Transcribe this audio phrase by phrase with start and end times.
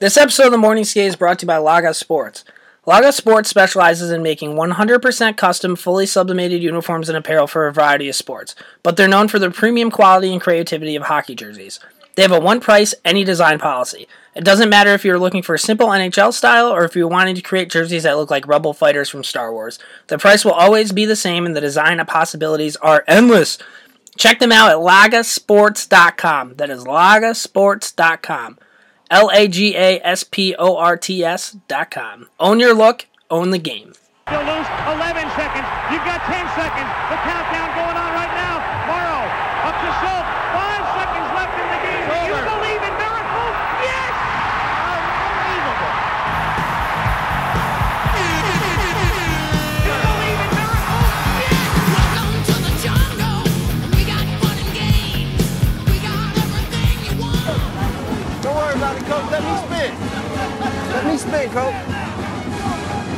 [0.00, 2.44] This episode of the Morning Skate is brought to you by Laga Sports.
[2.86, 8.08] Laga Sports specializes in making 100% custom, fully sublimated uniforms and apparel for a variety
[8.08, 11.80] of sports, but they're known for their premium quality and creativity of hockey jerseys.
[12.14, 14.06] They have a one price, any design policy.
[14.36, 17.34] It doesn't matter if you're looking for a simple NHL style or if you're wanting
[17.34, 19.80] to create jerseys that look like rebel fighters from Star Wars.
[20.06, 23.58] The price will always be the same and the design possibilities are endless.
[24.16, 26.54] Check them out at lagasports.com.
[26.54, 28.58] That is lagasports.com.
[29.10, 32.28] L A G A S P O R T S dot com.
[32.38, 33.94] Own your look, own the game.
[34.28, 35.68] Still lose 11 seconds.
[35.88, 36.90] You've got 10 seconds.
[37.08, 37.16] The
[61.28, 61.74] spin, coach.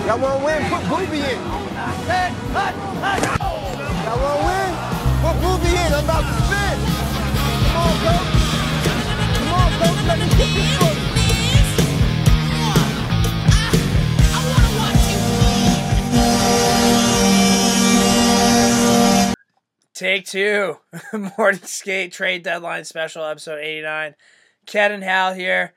[0.07, 0.61] Y'all want to win?
[0.71, 1.39] Put Booby in.
[4.07, 4.71] Y'all want to win?
[5.23, 5.91] Put Booby in.
[5.95, 6.77] I'm about to spin.
[7.71, 8.29] Come on, coach.
[9.37, 10.01] Come on, coach.
[10.09, 10.97] Let me get this one.
[19.95, 20.79] Take two.
[21.39, 24.15] Morning Skate Trade Deadline Special, episode 89.
[24.67, 25.75] Ked and Hal here.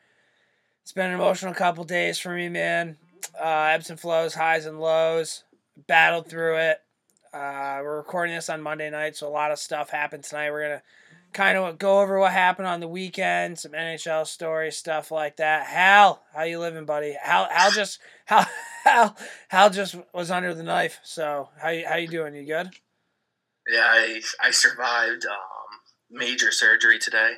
[0.83, 2.97] It's been an emotional couple days for me, man.
[3.41, 5.43] Uh, ebbs and flows, highs and lows.
[5.87, 6.77] Battled through it.
[7.33, 10.51] Uh, we're recording this on Monday night, so a lot of stuff happened tonight.
[10.51, 10.81] We're to
[11.31, 15.65] kind of go over what happened on the weekend, some NHL stories, stuff like that.
[15.65, 17.15] Hal, how you living, buddy?
[17.19, 18.45] Hal, Hal just, Hal,
[18.83, 19.17] Hal,
[19.47, 20.99] Hal just was under the knife.
[21.03, 22.35] So how you, how you doing?
[22.35, 22.69] You good?
[23.71, 25.79] yeah, I I survived um,
[26.11, 27.35] major surgery today.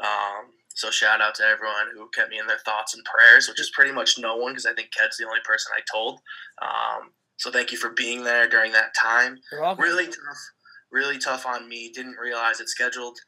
[0.00, 0.50] Um,
[0.80, 3.70] so shout out to everyone who kept me in their thoughts and prayers, which is
[3.74, 6.20] pretty much no one because I think Ked's the only person I told.
[6.62, 9.38] Um, so thank you for being there during that time.
[9.78, 10.40] Really tough,
[10.90, 11.92] really tough on me.
[11.94, 13.18] Didn't realize it scheduled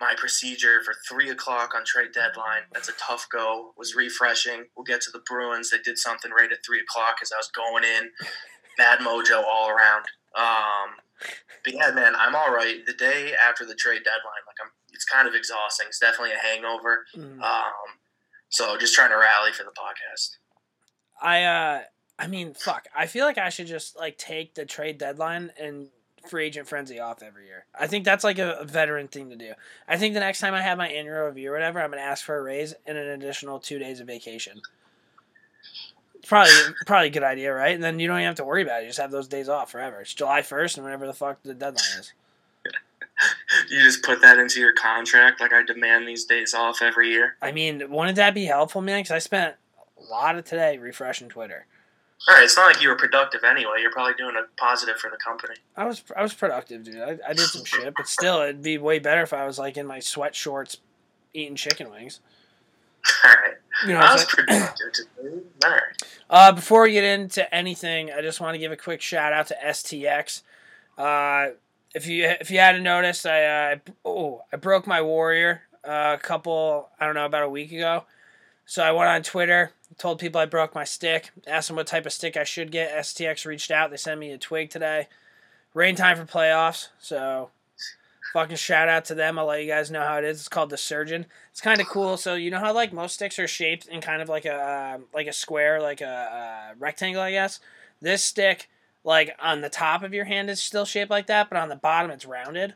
[0.00, 2.62] my procedure for three o'clock on trade deadline.
[2.72, 3.72] That's a tough go.
[3.76, 4.64] Was refreshing.
[4.74, 5.70] We'll get to the Bruins.
[5.70, 8.10] They did something right at three o'clock as I was going in.
[8.78, 10.04] Bad mojo all around.
[10.34, 10.96] Um,
[11.62, 12.84] but yeah, man, I'm all right.
[12.86, 14.70] The day after the trade deadline, like I'm,
[15.02, 15.86] it's kind of exhausting.
[15.88, 17.04] It's definitely a hangover.
[17.16, 17.42] Mm.
[17.42, 17.72] Um,
[18.48, 20.36] so just trying to rally for the podcast.
[21.20, 21.82] I uh
[22.18, 22.86] I mean fuck.
[22.96, 25.88] I feel like I should just like take the trade deadline and
[26.28, 27.66] free agent frenzy off every year.
[27.78, 29.52] I think that's like a, a veteran thing to do.
[29.88, 32.24] I think the next time I have my annual review or whatever, I'm gonna ask
[32.24, 34.60] for a raise and an additional two days of vacation.
[36.14, 36.52] It's probably
[36.86, 37.74] probably a good idea, right?
[37.74, 38.84] And then you don't even have to worry about it.
[38.84, 40.02] You just have those days off forever.
[40.02, 42.12] It's July first and whenever the fuck the deadline is.
[43.72, 45.40] You just put that into your contract.
[45.40, 47.36] Like I demand these days off every year.
[47.40, 49.00] I mean, wouldn't that be helpful, man?
[49.00, 49.54] Because I spent
[49.98, 51.66] a lot of today refreshing Twitter.
[52.28, 53.78] All right, it's not like you were productive anyway.
[53.80, 55.54] You're probably doing a positive for the company.
[55.76, 57.00] I was I was productive, dude.
[57.00, 59.76] I, I did some shit, but still, it'd be way better if I was like
[59.76, 60.76] in my sweat shorts
[61.34, 62.20] eating chicken wings.
[63.24, 63.54] All right,
[63.86, 65.40] You know, I was like- productive today.
[65.64, 65.80] All right.
[66.30, 69.48] uh, before we get into anything, I just want to give a quick shout out
[69.48, 70.42] to STX.
[70.96, 71.54] Uh,
[71.94, 76.22] if you if you hadn't noticed, I uh, oh I broke my warrior uh, a
[76.22, 78.04] couple I don't know about a week ago.
[78.64, 82.06] So I went on Twitter, told people I broke my stick, asked them what type
[82.06, 82.92] of stick I should get.
[82.92, 85.08] STX reached out, they sent me a twig today.
[85.74, 87.50] Rain time for playoffs, so
[88.32, 89.38] fucking shout out to them.
[89.38, 90.40] I'll let you guys know how it is.
[90.40, 91.26] It's called the Surgeon.
[91.50, 92.16] It's kind of cool.
[92.16, 95.04] So you know how like most sticks are shaped in kind of like a um,
[95.12, 97.60] like a square, like a, uh rectangle, I guess.
[98.00, 98.68] This stick,
[99.04, 101.76] like on the top of your hand, is still shaped like that, but on the
[101.76, 102.74] bottom it's rounded.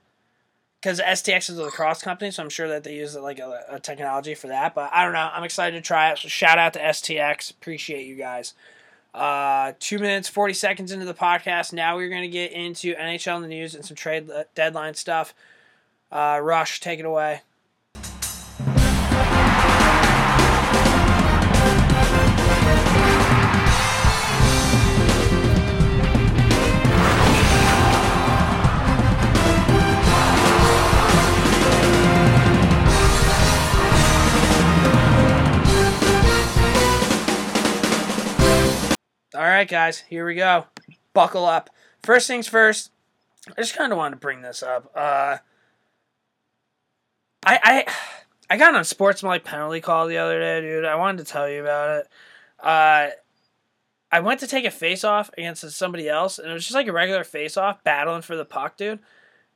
[0.81, 3.81] Because STX is a lacrosse company, so I'm sure that they use like a, a
[3.81, 4.75] technology for that.
[4.75, 5.31] But I don't know.
[5.33, 6.19] I'm excited to try it.
[6.19, 7.51] So shout out to STX.
[7.51, 8.55] Appreciate you guys.
[9.17, 11.73] Uh, two minutes, 40 seconds into the podcast.
[11.73, 15.35] Now we're going to get into NHL in the news and some trade deadline stuff.
[16.13, 17.41] Uh, Rush, take it away.
[39.57, 40.67] Right, guys, here we go.
[41.15, 41.71] Buckle up.
[42.03, 42.91] First things first,
[43.49, 44.91] I just kind of wanted to bring this up.
[44.95, 45.39] Uh,
[47.45, 47.85] I I
[48.51, 50.85] I got on a sportsmanlike penalty call the other day, dude.
[50.85, 52.09] I wanted to tell you about it.
[52.61, 53.09] Uh,
[54.13, 56.87] I went to take a face off against somebody else, and it was just like
[56.87, 59.01] a regular face off, battling for the puck, dude.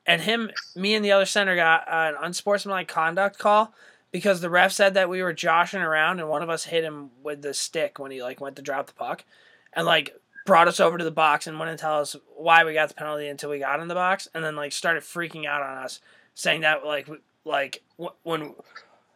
[0.07, 3.75] And him, me, and the other center got uh, an unsportsmanlike conduct call
[4.11, 7.11] because the ref said that we were joshing around and one of us hit him
[7.23, 9.25] with the stick when he like went to drop the puck,
[9.73, 10.15] and like
[10.47, 13.29] brought us over to the box and wouldn't tell us why we got the penalty
[13.29, 16.01] until we got in the box, and then like started freaking out on us,
[16.35, 17.09] saying that like
[17.45, 17.83] like
[18.23, 18.55] when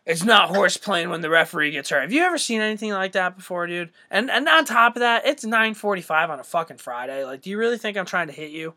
[0.06, 2.02] it's not horse playing when the referee gets hurt.
[2.02, 3.90] Have you ever seen anything like that before, dude?
[4.10, 7.24] And and on top of that, it's nine forty five on a fucking Friday.
[7.24, 8.74] Like, do you really think I'm trying to hit you?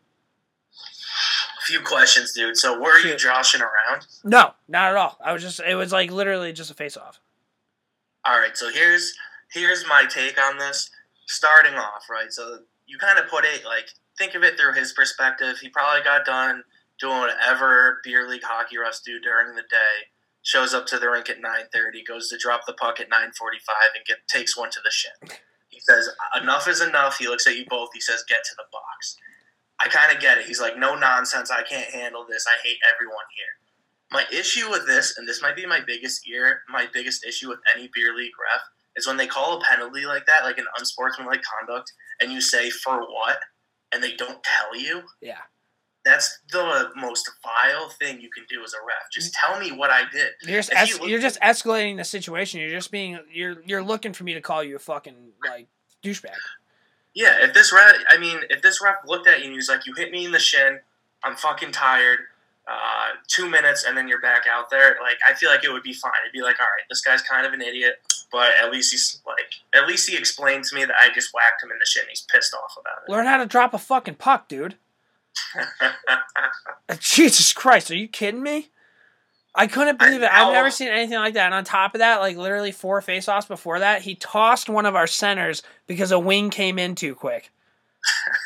[0.71, 2.55] A few questions, dude.
[2.55, 4.07] So were you joshing around?
[4.23, 5.17] No, not at all.
[5.23, 7.19] I was just it was like literally just a face off.
[8.23, 9.13] All right, so here's
[9.51, 10.89] here's my take on this.
[11.27, 12.31] Starting off, right?
[12.31, 15.59] So you kind of put it like think of it through his perspective.
[15.59, 16.63] He probably got done
[16.99, 20.09] doing whatever beer league hockey refs do during the day.
[20.41, 24.05] Shows up to the rink at 9:30, goes to drop the puck at 9:45, and
[24.05, 25.37] get takes one to the shin.
[25.67, 27.89] He says, "Enough is enough." He looks at you both.
[27.93, 29.17] He says, "Get to the box."
[29.79, 30.45] I kind of get it.
[30.45, 31.51] He's like, "No nonsense.
[31.51, 32.47] I can't handle this.
[32.47, 33.57] I hate everyone here."
[34.09, 37.59] My issue with this, and this might be my biggest ear, my biggest issue with
[37.75, 38.63] any beer league ref,
[38.97, 42.69] is when they call a penalty like that, like an unsportsmanlike conduct, and you say
[42.69, 43.37] for what,
[43.93, 45.03] and they don't tell you.
[45.21, 45.37] Yeah.
[46.03, 49.11] That's the most vile thing you can do as a ref.
[49.11, 50.31] Just tell me what I did.
[50.41, 52.61] You're just es- you you're just escalating the situation.
[52.61, 55.15] You're just being you're you're looking for me to call you a fucking
[55.45, 55.67] like
[56.03, 56.31] douchebag.
[57.13, 59.67] Yeah, if this ref, I mean, if this ref looked at you and he was
[59.67, 60.79] like, "You hit me in the shin.
[61.23, 62.19] I'm fucking tired.
[62.67, 65.83] Uh, two minutes, and then you're back out there." Like, I feel like it would
[65.83, 66.11] be fine.
[66.23, 69.21] It'd be like, "All right, this guy's kind of an idiot, but at least he's
[69.25, 72.03] like, at least he explained to me that I just whacked him in the shin.
[72.09, 73.11] He's pissed off about it.
[73.11, 74.75] Learn how to drop a fucking puck, dude.
[76.99, 78.69] Jesus Christ, are you kidding me?
[79.55, 80.29] I couldn't believe it.
[80.31, 81.47] I've never seen anything like that.
[81.47, 84.95] And on top of that, like literally four faceoffs before that, he tossed one of
[84.95, 87.49] our centers because a wing came in too quick.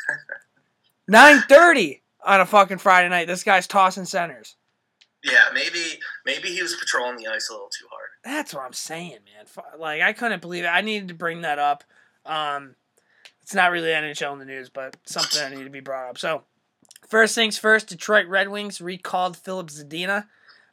[1.08, 3.26] Nine thirty on a fucking Friday night.
[3.26, 4.56] This guy's tossing centers.
[5.24, 8.08] yeah, maybe maybe he was patrolling the ice a little too hard.
[8.24, 9.64] That's what I'm saying, man.
[9.78, 10.68] Like I couldn't believe it.
[10.68, 11.84] I needed to bring that up.
[12.24, 12.76] Um,
[13.42, 16.18] it's not really NHL in the news, but something that needed to be brought up.
[16.18, 16.44] So,
[17.08, 20.26] first things first, Detroit Red Wings recalled Filip Zadina.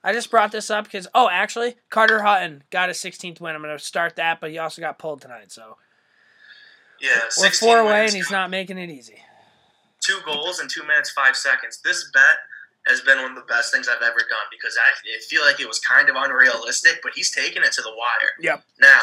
[0.04, 3.56] I just brought this up because oh, actually, Carter Hutton got a 16th win.
[3.56, 5.78] I'm going to start that, but he also got pulled tonight, so
[7.02, 7.10] Yeah,
[7.40, 9.22] we're four away, wins, and he's not making it easy.
[10.02, 11.82] Two goals in two minutes five seconds.
[11.84, 12.38] This bet
[12.88, 15.60] has been one of the best things I've ever done because I, I feel like
[15.60, 18.32] it was kind of unrealistic, but he's taken it to the wire.
[18.40, 18.64] Yep.
[18.80, 19.02] Now,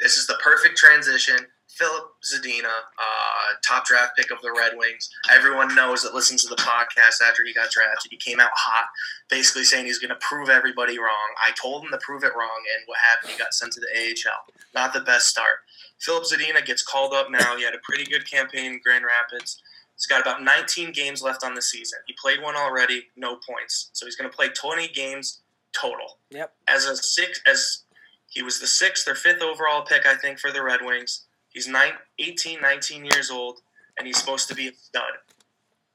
[0.00, 1.36] this is the perfect transition.
[1.68, 5.08] Filip Zadina, uh, top draft pick of the Red Wings.
[5.30, 8.10] Everyone knows that listens to the podcast after he got drafted.
[8.10, 8.86] He came out hot,
[9.30, 11.28] basically saying he's going to prove everybody wrong.
[11.46, 13.32] I told him to prove it wrong, and what happened?
[13.32, 14.52] He got sent to the AHL.
[14.74, 15.60] Not the best start.
[16.00, 17.56] Filip Zadina gets called up now.
[17.56, 19.62] He had a pretty good campaign in Grand Rapids.
[20.00, 21.98] He's got about 19 games left on the season.
[22.06, 23.90] He played one already, no points.
[23.92, 25.40] So he's going to play 20 games
[25.78, 26.16] total.
[26.30, 26.54] Yep.
[26.66, 27.82] As a six, as
[28.26, 31.26] he was the sixth or fifth overall pick, I think, for the Red Wings.
[31.50, 33.58] He's nine, 18, 19 years old,
[33.98, 35.18] and he's supposed to be a stud.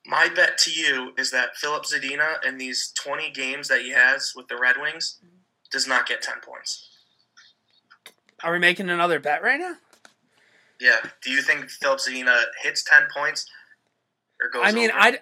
[0.06, 4.34] My bet to you is that Filip Zadina in these 20 games that he has
[4.36, 5.18] with the Red Wings
[5.72, 6.90] does not get 10 points.
[8.44, 9.78] Are we making another bet right now?
[10.80, 11.00] Yeah.
[11.24, 13.48] Do you think Filip Zadina hits 10 points
[14.62, 14.92] I mean?
[14.94, 15.20] I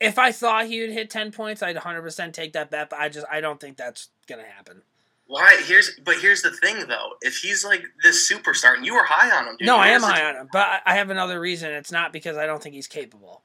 [0.00, 3.08] if I thought he would hit 10 points, I'd 100% take that bet, but I
[3.10, 4.82] just I don't think that's going to happen.
[5.26, 5.62] Why?
[5.64, 7.10] Here's but here's the thing though.
[7.20, 9.66] If he's like this superstar, and you were high on him, dude.
[9.66, 11.70] no, I am high on him, but I- I have another reason.
[11.70, 13.44] It's not because I don't think he's capable.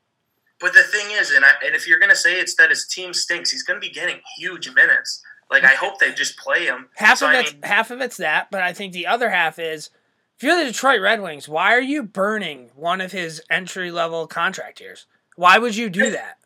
[0.60, 3.14] But the thing is, and I, and if you're gonna say it's that his team
[3.14, 5.22] stinks, he's gonna be getting huge minutes.
[5.52, 6.90] Like I hope they just play him.
[6.96, 9.30] Half So, of I it's mean, half of it's that, but I think the other
[9.30, 9.92] half is
[10.38, 14.28] if you're the Detroit Red Wings, why are you burning one of his entry level
[14.28, 15.06] contract years?
[15.36, 16.38] Why would you do that?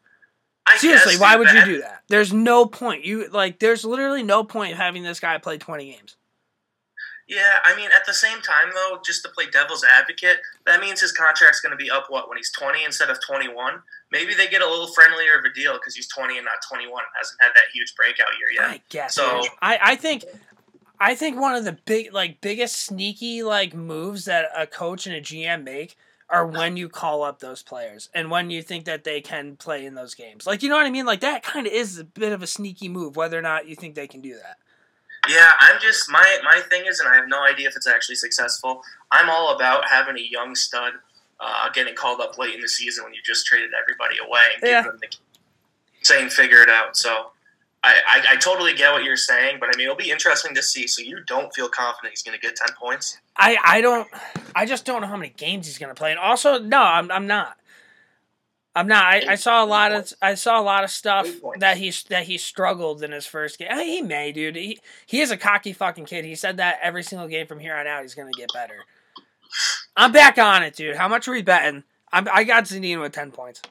[0.67, 2.03] I Seriously, why would you do that?
[2.09, 3.03] There's no point.
[3.03, 6.15] You like there's literally no point of having this guy play 20 games.
[7.27, 11.01] Yeah, I mean, at the same time though, just to play devil's advocate, that means
[11.01, 13.81] his contract's gonna be up what when he's 20 instead of 21.
[14.11, 16.89] Maybe they get a little friendlier of a deal because he's 20 and not 21.
[16.91, 18.69] and Hasn't had that huge breakout year yet.
[18.69, 19.15] I guess.
[19.15, 20.25] So- I I think
[20.99, 25.15] I think one of the big like biggest sneaky like moves that a coach and
[25.15, 25.95] a GM make
[26.29, 29.85] are when you call up those players and when you think that they can play
[29.85, 30.45] in those games.
[30.45, 31.05] Like you know what I mean?
[31.05, 33.75] Like that kind of is a bit of a sneaky move whether or not you
[33.75, 34.57] think they can do that.
[35.27, 38.15] Yeah, I'm just my my thing is, and I have no idea if it's actually
[38.15, 38.81] successful.
[39.11, 40.93] I'm all about having a young stud
[41.39, 44.63] uh, getting called up late in the season when you just traded everybody away and
[44.69, 44.83] Yeah.
[44.83, 45.17] give them the
[46.01, 46.95] saying figure it out.
[46.95, 47.31] So
[47.83, 50.61] I, I I totally get what you're saying, but I mean it'll be interesting to
[50.63, 50.87] see.
[50.87, 53.19] So you don't feel confident he's going to get ten points?
[53.37, 54.07] I I don't
[54.55, 56.11] I just don't know how many games he's going to play.
[56.11, 57.55] And also no, I'm I'm not.
[58.75, 59.03] I'm not.
[59.03, 62.23] I, I saw a lot of I saw a lot of stuff that he that
[62.23, 63.69] he struggled in his first game.
[63.79, 64.55] He may, dude.
[64.55, 66.23] He he is a cocky fucking kid.
[66.23, 68.85] He said that every single game from here on out, he's gonna get better.
[69.95, 70.95] I'm back on it, dude.
[70.95, 71.83] How much are we betting?
[72.11, 73.61] I'm, I got Zidane with ten points.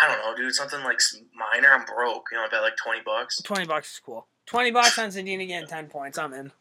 [0.00, 0.54] I don't know, dude.
[0.54, 0.98] Something like
[1.34, 1.68] minor.
[1.72, 2.28] I'm broke.
[2.32, 3.40] You know, I bet like twenty bucks.
[3.42, 4.26] Twenty bucks is cool.
[4.46, 6.18] Twenty bucks on Zidane again, ten points.
[6.18, 6.52] I'm in.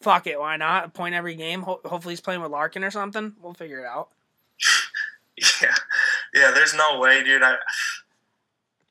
[0.00, 0.84] Fuck it, why not?
[0.84, 1.62] A point every game.
[1.62, 3.34] Ho- hopefully he's playing with Larkin or something.
[3.40, 4.08] We'll figure it out.
[5.60, 5.74] Yeah,
[6.32, 6.50] yeah.
[6.52, 7.42] There's no way, dude.
[7.42, 7.56] I,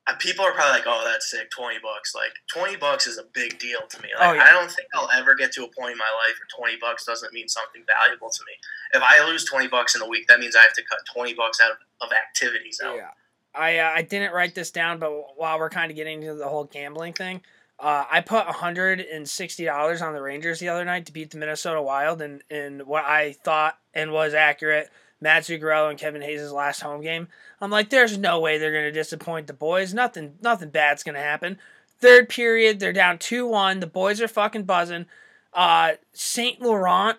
[0.05, 1.49] I people are probably like, "Oh, that's sick.
[1.51, 4.09] Twenty bucks." Like twenty bucks is a big deal to me.
[4.19, 4.43] Like Oh, yeah.
[4.43, 7.05] I don't think I'll ever get to a point in my life where twenty bucks
[7.05, 8.53] doesn't mean something valuable to me.
[8.93, 11.33] If I lose twenty bucks in a week, that means I have to cut twenty
[11.33, 12.97] bucks out of, of activities out.
[12.97, 13.11] Yeah.
[13.55, 16.47] I uh, I didn't write this down, but while we're kind of getting into the
[16.47, 17.41] whole gambling thing,
[17.79, 21.31] uh, I put hundred and sixty dollars on the Rangers the other night to beat
[21.31, 24.89] the Minnesota Wild, and in what I thought and was accurate,
[25.21, 27.27] Mats Zuccarello and Kevin Hayes' last home game.
[27.61, 29.93] I'm like, there's no way they're gonna disappoint the boys.
[29.93, 31.59] Nothing nothing bad's gonna happen.
[31.99, 33.79] Third period, they're down two one.
[33.79, 35.05] The boys are fucking buzzing.
[35.53, 37.17] Uh, Saint Laurent,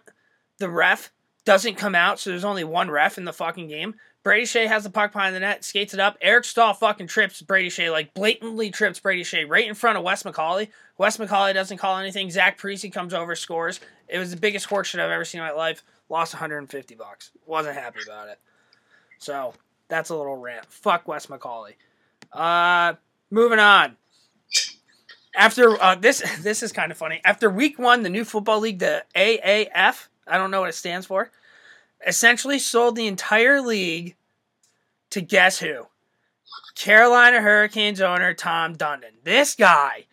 [0.59, 1.13] the ref,
[1.45, 3.95] doesn't come out, so there's only one ref in the fucking game.
[4.25, 6.17] Brady Skjei has the puck behind the net, skates it up.
[6.23, 10.03] Eric Staal fucking trips Brady Skjei, like blatantly trips Brady Skjei right in front of
[10.03, 10.71] Wes McCauley.
[10.97, 12.31] Wes McCauley doesn't call anything.
[12.31, 13.81] Zach Parise comes over, scores.
[14.09, 15.85] It was the biggest horseshit I've ever seen in my life.
[16.09, 17.33] Lost 150 bucks.
[17.47, 18.39] Wasn't happy about it.
[19.19, 19.53] So
[19.89, 20.67] that's a little rant.
[20.73, 21.75] Fuck Wes McCauley.
[22.33, 22.95] Uh,
[23.31, 23.97] moving on.
[25.37, 27.21] After uh, this, this is kind of funny.
[27.27, 31.05] After week one, the new football league, the AAF, I don't know what it stands
[31.05, 31.31] for,
[32.07, 34.17] essentially sold the entire league
[35.11, 35.87] to guess who?
[36.75, 39.23] Carolina Hurricanes owner Tom Dundon.
[39.23, 40.07] This guy.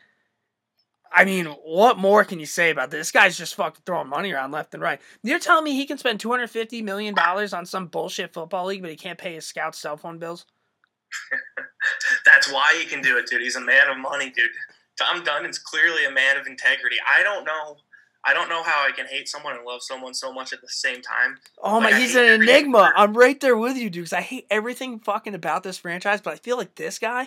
[1.13, 2.99] I mean, what more can you say about this?
[3.07, 5.01] This guy's just fucking throwing money around left and right.
[5.23, 8.67] You're telling me he can spend two hundred fifty million dollars on some bullshit football
[8.67, 10.45] league, but he can't pay his scouts cell phone bills?
[12.25, 13.41] That's why he can do it, dude.
[13.41, 14.49] He's a man of money, dude.
[14.97, 16.97] Tom Dundon's clearly a man of integrity.
[17.17, 17.77] I don't know.
[18.23, 20.69] I don't know how I can hate someone and love someone so much at the
[20.69, 21.39] same time.
[21.57, 22.83] Oh my, Like, I he's an enigma.
[22.85, 22.93] it.
[22.95, 24.05] I'm right there with you, dude.
[24.05, 27.25] 'cause I hate everything fucking about this franchise, but I feel like this guy.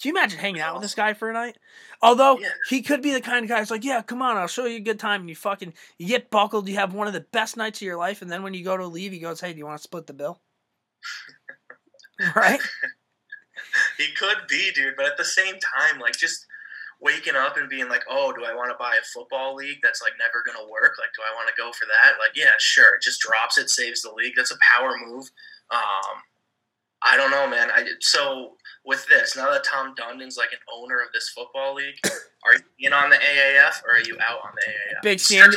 [0.00, 1.58] Can you imagine hanging out with this guy for a night?
[2.02, 2.50] Although Yeah.
[2.68, 4.76] he could be the kind of guy who's like, "Yeah, come on, I'll show you
[4.76, 7.56] a good time." And you fucking you get buckled, you have one of the best
[7.56, 9.58] nights of your life, and then when you go to leave, he goes, "Hey, do
[9.58, 10.40] you want to split the bill?"
[12.36, 12.60] right?
[13.96, 16.46] He could be, dude, but at the same time, like just
[17.00, 20.02] waking up and being like, "Oh, do I want to buy a football league that's
[20.02, 20.96] like never gonna work?
[20.98, 22.18] Like, do I want to go for that?
[22.18, 22.94] Like, yeah, sure.
[22.96, 24.34] It just drops it, saves the league.
[24.36, 25.30] That's a power move.
[25.70, 26.22] Um,
[27.02, 27.70] I don't know, man.
[27.70, 31.94] I so with this now that Tom Dundon's like an owner of this football league,
[32.04, 35.02] are you in on the AAF or are you out on the AAF?
[35.02, 35.52] Big San-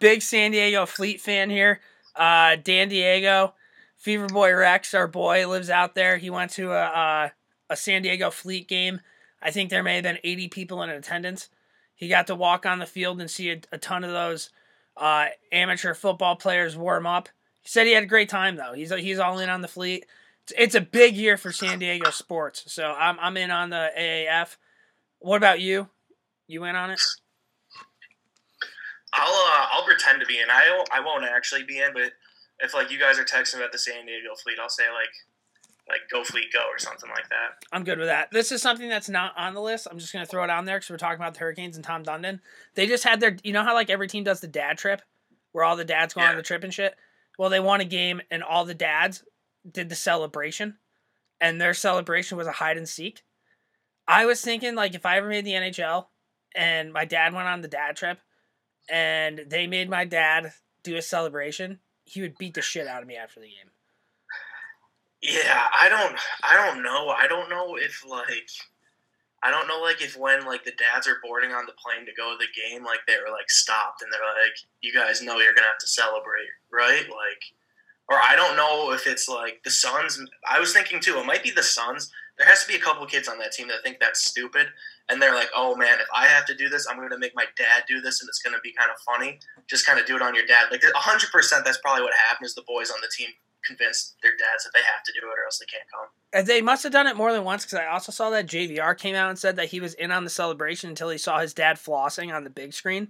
[0.00, 1.80] Big San Diego Fleet fan here.
[2.16, 3.54] Uh, Dan Diego,
[3.96, 6.16] Fever Boy Rex, our boy, lives out there.
[6.16, 7.28] He went to a uh,
[7.70, 9.00] a San Diego Fleet game.
[9.44, 11.50] I think there may have been 80 people in attendance.
[11.94, 14.50] He got to walk on the field and see a, a ton of those
[14.96, 17.28] uh, amateur football players warm up.
[17.62, 18.72] He said he had a great time though.
[18.72, 20.06] He's he's all in on the Fleet.
[20.42, 23.90] It's, it's a big year for San Diego sports, so I'm I'm in on the
[23.98, 24.56] AAF.
[25.20, 25.88] What about you?
[26.46, 27.00] You in on it?
[29.14, 30.50] I'll uh, I'll pretend to be in.
[30.50, 32.12] I I won't actually be in, but
[32.60, 35.08] if like you guys are texting about the San Diego Fleet, I'll say like
[35.88, 37.64] like go Fleet go or something like that.
[37.72, 38.30] I'm good with that.
[38.30, 39.86] This is something that's not on the list.
[39.90, 42.04] I'm just gonna throw it on there because we're talking about the Hurricanes and Tom
[42.04, 42.40] Dundon.
[42.74, 45.02] They just had their, you know how like every team does the dad trip,
[45.52, 46.94] where all the dads go on the trip and shit.
[47.38, 49.24] Well, they won a game and all the dads
[49.70, 50.78] did the celebration,
[51.40, 53.22] and their celebration was a hide and seek.
[54.06, 56.06] I was thinking like if I ever made the NHL
[56.54, 58.18] and my dad went on the dad trip,
[58.90, 63.08] and they made my dad do a celebration, he would beat the shit out of
[63.08, 63.70] me after the game.
[65.24, 67.08] Yeah, I don't I don't know.
[67.08, 68.50] I don't know if like
[69.42, 72.12] I don't know like if when like the dads are boarding on the plane to
[72.12, 74.52] go to the game, like they were like stopped and they're like,
[74.82, 77.08] You guys know you're gonna have to celebrate, right?
[77.08, 77.42] Like
[78.10, 81.42] or I don't know if it's like the Suns I was thinking too, it might
[81.42, 82.12] be the Suns.
[82.36, 84.66] There has to be a couple kids on that team that think that's stupid
[85.08, 87.46] and they're like, Oh man, if I have to do this, I'm gonna make my
[87.56, 89.38] dad do this and it's gonna be kind of funny.
[89.68, 90.66] Just kind of do it on your dad.
[90.70, 93.30] Like hundred percent that's probably what happened is the boys on the team
[93.66, 96.08] convince their dads that they have to do it or else they can't come.
[96.40, 98.96] Uh, They must have done it more than once because I also saw that JVR
[98.98, 101.54] came out and said that he was in on the celebration until he saw his
[101.54, 103.08] dad flossing on the big screen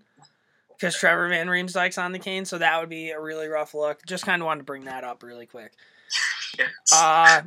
[0.70, 2.44] because Trevor Van Riemsdyk's on the cane.
[2.44, 4.04] So that would be a really rough look.
[4.06, 5.72] Just kind of wanted to bring that up really quick.
[6.56, 6.68] Yes.
[6.94, 7.42] Uh,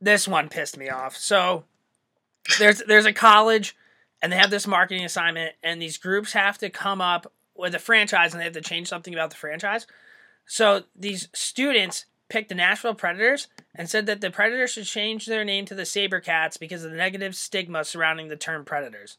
[0.00, 1.16] this one pissed me off.
[1.16, 1.64] So
[2.60, 3.76] there's there's a college
[4.22, 7.78] and they have this marketing assignment and these groups have to come up with a
[7.80, 9.86] franchise and they have to change something about the franchise.
[10.50, 15.44] So these students picked the Nashville Predators and said that the Predators should change their
[15.44, 19.16] name to the Sabercats because of the negative stigma surrounding the term Predators.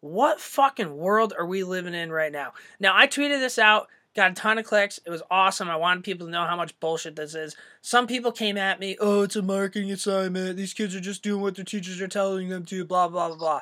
[0.00, 2.54] What fucking world are we living in right now?
[2.80, 4.98] Now, I tweeted this out, got a ton of clicks.
[5.04, 5.68] It was awesome.
[5.68, 7.54] I wanted people to know how much bullshit this is.
[7.82, 10.56] Some people came at me, oh, it's a marketing assignment.
[10.56, 13.36] These kids are just doing what their teachers are telling them to, blah, blah, blah,
[13.36, 13.60] blah.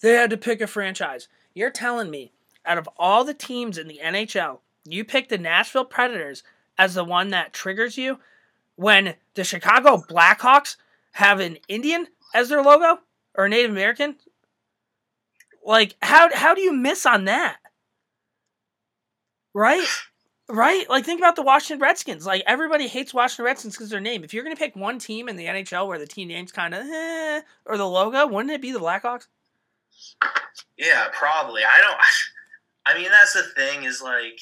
[0.00, 1.28] They had to pick a franchise.
[1.52, 2.32] You're telling me,
[2.64, 6.42] out of all the teams in the NHL, you pick the Nashville Predators
[6.78, 8.18] as the one that triggers you
[8.76, 10.76] when the Chicago Blackhawks
[11.12, 13.00] have an Indian as their logo
[13.34, 14.16] or Native American?
[15.64, 17.58] Like how how do you miss on that?
[19.52, 19.86] Right?
[20.48, 20.88] Right?
[20.88, 22.24] Like think about the Washington Redskins.
[22.24, 24.24] Like everybody hates Washington Redskins because their name.
[24.24, 26.86] If you're gonna pick one team in the NHL where the team name's kind of
[26.86, 29.26] eh, or the logo, wouldn't it be the Blackhawks?
[30.76, 31.62] Yeah, probably.
[31.62, 31.98] I don't.
[32.86, 33.84] I mean, that's the thing.
[33.84, 34.40] Is like,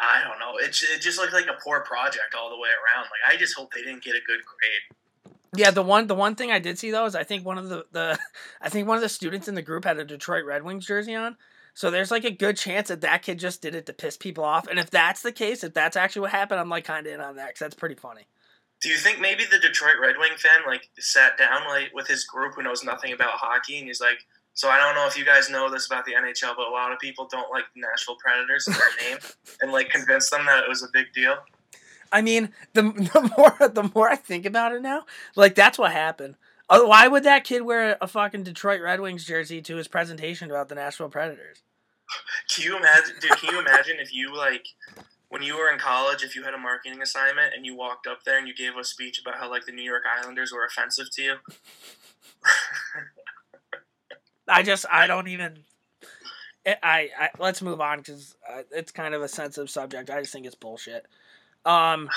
[0.00, 0.56] I don't know.
[0.58, 3.04] It it just looked like a poor project all the way around.
[3.04, 5.32] Like, I just hope they didn't get a good grade.
[5.56, 7.68] Yeah, the one the one thing I did see though is I think one of
[7.68, 8.18] the, the
[8.60, 11.14] I think one of the students in the group had a Detroit Red Wings jersey
[11.14, 11.36] on.
[11.74, 14.42] So there's like a good chance that that kid just did it to piss people
[14.42, 14.66] off.
[14.66, 17.20] And if that's the case, if that's actually what happened, I'm like kind of in
[17.20, 18.26] on that because that's pretty funny.
[18.80, 22.24] Do you think maybe the Detroit Red Wing fan like sat down like with his
[22.24, 24.26] group who knows nothing about hockey and he's like,
[24.58, 26.90] so I don't know if you guys know this about the NHL, but a lot
[26.90, 29.18] of people don't like the Nashville Predators in their name,
[29.60, 31.36] and like convinced them that it was a big deal.
[32.10, 35.04] I mean, the the more the more I think about it now,
[35.36, 36.34] like that's what happened.
[36.68, 40.50] Oh, why would that kid wear a fucking Detroit Red Wings jersey to his presentation
[40.50, 41.62] about the Nashville Predators?
[42.52, 43.14] Can you imagine?
[43.20, 44.66] Dude, can you imagine if you like
[45.28, 48.24] when you were in college, if you had a marketing assignment and you walked up
[48.24, 51.10] there and you gave a speech about how like the New York Islanders were offensive
[51.12, 51.34] to you?
[54.48, 55.64] I just I don't even.
[56.66, 60.10] I, I, I let's move on because uh, it's kind of a sensitive subject.
[60.10, 61.06] I just think it's bullshit.
[61.64, 62.08] Um,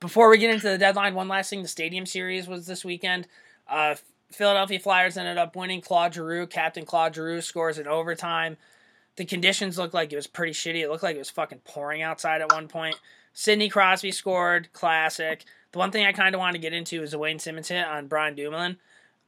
[0.00, 3.28] before we get into the deadline, one last thing: the Stadium Series was this weekend.
[3.68, 3.94] Uh,
[4.30, 5.80] Philadelphia Flyers ended up winning.
[5.80, 8.56] Claude Giroux, Captain Claude Giroux, scores in overtime.
[9.16, 10.82] The conditions looked like it was pretty shitty.
[10.82, 12.96] It looked like it was fucking pouring outside at one point.
[13.34, 15.44] Sidney Crosby scored, classic.
[15.72, 17.86] The one thing I kind of want to get into is the Wayne Simmonds hit
[17.86, 18.78] on Brian Dumoulin.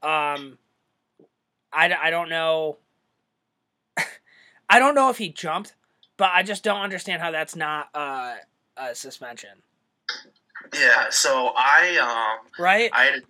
[0.02, 0.58] Um,
[1.74, 2.78] I, I don't know.
[4.68, 5.74] I don't know if he jumped,
[6.16, 8.34] but I just don't understand how that's not uh,
[8.76, 9.62] a suspension,
[10.74, 11.06] yeah.
[11.10, 12.90] So I um right?
[12.92, 13.20] I had a,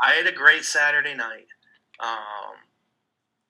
[0.00, 1.46] I had a great Saturday night.
[2.00, 2.56] Um,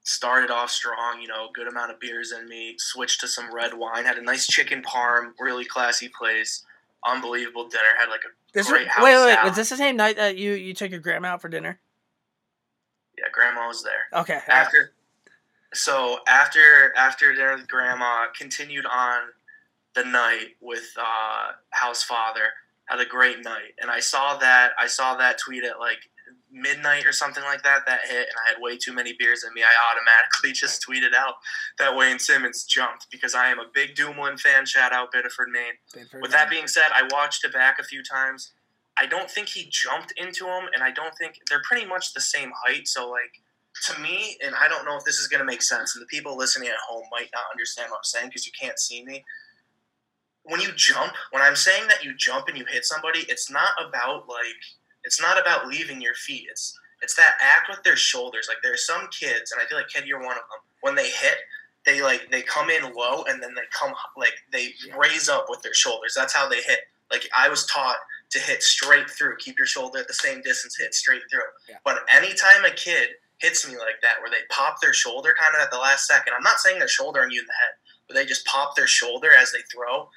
[0.03, 2.75] started off strong, you know, good amount of beers in me.
[2.79, 4.05] Switched to some red wine.
[4.05, 6.65] Had a nice chicken parm, really classy place.
[7.07, 7.85] Unbelievable dinner.
[7.99, 9.49] Had like a This great was, house wait, wait, salad.
[9.51, 11.79] was this the same night that you you took your grandma out for dinner?
[13.21, 13.29] Yeah.
[13.33, 14.21] Grandma was there.
[14.21, 14.93] Okay, after
[15.73, 19.21] so after after dinner with grandma continued on
[19.95, 22.49] the night with uh house father.
[22.87, 23.75] Had a great night.
[23.81, 25.99] And i saw that i saw that tweet at like
[26.53, 29.55] midnight or something like that that hit and i had way too many beers in
[29.55, 29.63] me.
[29.63, 31.35] I automatically just tweeted out
[31.79, 34.67] that wayne simmonds jumped because i am a big dumoulin fan.
[34.67, 35.75] Shout out biddeford maine.
[36.21, 38.53] With that being said i watched it back a few times
[38.97, 42.21] i don't think he jumped into him and i don't think they're pretty much the
[42.21, 43.41] same height so like
[43.85, 46.07] to me, and I don't know if this is going to make sense, and the
[46.07, 49.25] people listening at home might not understand what I'm saying because you can't see me.
[50.43, 53.71] When you jump, when I'm saying that you jump and you hit somebody, it's not
[53.79, 54.61] about like
[55.05, 56.47] it's not about leaving your feet.
[56.51, 58.47] It's it's that act with their shoulders.
[58.49, 60.61] Like there's some kids, and I feel like Ked, you're one of them.
[60.81, 61.37] When they hit,
[61.87, 65.63] they like they come in low and then they come like they raise up with
[65.63, 66.15] their shoulders.
[66.17, 66.81] That's how they hit.
[67.11, 67.97] Like I was taught
[68.31, 71.41] to hit straight through, keep your shoulder at the same distance, hit straight through.
[71.69, 71.77] Yeah.
[71.85, 75.61] But anytime a kid hits me like that, where they pop their shoulder kind of
[75.61, 77.75] at the last second, I'm not saying they're shouldering you in the head,
[78.07, 80.09] but they just pop their shoulder as they throw.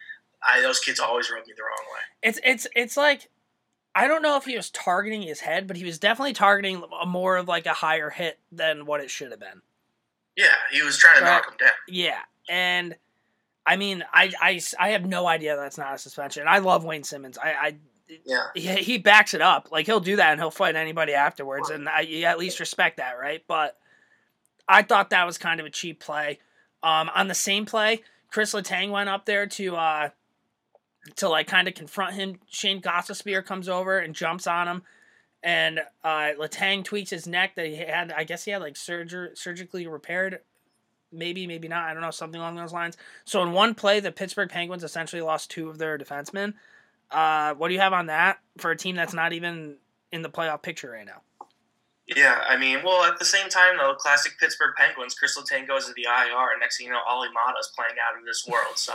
[0.45, 2.02] I those kids always rub me the wrong way.
[2.30, 3.30] It's it's it's like
[3.95, 7.06] I don't know if he was targeting his head, but he was definitely targeting a
[7.06, 9.62] more of like a higher hit than what it should have been.
[10.36, 11.32] Yeah, he was trying to Right.
[11.36, 11.71] knock him down.
[11.88, 12.95] Yeah, and
[13.65, 16.45] I mean, I, I, I have no idea that's not a suspension.
[16.47, 17.38] I love Wayne Simmonds.
[17.38, 17.76] I, I
[18.25, 18.47] Yeah.
[18.53, 19.69] he, he backs it up.
[19.71, 22.97] Like he'll do that and he'll fight anybody afterwards, and I you at least respect
[22.97, 23.43] that, right?
[23.47, 23.77] But
[24.67, 26.39] I thought that was kind of a cheap play.
[26.81, 30.09] Um, on the same play, Chris Letang went up there to uh,
[31.15, 32.39] to like kind of confront him.
[32.49, 34.83] Shayne Gostisbehere comes over and jumps on him,
[35.41, 38.11] and uh, Letang tweaks his neck that he had.
[38.11, 40.39] I guess he had like surger surgically repaired.
[41.11, 41.83] Maybe, maybe not.
[41.83, 42.97] I don't know, something along those lines.
[43.23, 46.55] So in one play, the Pittsburgh Penguins essentially lost two of their defensemen.
[47.13, 49.78] Uh, what do you have on that for a team that's not even
[50.12, 51.21] in the playoff picture right now?
[52.08, 55.88] Yeah, I mean, well, at the same time, though, classic Pittsburgh Penguins, Chris Letang goes
[55.88, 58.78] to the IR, and next thing you know, Ali Mata's playing out of this world.
[58.78, 58.93] So,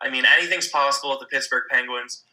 [0.00, 2.24] I mean, anything's possible with the Pittsburgh Penguins.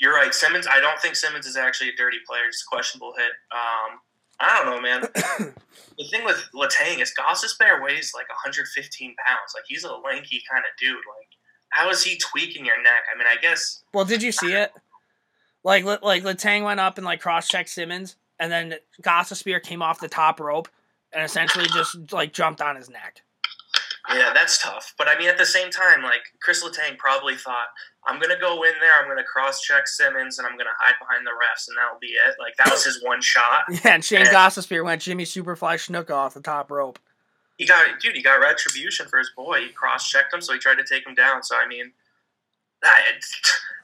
[0.00, 0.32] you're right.
[0.32, 0.66] Simmonds.
[0.72, 2.46] I don't think Simmonds is actually a dirty player.
[2.50, 3.32] Just a questionable hit.
[3.52, 4.00] Um,
[4.40, 5.02] I don't know, man.
[5.98, 9.52] the thing with Letang is Gostisbehere weighs like 115 pounds.
[9.54, 10.96] Like he's a lanky kind of dude.
[10.96, 11.28] Like
[11.70, 13.02] how is he tweaking your neck?
[13.14, 14.72] I mean, I guess Well, did you see it?
[15.64, 19.82] Like, li- like Letang went up and like cross checked Simmonds, and then Gostisbehere came
[19.82, 20.68] off the top rope
[21.12, 23.22] and essentially just like jumped on his neck.
[24.10, 24.94] Yeah, that's tough.
[24.96, 27.66] But I mean, at the same time, like Chris Letang probably thought,
[28.06, 31.26] I'm gonna go in there, I'm gonna cross check Simmonds, and I'm gonna hide behind
[31.26, 32.34] the refs, and that'll be it.
[32.40, 33.64] Like that was his one shot.
[33.70, 34.24] Yeah, and Shane.
[34.26, 36.98] Gossa Spear went Jimmy Superfly Snuka off the top rope.
[37.58, 39.60] He got, dude, he got retribution for his boy.
[39.60, 41.42] He cross checked him, so he tried to take him down.
[41.42, 41.92] So I mean,
[42.82, 43.02] that,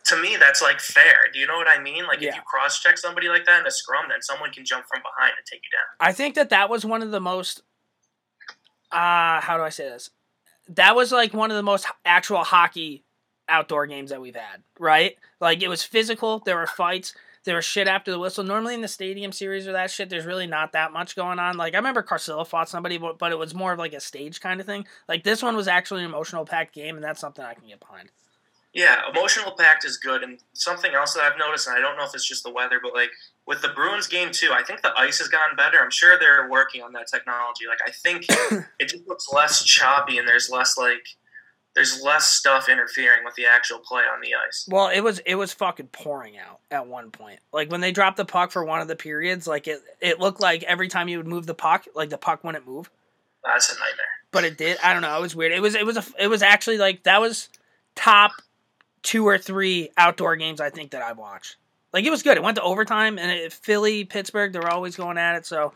[0.06, 1.26] to me, that's like fair.
[1.32, 2.06] Do you know what I mean?
[2.06, 2.30] Like Yeah.
[2.30, 5.02] if you cross check somebody like that in a scrum, then someone can jump from
[5.02, 6.08] behind and take you down.
[6.08, 7.62] I think that that was one of the most.
[8.92, 10.10] Uh, how do I say this?
[10.68, 13.02] That was like one of the most actual hockey
[13.48, 15.16] outdoor games that we've had, right?
[15.40, 16.38] Like it was physical.
[16.38, 17.12] There were fights.
[17.44, 18.42] There was shit after the whistle.
[18.42, 21.56] Normally in the stadium series or that shit, there's really not that much going on.
[21.56, 24.40] Like I remember Carcillo fought somebody, but, but it was more of like a stage
[24.40, 24.86] kind of thing.
[25.08, 27.80] Like this one was actually an emotional packed game, and that's something I can get
[27.80, 28.10] behind.
[28.74, 32.04] Yeah, emotional packed is good, and something else that I've noticed, and I don't know
[32.04, 33.10] if it's just the weather, but like
[33.46, 35.78] with the Bruins game too, I think the ice has gotten better.
[35.80, 37.66] I'm sure they're working on that technology.
[37.68, 38.26] Like I think
[38.80, 41.06] it just looks less choppy, and there's less like
[41.74, 44.66] there's less stuff interfering with the actual play on the ice.
[44.70, 47.40] Well, it was it was fucking pouring out at one point.
[47.52, 50.40] Like when they dropped the puck for one of the periods, like it it looked
[50.40, 52.90] like every time you would move the puck, like the puck wouldn't move.
[53.44, 54.06] That's a nightmare.
[54.30, 54.78] But it did.
[54.82, 55.16] I don't know.
[55.18, 55.52] It was weird.
[55.52, 57.48] It was it was a it was actually like that was
[57.94, 58.32] top
[59.02, 61.56] two or three outdoor games I think that I've watched.
[61.92, 62.36] Like it was good.
[62.36, 65.46] It went to overtime, and it, Philly, Pittsburgh, they were always going at it.
[65.46, 65.72] So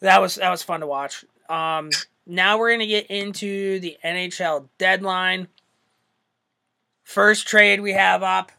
[0.00, 1.24] that was that was fun to watch.
[1.48, 1.90] Um,
[2.26, 5.48] now we're gonna get into the NHL deadline.
[7.04, 8.52] First trade we have up: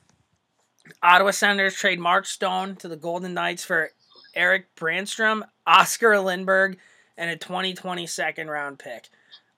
[1.02, 3.92] Ottawa Senators trade Mark Stone to the Golden Knights for
[4.36, 6.78] Erik Brannstrom, Oscar Lindberg,
[7.18, 9.10] and a 2020 second round pick.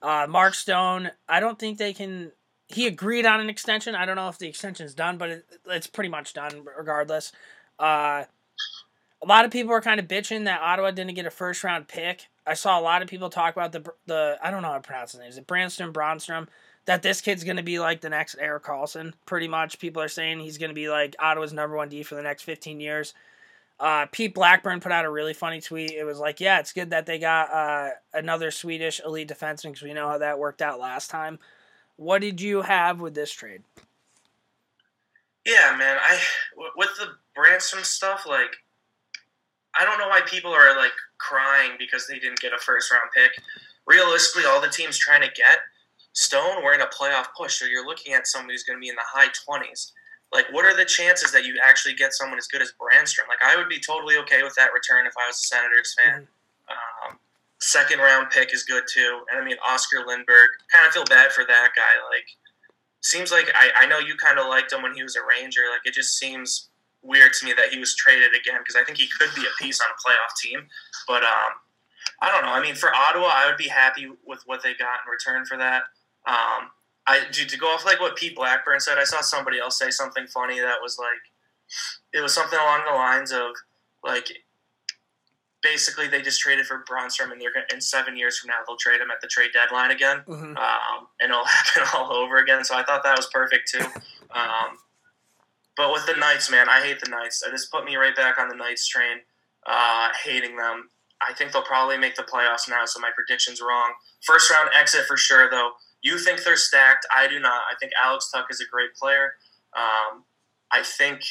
[0.02, 2.32] Uh, Mark Stone, I don't think they can.
[2.68, 3.94] He agreed on an extension.
[3.94, 7.32] I don't know if the extension's done, but it, it's pretty much done regardless.
[7.78, 8.24] Uh,
[9.22, 11.88] a lot of people are kind of bitching that Ottawa didn't get a first round
[11.88, 12.28] pick.
[12.46, 14.80] I saw a lot of people talk about the the I don't know how to
[14.80, 15.28] pronounce his name.
[15.28, 16.48] Is it Branston Bronstrom?
[16.84, 19.12] That this kid's gonna be like the next Erik Karlsson.
[19.26, 22.22] Pretty much, people are saying he's gonna be like Ottawa's number one D for the
[22.22, 23.12] next fifteen years.
[23.78, 25.90] Uh, Pete Blackburn put out a really funny tweet.
[25.90, 29.82] It was like, yeah, it's good that they got uh, another Swedish elite defenseman because
[29.82, 31.38] we know how that worked out last time.
[31.96, 33.62] What did you have with this trade?
[35.44, 35.98] Yeah, man.
[36.00, 36.18] I
[36.76, 38.56] with the Branson stuff, like
[39.78, 43.10] I don't know why people are like crying because they didn't get a first round
[43.14, 43.32] pick.
[43.86, 45.58] Realistically, all the teams trying to get
[46.12, 48.88] Stone were in a playoff push, so you're looking at somebody who's going to be
[48.88, 49.92] in the high twenties.
[50.32, 53.28] Like, what are the chances that you actually get someone as good as Brannstrom?
[53.28, 56.26] Like, I would be totally okay with that return if I was a Senators fan.
[56.68, 57.18] Um,
[57.60, 60.48] second round pick is good too, and I mean Oscar Lindberg.
[60.72, 61.94] Kind of feel bad for that guy.
[62.10, 62.26] Like,
[63.02, 65.68] seems like I, I know you kind of liked him when he was a Ranger.
[65.70, 66.70] Like, it just seems
[67.06, 69.62] weird to me that he was traded again because I think he could be a
[69.62, 70.66] piece on a playoff team.
[71.06, 71.52] But um,
[72.20, 72.52] I don't know.
[72.52, 75.56] I mean, for Ottawa, I would be happy with what they got in return for
[75.56, 75.82] that.
[76.26, 76.70] Um,
[77.06, 78.98] I to, to go off like what Pete Blackburn said.
[78.98, 81.22] I saw somebody else say something funny that was like,
[82.12, 83.50] it was something along the lines of
[84.04, 84.28] like,
[85.62, 88.76] basically they just traded for Bronstrom and they're gonna, in seven years from now they'll
[88.76, 90.56] trade him at the trade deadline again, Mhm.
[90.56, 92.64] um, and it'll happen all over again.
[92.64, 93.84] So I thought that was perfect too.
[94.30, 94.78] Um,
[95.76, 97.42] but with the Knights, man, I hate the Knights.
[97.50, 99.18] This put me right back on the Knights train,
[99.66, 100.90] uh, hating them.
[101.20, 103.92] I think they'll probably make the playoffs now, so my prediction's wrong.
[104.22, 105.72] First round exit for sure, though.
[106.02, 107.06] You think they're stacked.
[107.14, 107.62] I do not.
[107.70, 109.34] I think Alex Tuch is a great player.
[109.76, 110.24] Um,
[110.70, 111.22] I think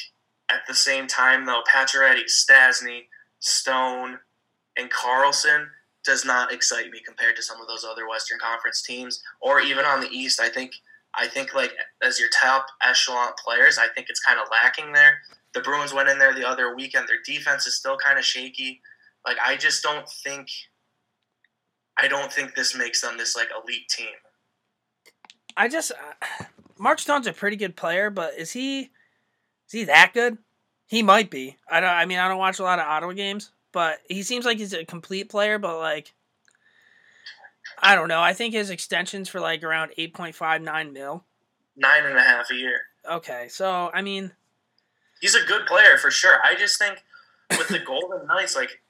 [0.49, 3.05] at the same time, though, Pacioretty, Stastny,
[3.39, 4.19] Stone,
[4.77, 5.67] and Karlsson
[6.03, 9.85] does not excite me compared to some of those other Western Conference teams, or even
[9.85, 10.39] on the East.
[10.39, 10.73] I think
[11.17, 11.73] I think like
[12.03, 15.19] as your top echelon players, I think it's kind of lacking there.
[15.53, 17.07] The Bruins went in there the other weekend.
[17.07, 18.81] Their defense is still kind of shaky.
[19.25, 20.49] Like I just don't think
[21.97, 24.07] I don't think this makes them this like elite team.
[25.57, 26.45] I just uh,
[26.77, 30.37] Mark Stone's a pretty good player, but is he is he that good?
[30.87, 31.57] He might be.
[31.69, 31.89] I don't.
[31.89, 34.73] I mean, I don't watch a lot of Ottawa games, but he seems like he's
[34.73, 35.57] a complete player.
[35.57, 36.13] But like,
[37.79, 38.21] I don't know.
[38.21, 41.23] I think his extensions for like around eight point five nine mil.
[41.77, 42.81] Nine and a half a year.
[43.09, 44.31] Okay, so I mean,
[45.21, 46.39] He's a good player for sure.
[46.43, 47.03] I just think
[47.51, 48.81] with the Golden Knights, like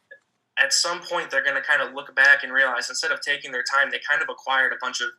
[0.62, 3.64] at some point they're gonna kind of look back and realize instead of taking their
[3.64, 5.10] time, they kind of acquired a bunch of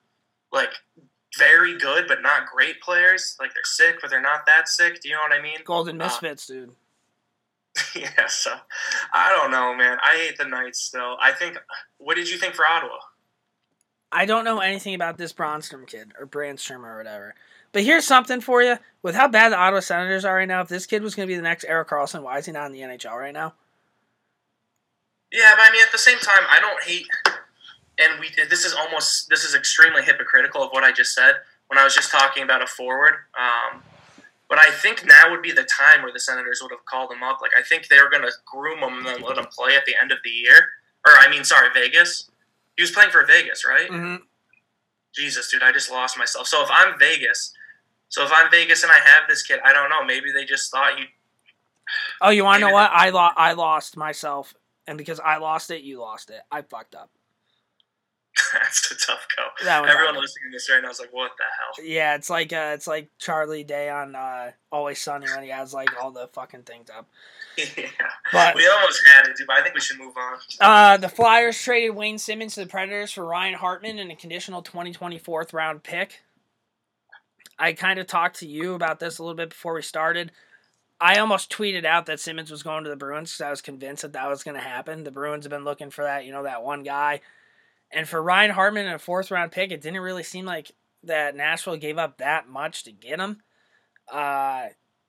[0.53, 0.71] like
[1.39, 3.37] very good but not great players.
[3.41, 5.01] Like they're sick, but they're not that sick.
[5.03, 5.59] Do you know what I mean?
[5.65, 6.73] Golden Uh, Misfits, dude.
[7.95, 8.27] yeah.
[8.29, 8.55] So
[9.13, 9.99] I don't know, man.
[10.03, 11.17] I hate the Knights still.
[11.21, 11.59] I think.
[11.99, 12.97] What did you think for Ottawa?
[14.13, 17.35] I don't know anything about this Bronstrom kid or Brannstrom or whatever.
[17.73, 18.77] But here's something for you.
[19.03, 21.33] With how bad the Ottawa Senators are right now, if this kid was going to
[21.33, 23.55] be the next Erik Karlsson, why is he not in the NHL right now?
[25.33, 27.07] Yeah, but I mean, at the same time, I don't hate.
[27.99, 31.35] And we this is almost this is extremely hypocritical of what I just said
[31.69, 33.15] when I was just talking about a forward.
[33.39, 33.83] Um,
[34.49, 37.23] but I think now would be the time where the Senators would have called him
[37.23, 37.41] up.
[37.41, 39.87] Like I think they were going to groom him and then let him play at
[39.87, 40.69] the end of the year.
[41.07, 42.31] Or I mean, sorry, Vegas.
[42.77, 43.91] He was playing for Vegas, right?
[43.91, 44.17] Mm-hmm.
[45.15, 46.47] Jesus, dude, I just lost myself.
[46.47, 47.53] So if I'm Vegas,
[48.09, 50.05] so if I'm Vegas and I have this kid, I don't know.
[50.05, 51.07] Maybe they just thought you.
[52.21, 52.91] Oh, you want to know what?
[52.93, 54.55] I, lo- I lost myself.
[54.87, 56.41] And because I lost it, you lost it.
[56.51, 57.11] I fucked up.
[58.53, 59.43] That's a tough go.
[59.89, 62.73] Everyone listening to this right now is like, "What the hell?" Yeah, it's like uh,
[62.75, 66.63] it's like Charlie Day on uh, Always Sunny when he has like all the fucking
[66.63, 67.09] things up.
[67.57, 67.87] yeah.
[68.33, 69.47] But- we almost had it, dude.
[69.47, 70.39] But I think we should move on.
[70.61, 74.63] Uh, the Flyers traded Wayne Simmonds to the Predators for Ryan Hartman and a conditional
[74.63, 76.23] 2020 fourth round pick.
[77.59, 80.31] I kind of talked to you about this a little bit before we started.
[81.01, 84.03] I almost tweeted out that Simmonds was going to the Bruins because I was convinced
[84.03, 85.05] that that was going to happen.
[85.05, 87.21] The Bruins have been looking for that, you know, that one guy.
[87.93, 90.73] And for Ryan Hartman and a fourth round pick, it didn't really seem like
[91.05, 93.43] that Nashville gave up that much to get him.
[94.13, 94.67] Uh,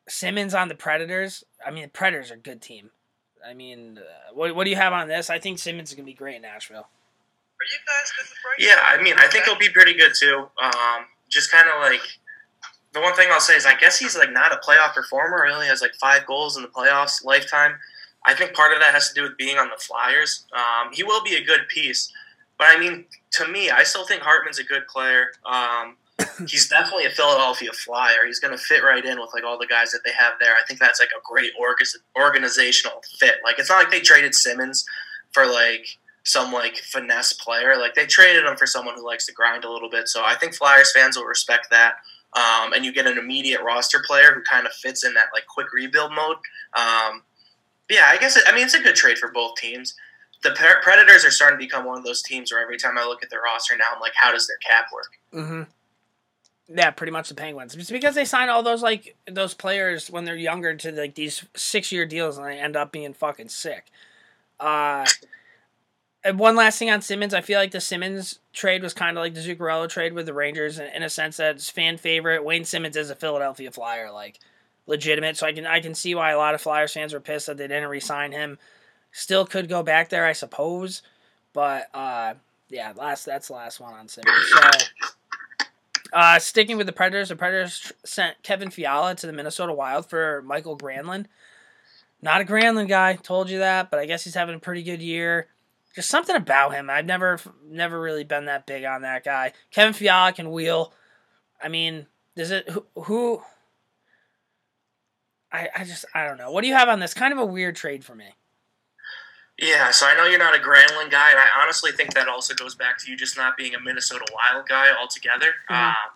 [0.08, 1.44] Simmonds on the Predators.
[1.66, 2.92] I mean, the Predators are a good team.
[3.48, 5.30] I mean, uh, what, what do you have on this?
[5.30, 6.88] I think Simmonds is going to be great in Nashville.
[7.60, 8.60] Are you guys disappointed?
[8.60, 10.48] Yeah, I mean, I think he'll be pretty good too.
[10.62, 12.02] Um, just kind of like
[12.94, 15.46] the one thing I'll say is, I guess he's like not a playoff performer.
[15.46, 17.74] He only has like five goals in the playoffs lifetime.
[18.26, 20.46] I think part of that has to do with being on the Flyers.
[20.54, 22.12] Um, he will be a good piece,
[22.58, 25.28] but I mean, to me, I still think Hartman's a good player.
[25.46, 25.98] Um,
[26.48, 28.26] he's definitely a Philadelphia Flyer.
[28.26, 30.54] He's going to fit right in with like all the guys that they have there.
[30.54, 31.78] I think that's like a great org-
[32.18, 33.36] organizational fit.
[33.44, 34.86] Like it's not like they traded Simmonds
[35.32, 35.86] for like
[36.24, 37.78] some like finesse player.
[37.78, 40.08] Like they traded him for someone who likes to grind a little bit.
[40.08, 41.96] So I think Flyers fans will respect that.
[42.34, 45.48] Um, and you get an immediate roster player who kind of fits in that like
[45.48, 46.38] quick rebuild mode.
[46.74, 47.24] Um,
[47.90, 49.96] yeah, I guess it, I mean it's a good trade for both teams.
[50.44, 53.24] The Predators are starting to become one of those teams where every time I look
[53.24, 55.12] at their roster now, I'm like, how does their cap work?
[55.34, 55.64] Mm-hmm.
[56.78, 57.76] Yeah, pretty much the Penguins.
[57.76, 61.46] It's because they sign all those like those players when they're younger to like these
[61.56, 63.86] six year deals and they end up being fucking sick.
[64.60, 65.06] Uh,
[66.26, 69.22] and one last thing on Simmonds, I feel like the Simmonds trade was kind of
[69.22, 72.44] like the Zuccarello trade with the Rangers in, in a sense that it's fan favorite.
[72.44, 74.40] Wayne Simmonds is a Philadelphia Flyer, like
[74.88, 75.38] legitimate.
[75.38, 77.58] So I can I can see why a lot of Flyers fans were pissed that
[77.58, 78.60] they didn't re-sign him.
[79.12, 81.02] Still could go back there, I suppose,
[81.54, 82.36] but uh,
[82.70, 84.46] yeah, last that's the last one on Simmonds.
[84.50, 84.70] So.
[86.14, 90.42] Uh, sticking with the Predators, the Predators sent Kevin Fiala to the Minnesota Wild for
[90.44, 91.26] Mikael Granlund.
[92.22, 95.02] Not a Granlund guy, told you that, but I guess he's having a pretty good
[95.02, 95.48] year.
[95.96, 96.90] Just something about him.
[96.90, 99.54] I've never, never really been that big on that guy.
[99.72, 100.94] Kevin Fiala can wheel.
[101.62, 102.86] I mean, does it who?
[102.96, 103.42] who
[105.52, 106.52] I, I just I don't know.
[106.52, 107.14] What do you have on this?
[107.14, 108.36] Kind of a weird trade for me.
[109.58, 112.54] Yeah, so I know you're not a Granlund guy, and I honestly think that also
[112.54, 115.56] goes back to you just not being a Minnesota Wild guy altogether.
[115.70, 115.76] Mhm.
[115.76, 116.12] Um,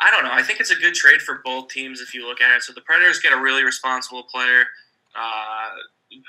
[0.00, 0.32] I don't know.
[0.32, 2.62] I think it's a good trade for both teams if you look at it.
[2.62, 4.66] So the Predators get a really responsible player,
[5.14, 5.70] uh,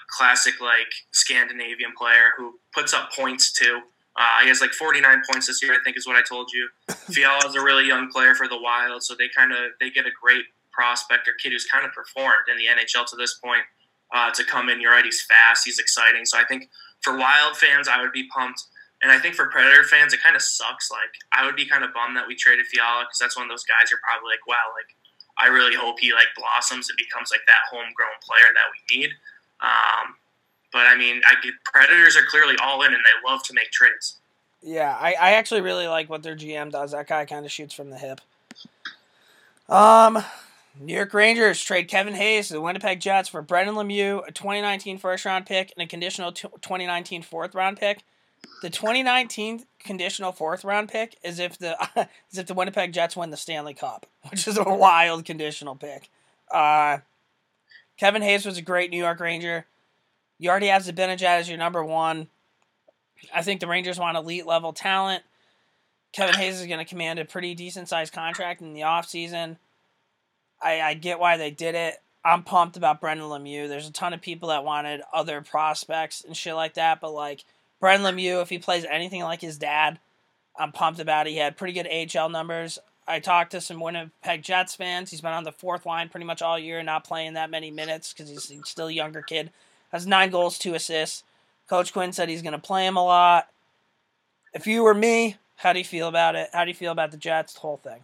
[0.09, 3.81] classic like Scandinavian player who puts up points too.
[4.15, 6.69] Uh, he has like 49 points this year, I think, is what I told you.
[7.13, 10.05] Fiala is a really young player for the Wild, so they kind of they get
[10.05, 13.63] a great prospect or kid who's kind of performed in the NHL to this point
[14.11, 14.81] uh, to come in.
[14.81, 16.25] You're right, he's fast, he's exciting.
[16.25, 16.69] So I think
[17.01, 18.63] for Wild fans, I would be pumped.
[19.01, 20.91] And I think for Predator fans, it kind of sucks.
[20.91, 23.49] Like, I would be kind of bummed that we traded Fiala because that's one of
[23.49, 24.93] those guys you're probably like, wow, like,
[25.39, 29.09] I really hope he, like, blossoms and becomes, like, that homegrown player that we need.
[29.59, 30.13] Um,
[30.71, 33.71] but, I mean, I get, Predators are clearly all in and they love to make
[33.71, 34.17] trades.
[34.61, 36.91] Yeah, I, I actually really like what their GM does.
[36.91, 38.21] That guy kind of shoots from the hip.
[39.67, 40.23] Um,
[40.79, 44.97] New York Rangers trade Kevin Hayes to the Winnipeg Jets for Brendan Lemieux, a 2019
[44.97, 48.03] first round pick, and a conditional t- 2019 fourth round pick.
[48.61, 51.77] The 2019 conditional fourth round pick is if the
[52.31, 56.09] is if the Winnipeg Jets win the Stanley Cup, which is a wild conditional pick.
[56.49, 56.99] Uh,
[57.97, 59.65] Kevin Hayes was a great New York Ranger.
[60.39, 62.27] You already have Zibanejad as your number one.
[63.33, 65.23] I think the Rangers want elite level talent.
[66.11, 69.57] Kevin Hayes is going to command a pretty decent sized contract in the offseason.
[70.61, 71.95] I, I get why they did it.
[72.23, 73.67] I'm pumped about Brendan Lemieux.
[73.67, 77.43] There's a ton of people that wanted other prospects and shit like that, but like
[77.79, 79.99] Brendan Lemieux, if he plays anything like his dad,
[80.57, 81.31] I'm pumped about it.
[81.31, 82.77] He had pretty good AHL numbers.
[83.07, 85.09] I talked to some Winnipeg Jets fans.
[85.09, 88.13] He's been on the fourth line pretty much all year, not playing that many minutes
[88.13, 89.51] because he's, still a younger kid.
[89.91, 91.23] Has nine goals, two assists.
[91.67, 93.47] Coach Quinn said he's going to play him a lot.
[94.53, 96.49] If you were me, how do you feel about it?
[96.53, 98.03] How do you feel about the Jets, the whole thing?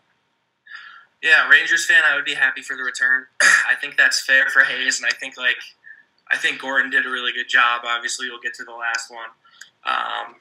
[1.24, 3.26] Yeah, Rangers fan, I would be happy for the return.
[3.42, 5.58] I think that's fair for Hayes, and I think like
[6.32, 7.82] I think Gorton did a really good job.
[7.86, 9.30] Obviously, we'll get to the last one.
[9.86, 10.36] Um,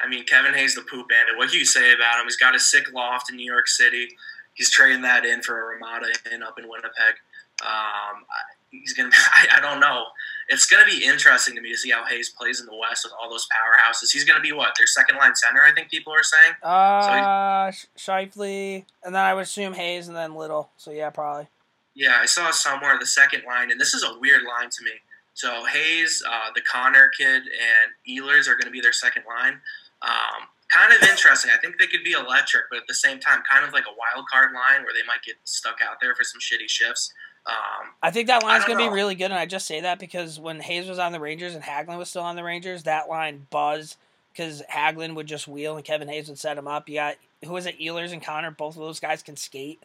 [0.00, 1.36] I mean, Kevin Hayes, the poop bandit.
[1.36, 2.24] What can you say about him?
[2.24, 4.16] He's got a sick loft in New York City.
[4.54, 7.14] He's trading that in for a Ramada Inn up in Winnipeg.
[7.62, 8.24] Um,
[8.70, 9.10] he's gonna.
[9.34, 10.04] I, I don't know.
[10.52, 13.12] It's gonna be interesting to me to see how Hayes plays in the West with
[13.20, 14.10] all those powerhouses.
[14.12, 15.62] He's gonna be what their second line center.
[15.62, 16.54] I think people are saying.
[16.62, 20.70] Uh, Sh Scheifele, and then I would assume Hayes, and then Little.
[20.76, 21.46] So yeah, probably.
[21.94, 24.92] Yeah, I saw somewhere the second line, and this is a weird line to me.
[25.34, 29.60] So Hayes, uh, the Connor kid, and Ehlers are going to be their second line.
[30.02, 31.50] Um, kind of interesting.
[31.54, 33.94] I think they could be electric, but at the same time, kind of like a
[33.96, 37.12] wild card line where they might get stuck out there for some shitty shifts.
[37.46, 39.98] Um, I think that line's I gonna be really good, and I just say that
[39.98, 43.08] because when Hayes was on the Rangers and Hagelin was still on the Rangers, that
[43.08, 43.96] line buzzed
[44.32, 46.88] because Hagelin would just wheel and Kevin Hayes would set him up.
[46.88, 47.78] You got who was it?
[47.80, 48.50] Ehlers and Connor.
[48.50, 49.82] Both of those guys can skate,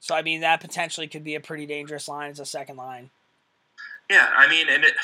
[0.00, 3.10] so I mean that potentially could be a pretty dangerous line as a second line.
[4.08, 4.94] yeah, I mean, and it,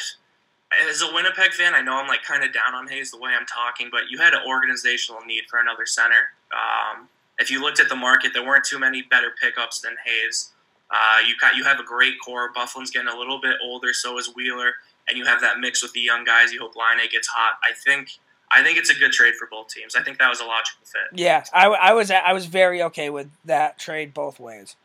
[0.89, 3.31] as a Winnipeg fan, I know I'm like kind of down on Hayes the way
[3.39, 6.31] I'm talking, but you had an organizational need for another center.
[6.53, 7.09] Um,
[7.39, 10.51] if you looked at the market, there weren't too many better pickups than Hayes.
[10.90, 12.53] Uh, you got you have a great core.
[12.53, 14.74] Byfuglien's getting a little bit older, so is Wheeler,
[15.09, 16.53] and you have that mix with the young guys.
[16.53, 17.59] You hope Laine gets hot.
[17.62, 18.11] I think
[18.51, 19.94] I think it's a good trade for both teams.
[19.94, 21.18] I think that was a logical fit.
[21.18, 24.77] Yeah, I, I was I was very okay with that trade both ways.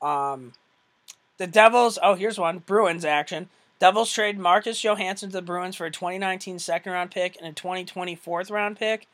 [0.00, 0.52] Um,
[1.36, 1.98] the Devils.
[2.02, 3.50] Oh, here's one Bruins action.
[3.78, 7.52] Devils trade Marcus Johansson to the Bruins for a 2019 second round pick and a
[7.52, 9.06] 2020 fourth round pick.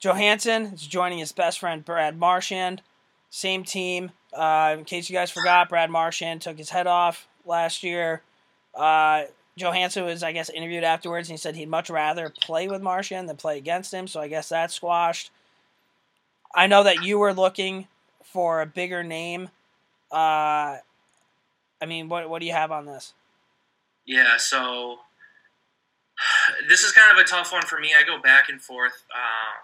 [0.00, 2.82] Johansson is joining his best friend Brad Marchand.
[3.30, 4.10] Same team.
[4.34, 8.22] Uh, in case you guys forgot, Brad Marchand took his head off last year.
[8.74, 9.24] Uh,
[9.56, 13.28] Johansson was, I guess, interviewed afterwards, and he said he'd much rather play with Marchand
[13.28, 14.08] than play against him.
[14.08, 15.30] So I guess that's squashed.
[16.54, 17.86] I know that you were looking
[18.22, 19.50] for a bigger name.
[20.10, 20.78] Uh,
[21.80, 23.12] I mean, what what do you have on this?
[24.06, 24.98] Yeah, so
[26.68, 27.92] this is kind of a tough one for me.
[27.96, 29.04] I go back and forth.
[29.14, 29.62] Uh,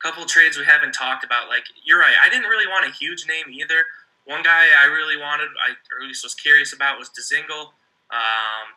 [0.00, 1.48] couple trades we haven't talked about.
[1.48, 3.84] Like you're right, I didn't really want a huge name either.
[4.24, 7.72] One guy I really wanted, I or at least was curious about, was Dzingel.
[8.10, 8.76] Um,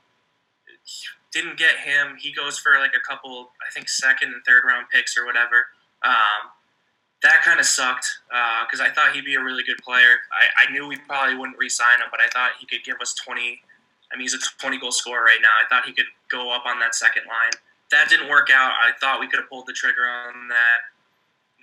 [1.34, 2.15] didn't get him.
[2.19, 5.67] He goes for like a couple, I think, second and third round picks or whatever.
[6.03, 6.53] Um,
[7.23, 8.19] that kind of sucked
[8.67, 10.19] because I thought he'd be a really good player.
[10.32, 13.15] I, I knew we probably wouldn't re-sign him, but I thought he could give us
[13.15, 13.62] 20.
[14.12, 15.56] I mean, he's a 20 goal scorer right now.
[15.58, 17.51] I thought he could go up on that second line.
[17.91, 18.73] That didn't work out.
[18.73, 20.92] I thought we could have pulled the trigger on that.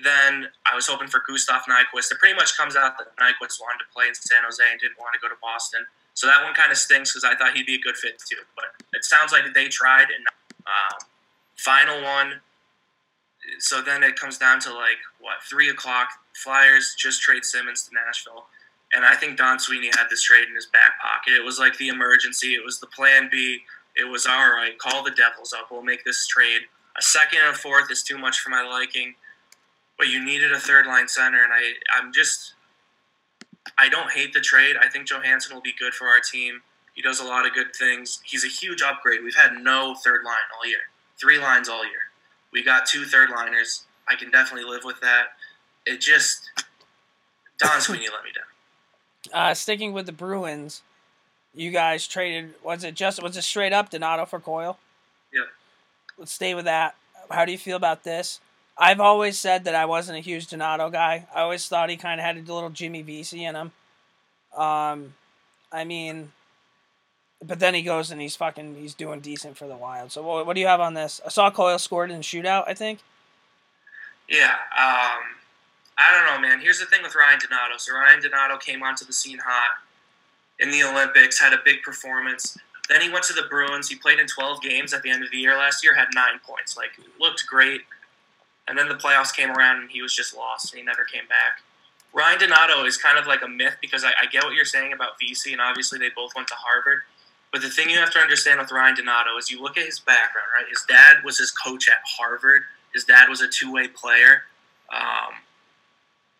[0.03, 2.11] Then I was hoping for Gustav Nyquist.
[2.13, 4.99] It pretty much comes out that Nyquist wanted to play in San Jose and didn't
[4.99, 5.85] want to go to Boston.
[6.15, 8.43] So that one kind of stinks because I thought he'd be a good fit too.
[8.57, 10.09] But it sounds like they tried.
[10.11, 10.25] And
[10.67, 10.99] um,
[11.57, 12.41] final one.
[13.59, 16.09] So then it comes down to like what three o'clock.
[16.35, 18.47] Flyers just trade Simmonds to Nashville,
[18.93, 21.35] and I think Don Sweeney had this trade in his back pocket.
[21.35, 22.55] It was like the emergency.
[22.55, 23.61] It was the plan B.
[23.97, 24.79] It was all right.
[24.79, 25.69] Call the Devils up.
[25.71, 26.63] We'll make this trade.
[26.97, 29.15] A second and a fourth is too much for my liking,
[30.01, 32.55] but you needed a third line center, and I I'm just
[33.77, 34.77] I don't hate the trade.
[34.81, 36.63] I think Johansson will be good for our team.
[36.95, 38.21] He does a lot of good things.
[38.25, 39.23] He's a huge upgrade.
[39.23, 40.79] We've had no third line all year.
[41.21, 42.01] Three lines all year.
[42.51, 43.85] We got two third liners.
[44.09, 45.27] I can definitely live with that.
[45.85, 46.51] It just
[47.59, 49.51] Don Sweeney let me down.
[49.51, 50.81] Uh, sticking with the Bruins,
[51.55, 52.55] you guys traded.
[52.65, 54.79] Was it just was it straight up Donato for Coyle?
[55.31, 55.43] Yeah.
[56.17, 56.95] Let's stay with that.
[57.31, 58.41] How do you feel about this?
[58.81, 61.27] I've always said that I wasn't a huge Donato guy.
[61.35, 63.73] I always thought he kind of had a little Jimmy Vesey in him.
[64.57, 65.15] Um,
[65.71, 66.33] I mean,
[67.45, 70.13] but then he goes and he's fucking he's doing decent for the Wild.
[70.13, 71.21] So what, what do you have on this?
[71.25, 72.65] I saw Coyle scored in the shootout.
[72.67, 73.01] I think.
[74.29, 74.55] Yeah.
[74.79, 75.21] Um,
[75.99, 76.61] I don't know, man.
[76.61, 77.77] Here's the thing with Ryan Donato.
[77.77, 79.79] So Ryan Donato came onto the scene hot
[80.59, 82.57] in the Olympics, had a big performance.
[82.89, 83.89] Then he went to the Bruins.
[83.89, 86.41] He played in 12 games at the end of the year last year, had nine
[86.45, 86.77] points.
[86.77, 87.83] Like, looked great.
[88.71, 90.73] And then the playoffs came around and he was just lost.
[90.73, 91.61] And he never came back.
[92.13, 94.93] Ryan Donato is kind of like a myth because I, I get what you're saying
[94.93, 97.03] about Vesey, and obviously they both went to Harvard.
[97.53, 99.99] But the thing you have to understand with Ryan Donato is you look at his
[99.99, 100.67] background, right?
[100.69, 102.63] His dad was his coach at Harvard.
[102.95, 104.43] His dad was a two way player.
[104.93, 105.35] Um,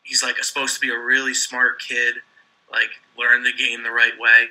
[0.03, 2.17] he's like supposed to be a really smart kid,
[2.71, 4.49] like learn the game the right way.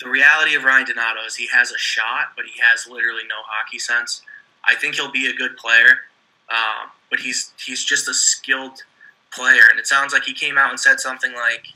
[0.00, 3.36] The reality of Ryan Donato is he has a shot, but he has literally no
[3.46, 4.22] hockey sense.
[4.64, 6.00] I think he'll be a good player,
[6.52, 8.82] um, but he's he's just a skilled
[9.32, 9.62] player.
[9.70, 11.66] And it sounds like he came out and said something like,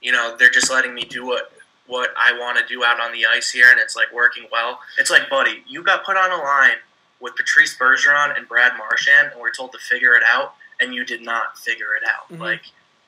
[0.00, 1.52] you know, they're just letting me do what
[1.86, 4.78] what I want to do out on the ice here, and it's like working well.
[4.98, 6.76] It's like, buddy, you got put on a line
[7.20, 11.04] with Patrice Bergeron and Brad Marchand, and we're told to figure it out, and you
[11.04, 12.28] did not figure it out.
[12.30, 12.40] Mhm.
[12.40, 12.62] Like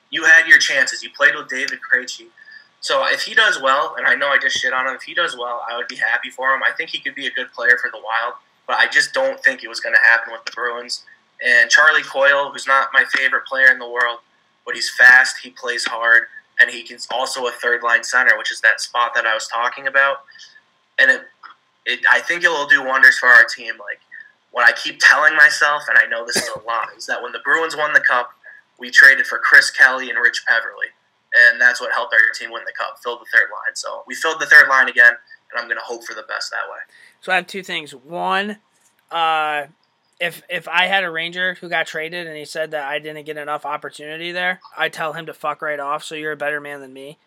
[0.09, 1.03] you had your chances.
[1.03, 2.27] You played with David Krejci.
[2.81, 5.13] So if he does well, and I know I just shit on him, if he
[5.15, 6.61] does well, I would be happy for him.
[6.63, 8.35] I think he could be a good player for the Wild,
[8.67, 11.03] but I just don't think it was going to happen with the Bruins.
[11.45, 14.19] And Charlie Coyle, who's not my favorite player in the world,
[14.65, 16.23] but he's fast, he plays hard,
[16.59, 19.47] and he can also a third line center, which is that spot that I was
[19.47, 20.17] talking about.
[20.97, 21.21] And it,
[21.85, 23.73] it, I think it will do wonders for our team.
[23.77, 23.99] Like
[24.51, 27.33] what I keep telling myself, and I know this is a lot, is that when
[27.33, 28.29] the Bruins won the cup,
[28.79, 30.87] we traded for Chris Kelly and Rich Peverley,
[31.33, 33.75] and that's what helped our team win the cup, fill the third line.
[33.75, 35.13] So we filled the third line again,
[35.55, 36.77] and I'm going to hope for the best that way.
[37.21, 37.93] So I have two things.
[37.95, 38.57] One,
[39.11, 39.65] uh,
[40.19, 43.25] if if I had a Ranger who got traded and he said that I didn't
[43.25, 46.03] get enough opportunity there, I'd tell him to fuck right off.
[46.03, 47.17] So you're a better man than me.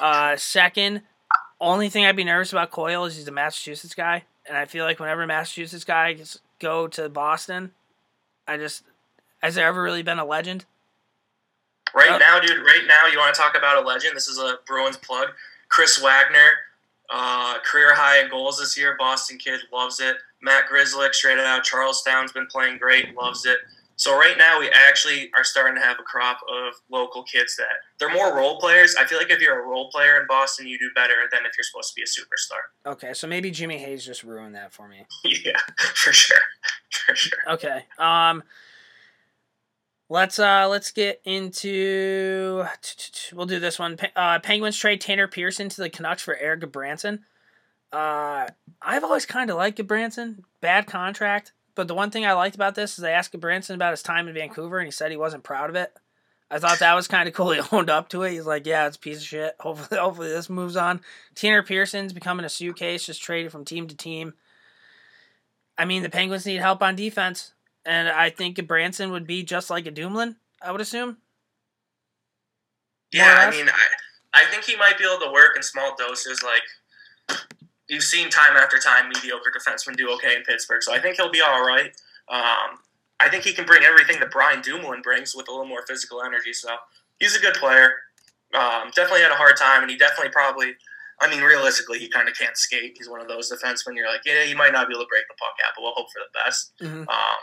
[0.00, 1.02] Uh, second,
[1.60, 4.84] only thing I'd be nervous about Coyle is he's a Massachusetts guy, and I feel
[4.84, 7.72] like whenever Massachusetts guys go to Boston,
[8.48, 8.84] I just
[9.42, 10.64] has there ever really been a legend?
[11.94, 12.20] Right Yep.
[12.20, 14.16] now, dude, right now, you want to talk about a legend?
[14.16, 15.28] This is a Bruins plug.
[15.68, 16.50] Chris Wagner,
[17.10, 18.96] uh, career high in goals this year.
[18.98, 20.16] Boston kid, loves it.
[20.42, 23.58] Matt Grzelcyk, straight out of Charlestown's been playing great, loves it.
[23.98, 27.66] So right now, we actually are starting to have a crop of local kids that
[27.98, 28.94] they're more role players.
[28.94, 31.52] I feel like if you're a role player in Boston, you do better than if
[31.56, 32.92] you're supposed to be a superstar.
[32.92, 35.06] Okay, so maybe Jimmy Hayes just ruined that for me.
[35.24, 35.58] yeah,
[35.94, 36.36] for sure,
[36.90, 37.38] for sure.
[37.48, 37.86] Okay.
[37.98, 38.42] Um
[40.08, 42.64] let's uh let's get into
[43.32, 43.98] we'll do this one.
[44.14, 47.24] Uh Penguins trade Tanner Pearson to the Canucks for Eric Branson.
[47.92, 48.46] Uh
[48.82, 50.44] I've always kind of liked Branson.
[50.60, 53.92] Bad contract, but the one thing I liked about this is I asked Branson about
[53.92, 55.92] his time in Vancouver and he said he wasn't proud of it.
[56.50, 57.50] I thought that was kind of cool.
[57.52, 58.32] He owned up to it.
[58.32, 61.00] He's like, "Yeah, it's a piece of shit." Hopefully, hopefully this moves on.
[61.34, 64.34] Tanner Pearson's becoming a suitcase, just traded from team to team.
[65.78, 67.52] I mean, the Penguins need help on defense,
[67.86, 70.36] and I think Branson would be just like a Dumoulin.
[70.60, 71.18] I would assume.
[73.12, 76.42] Yeah, I mean, I, I think he might be able to work in small doses.
[76.42, 77.38] Like
[77.88, 81.30] you've seen time after time, mediocre defensemen do okay in Pittsburgh, so I think he'll
[81.30, 81.92] be all right.
[82.28, 82.78] Um,
[83.20, 86.22] I think he can bring everything that Brian Dumoulin brings with a little more physical
[86.22, 86.52] energy.
[86.52, 86.68] So
[87.18, 87.92] he's a good player.
[88.54, 90.74] Um, definitely had a hard time, and he definitely probably.
[91.18, 92.92] I mean, realistically, he kind of can't skate.
[92.98, 93.96] He's one of those defensemen.
[93.96, 95.94] You're like, yeah, he might not be able to break the puck out, but we'll
[95.94, 96.72] hope for the best.
[96.82, 97.08] Mhm.
[97.08, 97.36] Um,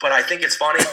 [0.00, 0.84] but I think it's funny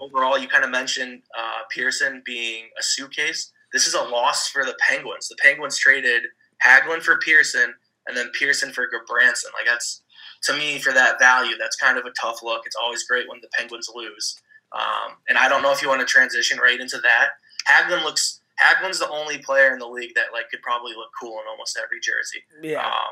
[0.00, 0.38] overall.
[0.38, 3.52] You kind of mentioned uh, Pearson being a suitcase.
[3.72, 5.28] This is a loss for the Penguins.
[5.28, 6.22] The Penguins traded
[6.64, 7.74] Hagelin for Pearson
[8.06, 9.52] and then Pearson for Gudbranson.
[9.54, 10.02] Like that's
[10.44, 11.56] to me for that value.
[11.58, 12.62] That's kind of a tough look.
[12.66, 14.36] It's always great when the Penguins lose.
[14.72, 17.30] Um, and I don't know if you want to transition right into that.
[17.68, 18.40] Hagelin looks.
[18.60, 21.78] Hagelin's the only player in the league that like could probably look cool in almost
[21.82, 22.44] every jersey.
[22.62, 22.84] Yeah.
[22.84, 23.10] Um,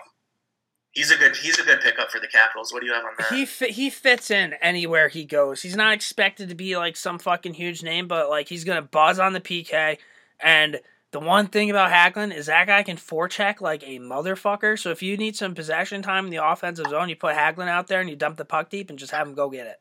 [0.98, 1.36] he's a good.
[1.36, 2.72] He's a good pickup for the Capitals.
[2.72, 3.28] What do you have on that?
[3.28, 5.62] He fi- he fits in anywhere he goes.
[5.62, 9.18] He's not expected to be like some fucking huge name, but like he's gonna buzz
[9.20, 9.98] on the PK.
[10.40, 10.80] And
[11.12, 14.78] the one thing about Hagelin is that guy can forecheck like a motherfucker.
[14.78, 17.86] So if you need some possession time in the offensive zone, you put Hagelin out
[17.86, 19.80] there and you dump the puck deep and just have him go get it.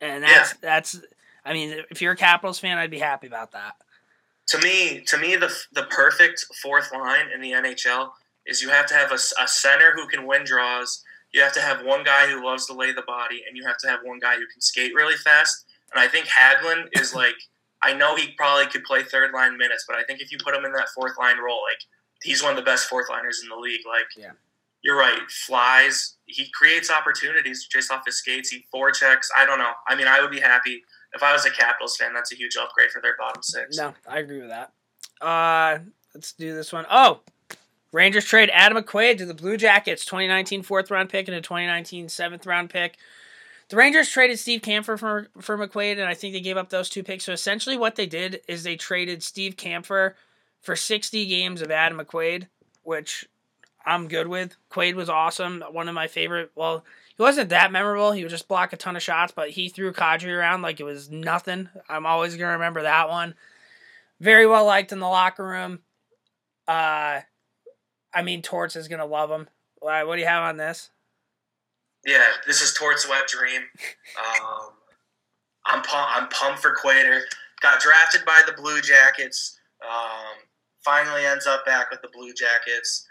[0.00, 1.00] And that's that's.
[1.44, 3.74] I mean, if you're a Capitals fan, I'd be happy about that.
[4.48, 8.10] to me, to me, the the perfect fourth line in the NHL
[8.48, 11.04] is you have to have a, a center who can win draws.
[11.32, 13.78] You have to have one guy who loves to lay the body, and you have
[13.78, 15.66] to have one guy who can skate really fast.
[15.92, 17.36] And I think Hagelin is like,
[17.82, 20.54] I know he probably could play third line minutes, but I think if you put
[20.54, 21.78] him in that fourth line role, like
[22.22, 23.82] he's one of the best fourth liners in the league.
[23.86, 24.32] Like, Yeah.
[24.82, 26.14] you're right, flies.
[26.26, 28.48] He creates opportunities just off his skates.
[28.50, 29.28] He forechecks.
[29.36, 29.72] I don't know.
[29.86, 30.82] I mean, I would be happy
[31.14, 32.12] if I was a Capitals fan.
[32.14, 33.76] That's a huge upgrade for their bottom six.
[33.76, 34.72] No, I agree with that.
[35.20, 35.78] Uh,
[36.14, 36.86] let's do this one.
[36.90, 37.20] Oh,
[37.92, 42.08] Rangers trade Adam McQuaid to the Blue Jackets, 2019 fourth round pick and a 2019
[42.08, 42.96] seventh round pick.
[43.68, 46.88] The Rangers traded Steve Kampfer for, for McQuaid, and I think they gave up those
[46.88, 47.24] two picks.
[47.24, 50.14] So essentially, what they did is they traded Steve Kampfer
[50.60, 52.46] for 60 games of Adam McQuaid,
[52.82, 53.28] which
[53.84, 54.56] I'm good with.
[54.70, 55.62] Quaid was awesome.
[55.70, 56.50] One of my favorite.
[56.54, 56.84] Well,
[57.16, 58.12] he wasn't that memorable.
[58.12, 60.84] He would just block a ton of shots, but he threw Kadri around like it
[60.84, 61.68] was nothing.
[61.88, 63.34] I'm always going to remember that one.
[64.20, 65.80] Very well liked in the locker room.
[66.66, 67.20] Uh,
[68.14, 69.48] I mean, Torts is to love him.
[69.80, 70.90] What do you have on this?
[72.04, 73.62] Yeah, this is Tort's wet dream.
[74.18, 74.70] Um,
[75.66, 77.22] I'm I'm pumped for Quater.
[77.60, 79.58] Got drafted by the Blue Jackets.
[79.82, 80.36] Um,
[80.84, 83.06] finally ends up back with the Blue Jackets.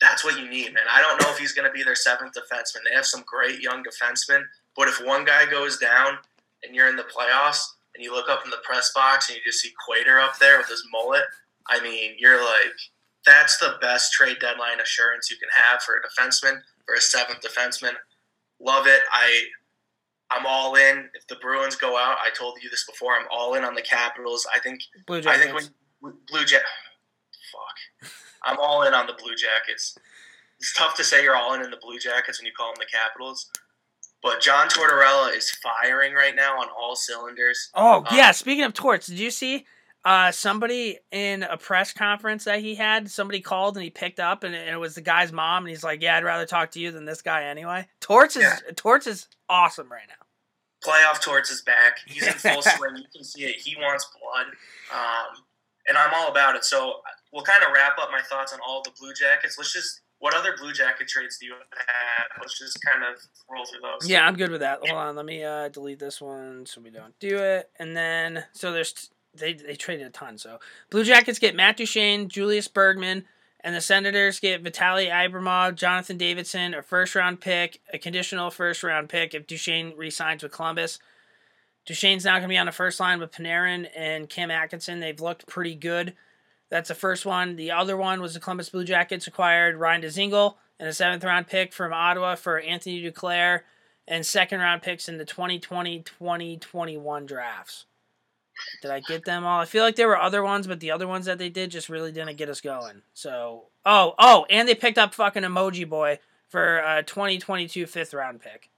[0.00, 0.84] That's what you need, man.
[0.90, 2.80] I don't know if he's going to be their seventh defenseman.
[2.88, 4.42] They have some great young defensemen,
[4.76, 6.18] but if one guy goes down
[6.64, 9.42] and you're in the playoffs, and you look up in the press box and you
[9.44, 11.24] just see Quater up there with his mullet,
[11.68, 12.74] I mean, you're like,
[13.26, 17.40] that's the best trade deadline assurance you can have for a defenseman, for a seventh
[17.40, 17.92] defenseman.
[18.60, 19.00] Love it.
[19.12, 19.44] I
[20.30, 21.08] I'm all in.
[21.14, 23.12] If the Bruins go out, I told you this before.
[23.14, 24.46] I'm all in on the Capitals.
[24.54, 25.42] I think Blue Jackets.
[25.42, 26.62] I think when Blue Jack,
[27.52, 28.10] fuck,
[28.44, 29.96] I'm all in on the Blue Jackets.
[30.58, 32.76] It's tough to say you're all in in the Blue Jackets when you call them
[32.78, 33.50] the Capitals,
[34.22, 37.70] but John Tortorella is firing right now on all cylinders.
[37.74, 39.66] Oh Um, yeah, speaking of torts, did you see
[40.04, 43.10] uh, somebody in a press conference that he had?
[43.10, 45.70] Somebody called and he picked up, and it, and it was the guy's mom, and
[45.70, 48.56] he's like, "Yeah, I'd rather talk to you than this guy anyway." Torts is Yeah.
[48.74, 50.26] Torts is awesome right now.
[50.84, 51.98] Playoff Torts is back.
[52.06, 52.96] He's in full swing.
[52.96, 53.56] You can see it.
[53.56, 54.46] He wants blood,
[54.92, 55.42] um,
[55.86, 56.64] and I'm all about it.
[56.64, 56.96] So
[57.32, 59.56] we'll kind of wrap up my thoughts on all the Blue Jackets.
[59.58, 60.00] Let's just.
[60.18, 62.26] What other Blue Jacket trades do you have?
[62.40, 64.08] Let's just kind of roll through those.
[64.08, 64.78] Yeah, I'm good with that.
[64.86, 67.70] Hold on, let me uh, delete this one so we don't do it.
[67.80, 70.38] And then so there's they they traded a ton.
[70.38, 70.58] So
[70.90, 73.24] Blue Jackets get Matt Duchene, Julius Bergman,
[73.60, 78.82] and the Senators get Vitaly Abramov, Jonathan Davidsson, a first round pick, a conditional first
[78.82, 80.98] round pick if Duchene re-signs with Columbus.
[81.84, 85.00] Duchene's now going to be on the first line with Panarin and Cam Atkinson.
[85.00, 86.14] They've looked pretty good.
[86.70, 87.56] That's the first one.
[87.56, 91.48] The other one was the Columbus Blue Jackets acquired Ryan Dzingel and a seventh round
[91.48, 93.60] pick from Ottawa for Anthony Duclair
[94.06, 97.86] and second round picks in the 2020 2021 drafts.
[98.80, 99.60] Did I get them all?
[99.60, 101.88] I feel like there were other ones, but the other ones that they did just
[101.88, 103.02] really didn't get us going.
[103.14, 108.40] So, oh, oh, and they picked up fucking Emoji Boy for a 2022 fifth round
[108.40, 108.70] pick.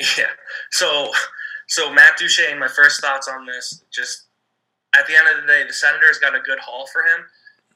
[0.16, 0.24] Yeah.
[0.70, 1.10] So,
[1.68, 2.58] so Matt Duchene.
[2.58, 3.84] My first thoughts on this.
[3.90, 4.24] Just
[4.96, 7.26] at the end of the day, the Senators got a good haul for him,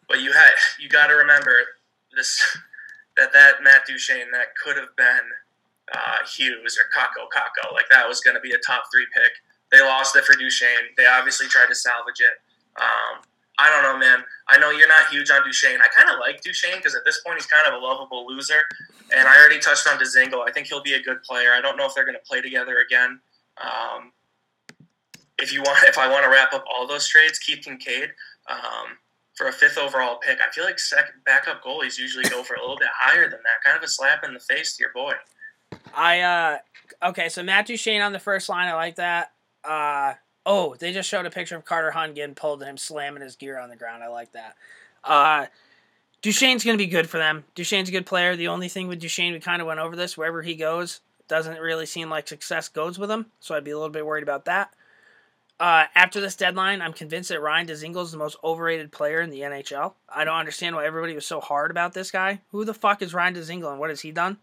[0.09, 0.51] but you had
[0.81, 1.55] you got to remember
[2.17, 2.41] this
[3.17, 5.21] that that Matt Duchene that could have been
[5.93, 7.73] uh, Hughes or Kakko Kakko.
[7.73, 9.33] Like that was going to be a top three pick.
[9.75, 10.95] They lost it for Duchene.
[10.97, 12.39] They obviously tried to salvage it.
[12.81, 13.27] Um,
[13.59, 14.23] I don't know, man.
[14.47, 15.81] I know you're not huge on Duchene.
[15.81, 18.61] I kind of like Duchene because at this point he's kind of a lovable loser.
[19.13, 20.49] And I already touched on Dzingel.
[20.49, 21.53] I think he'll be a good player.
[21.53, 23.19] I don't know if they're going to play together again.
[23.61, 24.13] Um,
[25.41, 28.11] if you want, if I want to wrap up all those trades, keep Kinkaid
[28.49, 28.99] um,
[29.35, 30.39] for a fifth overall pick.
[30.41, 33.65] I feel like second backup goalies usually go for a little bit higher than that.
[33.65, 35.15] Kind of a slap in the face to your boy.
[35.95, 36.59] I uh
[37.03, 39.33] okay, so Matt Duchene on the first line, I like that.
[39.65, 40.15] Uh
[40.47, 43.37] oh, they just showed a picture of Carter Hunt getting pulled and him slamming his
[43.37, 44.03] gear on the ground.
[44.03, 44.57] I like that.
[45.03, 45.47] Uh
[46.23, 47.45] Duchene's gonna be good for them.
[47.55, 48.37] Duchene's a good player.
[48.37, 50.17] The only thing with Duchene, we kind of went over this.
[50.17, 53.27] Wherever he goes, doesn't really seem like success goes with him.
[53.41, 54.73] So I'd be a little bit worried about that.
[55.61, 59.31] Uh, after this deadline, I'm convinced that Ryan Dzingel is the most overrated player in
[59.31, 59.95] the NHL.
[60.09, 62.41] I don't understand why everybody was so hard about this guy.
[62.51, 64.39] Who the fuck is Ryan Dzingel and what has he done?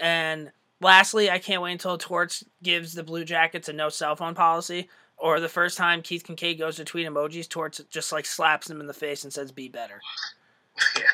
[0.00, 0.52] And
[0.82, 4.88] lastly, I can't wait until Torts gives the Blue Jackets a no cell phone policy,
[5.16, 8.80] or the first time Keith Kinkaid goes to tweet emojis, Torts just like slaps him
[8.80, 10.00] in the face and says, "Be better."
[10.96, 11.04] yeah.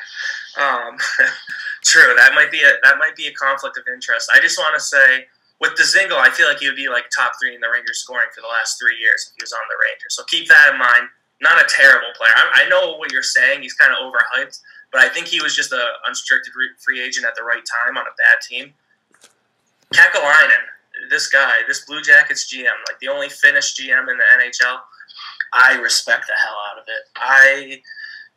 [0.57, 0.97] Um,
[1.83, 2.13] true.
[2.17, 4.29] That might be a that might be a conflict of interest.
[4.33, 5.25] I just want to say
[5.59, 7.99] with the Zingle, I feel like he would be like top three in the Rangers
[7.99, 10.15] scoring for the last three years if he was on the Rangers.
[10.15, 11.09] So keep that in mind.
[11.41, 12.31] Not a terrible player.
[12.35, 13.61] I, I know what you're saying.
[13.61, 14.59] He's kind of overhyped,
[14.91, 17.95] but I think he was just a unrestricted re- free agent at the right time
[17.95, 18.73] on a bad team.
[19.93, 24.79] Kekalainen, this guy, this Blue Jackets GM, like the only Finnish GM in the NHL,
[25.53, 27.09] I respect the hell out of it.
[27.15, 27.81] I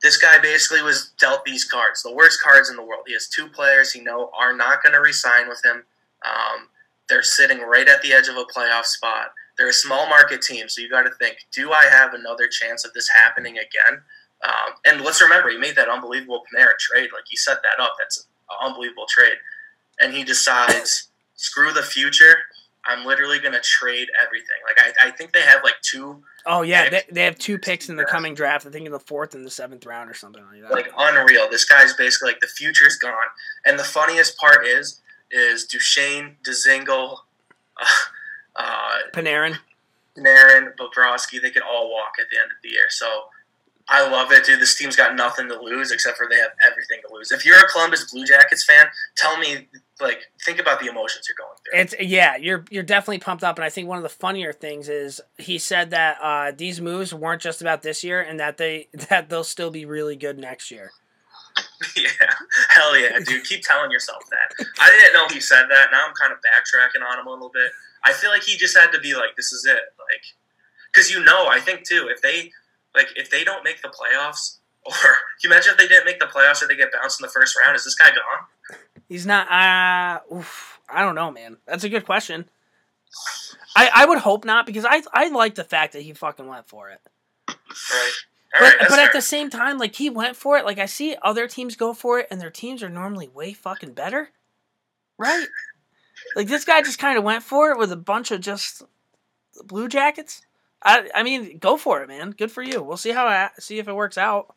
[0.03, 3.05] this guy basically was dealt these cards, the worst cards in the world.
[3.07, 5.85] He has two players he know are not going to re-sign with him.
[6.27, 6.69] Um,
[7.09, 9.33] they're sitting right at the edge of a playoff spot.
[9.57, 12.85] They're a small market team, so you got to think: Do I have another chance
[12.85, 14.03] of this happening again?
[14.43, 17.11] Um, and let's remember, he made that unbelievable Panarin trade.
[17.13, 17.95] Like he set that up.
[17.99, 19.37] That's an unbelievable trade.
[20.01, 21.11] And he decides,
[21.43, 22.37] screw the future.
[22.85, 24.57] I'm literally going to trade everything.
[24.67, 27.89] Like I, I think they have like two Oh yeah, they, they have two picks
[27.89, 28.67] in the coming draft.
[28.67, 30.73] I think in the fourth and the seventh round or something like that.
[30.73, 31.49] like unreal.
[31.49, 33.13] This guy's basically like the future's gone.
[33.65, 37.19] And the funniest part is, is Duchene, Dzingel,
[37.81, 37.87] uh,
[38.57, 39.59] uh, Panarin.
[40.19, 42.87] Panarin, Bobrovsky, they could all walk at the end of the year.
[42.89, 43.07] So
[43.89, 44.61] I love it, dude.
[44.61, 47.33] This team's got nothing to lose except for they have everything to lose.
[47.33, 49.69] If you're a Columbus Blue Jackets fan, tell me,
[50.01, 51.99] like, think about the emotions you're going through.
[51.99, 54.89] It's yeah, you're you're definitely pumped up, and I think one of the funnier things
[54.89, 58.89] is he said that uh, these moves weren't just about this year, and that they
[59.09, 60.91] that they'll still be really good next year.
[61.97, 62.31] yeah,
[62.71, 63.45] hell yeah, dude.
[63.45, 64.67] Keep telling yourself that.
[64.81, 65.89] I didn't know he said that.
[65.91, 67.71] Now I'm kind of backtracking on him a little bit.
[68.05, 69.75] I feel like he just had to be like, this is it.
[69.99, 70.23] Like,
[70.93, 72.53] because you know, I think too, if they
[72.95, 75.15] like if they don't make the playoffs, or can
[75.45, 77.57] you imagine if they didn't make the playoffs or they get bounced in the first
[77.59, 77.77] round?
[77.77, 78.79] Is this guy gone?
[79.09, 79.51] He's not.
[79.51, 81.59] Uh, oof, I don't know, man.
[81.67, 82.49] That's a good question.
[83.77, 86.69] I, I would hope not because I I like the fact that he fucking went
[86.69, 87.01] for it.
[87.49, 88.13] Right.
[88.55, 90.65] All But right, but at the same time, like he went for it.
[90.65, 93.93] Like I see other teams go for it, and their teams are normally way fucking
[93.95, 94.31] better,
[95.19, 95.47] right?
[96.37, 98.83] Like this guy just kind of went for it with a bunch of just
[99.65, 100.43] Blue Jackets.
[100.85, 102.31] I I mean, go for it, man.
[102.31, 102.83] Good for you.
[102.83, 104.55] We'll see how I, see if it works out.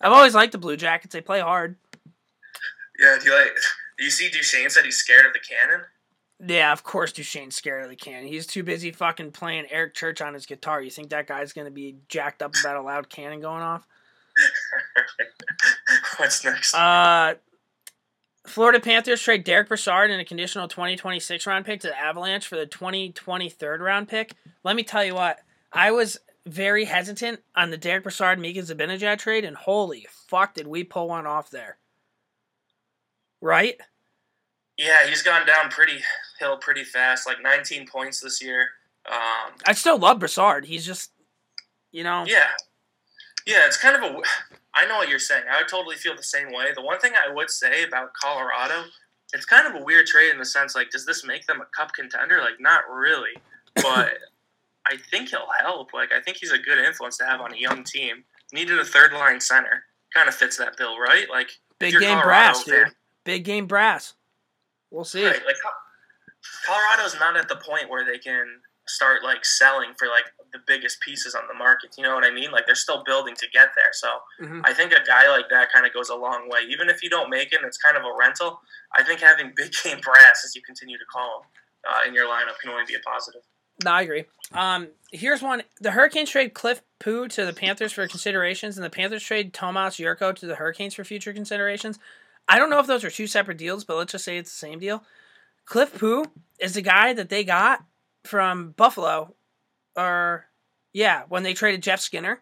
[0.00, 1.12] I've always liked the Blue Jackets.
[1.12, 1.76] They play hard.
[2.98, 3.56] Yeah, do you like?
[3.98, 5.86] Do you see Duchene said he's scared of the cannon?
[6.44, 8.26] Yeah, of course Duchene's scared of the cannon.
[8.26, 10.82] He's too busy fucking playing Eric Church on his guitar.
[10.82, 13.86] You think that guy's gonna be jacked up about a loud cannon going off?
[16.16, 16.74] What's next?
[16.74, 17.34] Uh,
[18.46, 22.56] Florida Panthers trade Derek Brassard in a conditional 2026 round pick to the Avalanche for
[22.56, 24.34] the 2020 third round pick.
[24.62, 25.40] Let me tell you what,
[25.72, 30.66] I was very hesitant on the Derek Brassard Mika Zibanejad trade, and holy fuck, did
[30.66, 31.78] we pull one off there?
[33.40, 33.80] Right?
[34.76, 36.00] yeah, he's gone down pretty
[36.38, 37.26] hill pretty fast.
[37.26, 38.68] Like 19 points this year.
[39.06, 40.64] Um, I still love Brassard.
[40.64, 41.12] He's just,
[41.92, 42.48] you know, Yeah.
[43.46, 44.22] Yeah, it's kind of a.
[44.74, 45.44] I know what you're saying.
[45.50, 46.72] I would totally feel the same way.
[46.74, 48.84] The one thing I would say about Colorado,
[49.32, 51.66] it's kind of a weird trade in the sense like, does this make them a
[51.76, 52.38] cup contender?
[52.40, 53.32] Like, not really.
[53.82, 54.18] But
[54.86, 55.92] I think he'll help.
[55.92, 58.22] Like, I think he's a good influence to have on a young team.
[58.52, 59.84] Needed a third line center.
[60.14, 61.26] Kind of fits that bill, right?
[61.28, 61.50] Like,
[61.80, 62.94] big game Colorado brass, fan- dude.
[63.24, 64.14] Big game brass.
[64.92, 65.26] We'll see.
[65.26, 65.56] Right, like
[66.64, 68.46] Colorado's not at the point where they can
[68.86, 70.24] start like selling for like
[70.54, 71.94] the biggest pieces on the market.
[71.98, 72.50] You know what I mean?
[72.50, 73.92] Like they're still building to get there.
[73.92, 74.08] So
[74.40, 74.62] Mhm.
[74.64, 76.60] I think a guy like that kind of goes a long way.
[76.70, 78.60] Even if you don't make it, and it's kind of a rental.
[78.94, 81.46] I think having big game brass, as you continue to call him,
[81.86, 83.42] uh, in your lineup can only be a positive.
[83.84, 84.24] No, I agree.
[84.52, 88.90] Um, here's one: the Hurricanes trade Cliff Pu to the Panthers for considerations, and the
[88.90, 91.98] Panthers trade Tomas Jurco to the Hurricanes for future considerations.
[92.46, 94.56] I don't know if those are two separate deals, but let's just say it's the
[94.58, 95.04] same deal.
[95.64, 96.26] Cliff Pu
[96.60, 97.82] is the guy that they got
[98.22, 99.34] from Buffalo,
[99.96, 100.46] or
[100.92, 102.40] yeah, when they traded Jeff Skinner.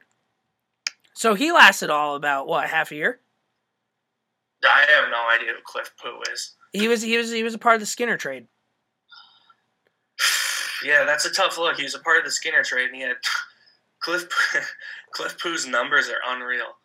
[1.14, 3.20] So he lasted all about what half a year.
[4.64, 6.54] I have no idea who Cliff Pu is.
[6.72, 8.46] He was he was he was a part of the Skinner trade.
[10.84, 11.76] Yeah, that's a tough look.
[11.76, 13.14] He was a part of the Skinner trade, and he had
[14.00, 14.28] Cliff
[15.12, 16.76] Cliff Pu's numbers are unreal.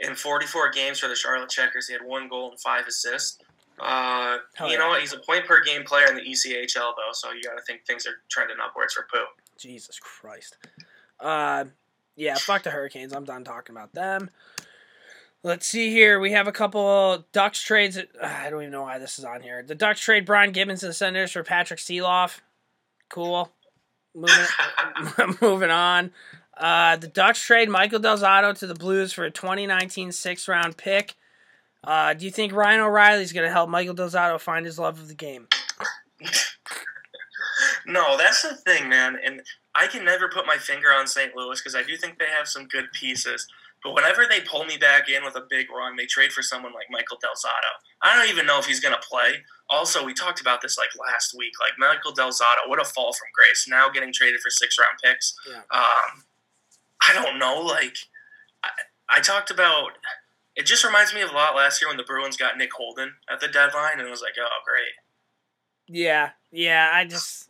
[0.00, 3.38] In 44 games for the Charlotte Checkers, he had one goal and five assists.
[3.78, 4.76] Uh, you yeah.
[4.76, 5.00] know what?
[5.00, 7.86] He's a point per game player in the ECHL, though, so you got to think
[7.86, 9.24] things are trending upwards for Poo.
[9.60, 10.56] Jesus Christ.
[11.18, 11.66] Uh,
[12.16, 13.12] yeah, fuck the Hurricanes.
[13.12, 14.30] I'm done talking about them.
[15.42, 16.20] Let's see here.
[16.20, 17.96] We have a couple Ducks trades.
[17.96, 19.62] uh, I don't even know why this is on here.
[19.62, 22.40] The Ducks trade Brian Gibbons to the Senators for Patrick Sieloff.
[23.08, 23.50] Cool.
[24.14, 26.10] Moving, moving on.
[26.56, 30.76] Uh, the Ducks trade Michael Del Zotto to the Blues for a 2019 sixth round
[30.76, 31.14] pick.
[31.82, 34.78] Uh, do you think Ryan O'Reilly is going to help Michael Del Zotto find his
[34.78, 35.48] love of the game?
[37.90, 39.18] no, that's the thing, man.
[39.24, 39.42] And
[39.74, 41.34] I can never put my finger on St.
[41.34, 43.46] Louis because I do think they have some good pieces.
[43.82, 46.72] But whenever they pull me back in with a big run, they trade for someone
[46.72, 47.72] like Michael Del Zotto.
[48.02, 49.42] I don't even know if he's going to play.
[49.70, 51.52] Also, we talked about this like last week.
[51.60, 53.66] Like Michael Del Zotto, what a fall from grace.
[53.68, 55.34] Now getting traded for six round picks.
[55.48, 55.62] Yeah.
[55.70, 56.24] Um,
[57.02, 57.60] I don't know.
[57.60, 57.96] Like
[58.64, 58.68] I,
[59.08, 59.92] I talked about.
[60.56, 63.14] It just reminds me of a lot last year when the Bruins got Nick Holden
[63.32, 64.92] at the deadline, and it was like, oh, great.
[65.86, 66.90] Yeah, yeah.
[66.92, 67.49] I just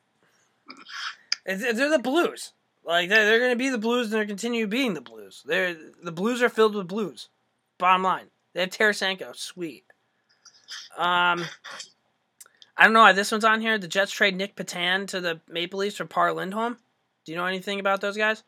[1.45, 2.53] they're the Blues.
[2.85, 5.43] Like they're, they're going to be the Blues, and they're continue being the Blues.
[5.45, 7.29] They're the Blues are filled with Blues.
[7.79, 9.85] Bottom line, they have Tarasenko, sweet.
[10.97, 11.45] Um,
[12.77, 13.79] I don't know why this one's on here.
[13.79, 16.79] The Jets trade Nick Petan to the Maple Leafs for Par Lindholm.
[17.25, 18.43] Do you know anything about those guys?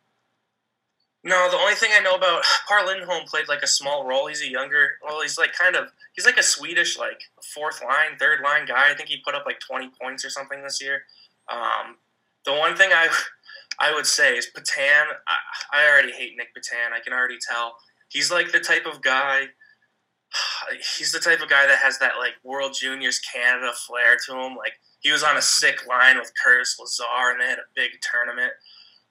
[1.24, 4.26] No, the only thing I know about Par Lindholm played like a small role.
[4.26, 8.18] He's a younger, well, he's like kind of, he's like a Swedish like fourth line,
[8.18, 8.90] third line guy.
[8.90, 11.04] I think he put up like twenty points or something this year.
[11.48, 11.96] Um,
[12.44, 13.08] the one thing I,
[13.80, 15.04] I would say is Petan.
[15.28, 15.36] I,
[15.72, 16.92] I already hate Nick Petan.
[16.92, 17.76] I can already tell.
[18.08, 19.46] He's like the type of guy.
[20.98, 24.56] He's the type of guy that has that like World Juniors Canada flair to him.
[24.56, 27.90] Like he was on a sick line with Curtis Lazar, and they had a big
[28.00, 28.52] tournament.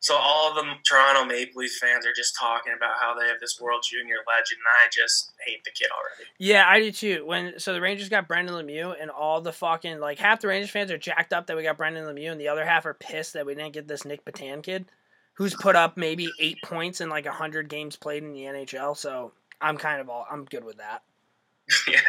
[0.02, 3.40] So all of them Toronto Maple Leaf fans are just talking about how they have
[3.40, 6.28] this World Junior legend, and I just hate the kid already.
[6.40, 7.24] Yeah, I do too.
[7.24, 10.72] When so the Rangers got Brendan Lemieux, and all the fucking like half the Rangers
[10.72, 13.34] fans are jacked up that we got Brendan Lemieux, and the other half are pissed
[13.34, 14.86] that we didn't get this Nick Petan kid,
[15.34, 18.98] who's put up maybe eight points in like hundred games played in the NHL.
[18.98, 21.04] So I'm kind of all I'm good with that.
[21.88, 22.00] yeah,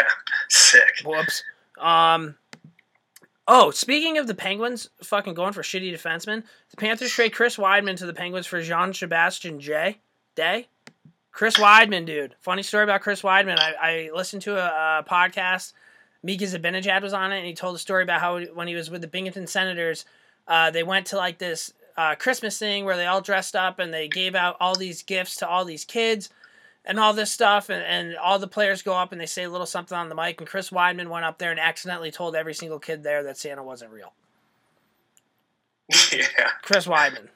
[0.48, 1.02] sick.
[1.04, 1.44] Whoops.
[1.78, 2.36] Um.
[3.48, 7.96] Oh, speaking of the Penguins, fucking going for shitty defensemen, the Panthers trade Chris Wideman
[7.96, 9.98] to the Penguins for Jean Sebastian J.
[10.34, 10.68] Day.
[11.32, 12.36] Chris Wideman, dude.
[12.40, 13.58] Funny story about Chris Wideman.
[13.58, 15.72] I, I listened to a, a podcast.
[16.22, 18.90] Mika Zibanejad was on it, and he told a story about how when he was
[18.90, 20.04] with the Binghamton Senators,
[20.46, 23.92] Uh, they went to like this uh, Christmas thing where they all dressed up and
[23.92, 26.30] they gave out all these gifts to all these kids
[26.84, 27.68] and all this stuff.
[27.68, 30.14] And, and all the players go up and they say a little something on the
[30.14, 30.40] mic.
[30.40, 33.62] And Chris Wideman went up there and accidentally told every single kid there that Santa
[33.62, 34.12] wasn't real.
[36.12, 36.50] yeah.
[36.62, 37.28] Chris Wideman.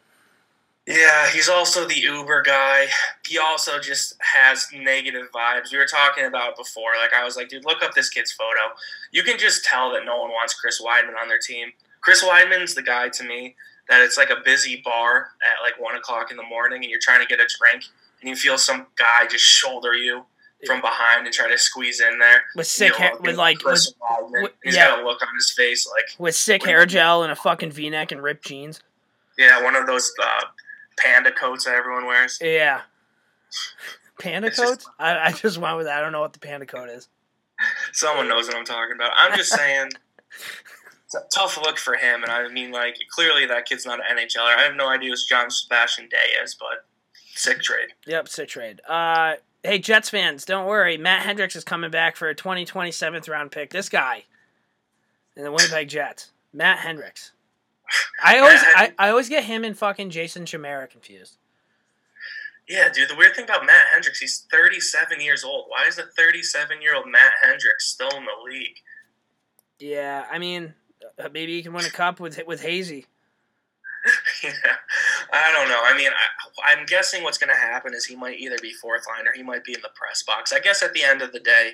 [0.87, 2.87] Yeah, he's also the Uber guy.
[3.27, 5.73] He also just has negative vibes.
[5.73, 6.93] We were talking about before.
[7.03, 8.73] Like I was like, dude, look up this kid's photo.
[9.11, 11.73] You can just tell that no one wants Chris Wideman on their team.
[12.03, 13.57] Chris Wideman's the guy to me
[13.89, 17.01] that it's like a busy bar at like one o'clock in the morning, and you're
[17.01, 17.87] trying to get a drink,
[18.21, 20.25] and you feel some guy just shoulder you
[20.67, 22.43] from behind and try to squeeze in there.
[22.57, 23.87] With sick hair, with like with,
[24.31, 24.89] with- He's yeah.
[24.89, 28.11] got a look on his face like with sick hair gel and a fucking V-neck
[28.13, 28.81] and ripped jeans.
[29.39, 30.45] yeah, one of those uh,
[30.99, 32.39] panda coats that everyone wears.
[32.41, 32.81] Yeah.
[34.19, 34.89] Panda It's just- coats?
[34.99, 35.99] I, I just went with that.
[35.99, 37.09] I don't know what the panda coat is.
[37.93, 39.13] Someone knows what I'm talking about.
[39.17, 39.91] I'm just saying,
[41.05, 42.23] it's a tough look for him.
[42.23, 44.57] And I mean, like, clearly that kid's not an NHLer.
[44.57, 46.87] I have no idea who John Sebastian Day is, but
[47.37, 47.89] sick trade.
[48.07, 48.81] Yep, sick trade.
[48.89, 50.97] Uh, hey, Jets fans, don't worry.
[50.97, 53.71] Matt Hendricks is coming back for a 2020 seventh round pick.
[53.71, 54.25] This guy
[55.37, 57.33] in the Winnipeg Jets, Matt Hendricks.
[58.23, 61.37] I always, I, I always get him and fucking Jason Chimera confused.
[62.69, 65.67] Yeah, dude, the weird thing about Matt Hendricks, he's 37 years old.
[65.69, 68.79] Why is a 37 year old Matt Hendricks still in the league?
[69.79, 70.75] Yeah, I mean,
[71.23, 73.07] uh, maybe he can win a cup with with Hazy.
[74.45, 74.51] Yeah,
[75.33, 75.81] I don't know.
[75.85, 79.05] I mean, I, I'm guessing what's going to happen is he might either be fourth
[79.07, 80.53] line or he might be in the press box.
[80.53, 81.73] I guess at the end of the day,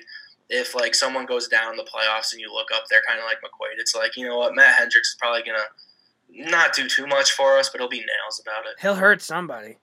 [0.49, 3.25] if like someone goes down in the playoffs and you look up there, kind of
[3.25, 6.87] like McQuaid, it's like you know what, Matt Hendricks is probably going to not do
[6.87, 8.81] too much for us, but he'll be nails about it.
[8.81, 9.77] He'll hurt somebody.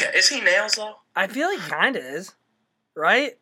[0.00, 0.94] Yeah, is he nails though?
[1.16, 2.32] I feel like he kind of is,
[2.94, 3.36] right?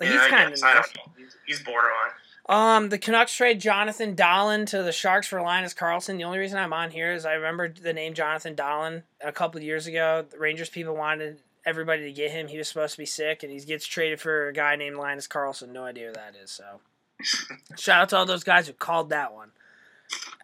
[0.00, 0.50] Like yeah, he's kind of.
[0.50, 0.62] guess.
[0.62, 1.12] I don't know.
[1.16, 2.12] He's, he's borderline.
[2.46, 6.18] Um, the Canucks trade Jonathan Dahlen to the Sharks for Linus Karlsson.
[6.18, 9.62] The only reason I'm on here is I remember the name Jonathan Dahlen a couple
[9.62, 10.26] years ago.
[10.30, 12.48] The Rangers people wanted everybody to get him.
[12.48, 15.26] He was supposed to be sick, and he gets traded for a guy named Linus
[15.26, 15.72] Karlsson.
[15.72, 16.50] No idea who that is.
[16.50, 16.80] So,
[17.78, 19.52] shout out to all those guys who called that one.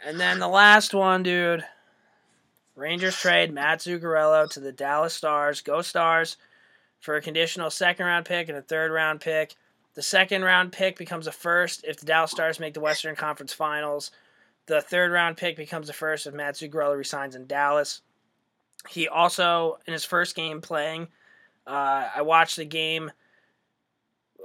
[0.04, 1.64] And then the last one, dude.
[2.76, 5.60] Rangers trade Matt Zuccarello to the Dallas Stars.
[5.60, 6.38] Go Stars
[6.98, 9.54] for a conditional second round pick and a third round pick.
[9.94, 13.52] The second round pick becomes a first if the Dallas Stars make the Western Conference
[13.52, 14.10] Finals.
[14.66, 18.02] The third round pick becomes a first if Matt Zuccarello resigns in Dallas.
[18.88, 21.08] He also, in his first game playing,
[21.66, 23.10] uh, I watched the game.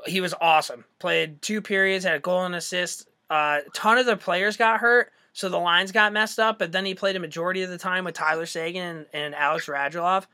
[0.05, 0.85] He was awesome.
[0.99, 3.07] Played two periods, had a goal and assist.
[3.29, 6.59] Uh, a ton of the players got hurt, so the lines got messed up.
[6.59, 9.67] But then he played a majority of the time with Tyler Seguin and, and Alex
[9.67, 10.25] Radulov.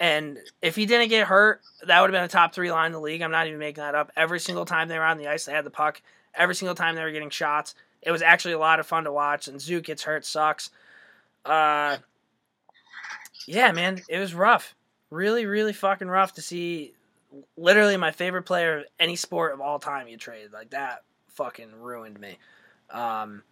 [0.00, 2.92] And if he didn't get hurt, that would have been a top three line in
[2.92, 3.20] the league.
[3.20, 4.12] I'm not even making that up.
[4.16, 6.00] Every single time they were on the ice, they had the puck.
[6.34, 7.74] Every single time they were getting shots.
[8.00, 9.48] It was actually a lot of fun to watch.
[9.48, 10.70] And Zook gets hurt, sucks.
[11.44, 11.96] Uh,
[13.46, 14.74] yeah, man, it was rough.
[15.10, 16.92] Really, really fucking rough to see
[17.56, 20.52] literally my favorite player of any sport of all time get traded.
[20.52, 22.38] Like that fucking ruined me.
[22.90, 23.42] Um,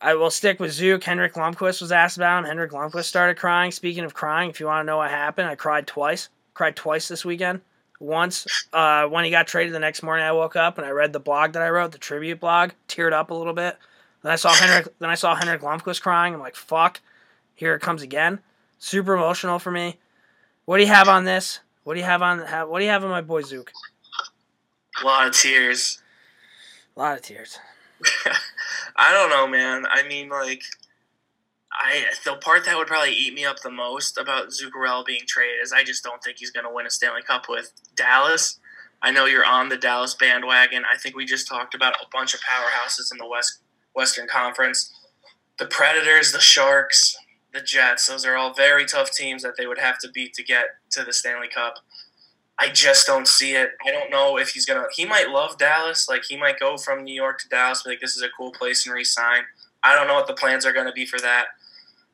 [0.00, 1.04] I will stick with Zook.
[1.04, 2.44] Henrik Lundqvist was asked about him.
[2.46, 3.70] Henrik Lundqvist started crying.
[3.70, 6.28] Speaking of crying, if you want to know what happened, I cried twice.
[6.54, 7.60] Cried twice this weekend.
[7.98, 11.12] Once uh, when he got traded the next morning, I woke up and I read
[11.12, 13.76] the blog that I wrote, the tribute blog, teared up a little bit.
[14.22, 14.88] Then I saw Henrik.
[15.00, 16.32] then I saw Henrik Lundqvist crying.
[16.32, 17.00] I'm like, fuck,
[17.54, 18.38] here it comes again.
[18.78, 19.98] Super emotional for me.
[20.64, 21.60] What do you have on this?
[21.84, 22.38] What do you have on?
[22.40, 23.70] ha- What do you have on my boy Zook?
[25.02, 26.00] A lot of tears.
[26.96, 27.58] A lot of tears.
[29.00, 29.86] I don't know, man.
[29.90, 30.62] I mean, like,
[31.72, 35.62] I the part that would probably eat me up the most about Zuccarello being traded
[35.62, 38.58] is I just don't think he's going to win a Stanley Cup with Dallas.
[39.00, 40.82] I know you're on the Dallas bandwagon.
[40.92, 43.62] I think we just talked about a bunch of powerhouses in the West
[43.94, 44.92] Western Conference.
[45.58, 47.16] The Predators, the Sharks,
[47.54, 48.06] the Jets.
[48.06, 51.04] Those are all very tough teams that they would have to beat to get to
[51.04, 51.76] the Stanley Cup.
[52.60, 53.70] I just don't see it.
[53.86, 54.84] I don't know if he's gonna.
[54.94, 56.08] He might love Dallas.
[56.08, 57.82] Like he might go from New York to Dallas.
[57.82, 59.44] Be like this is a cool place and resign.
[59.82, 61.46] I don't know what the plans are gonna be for that.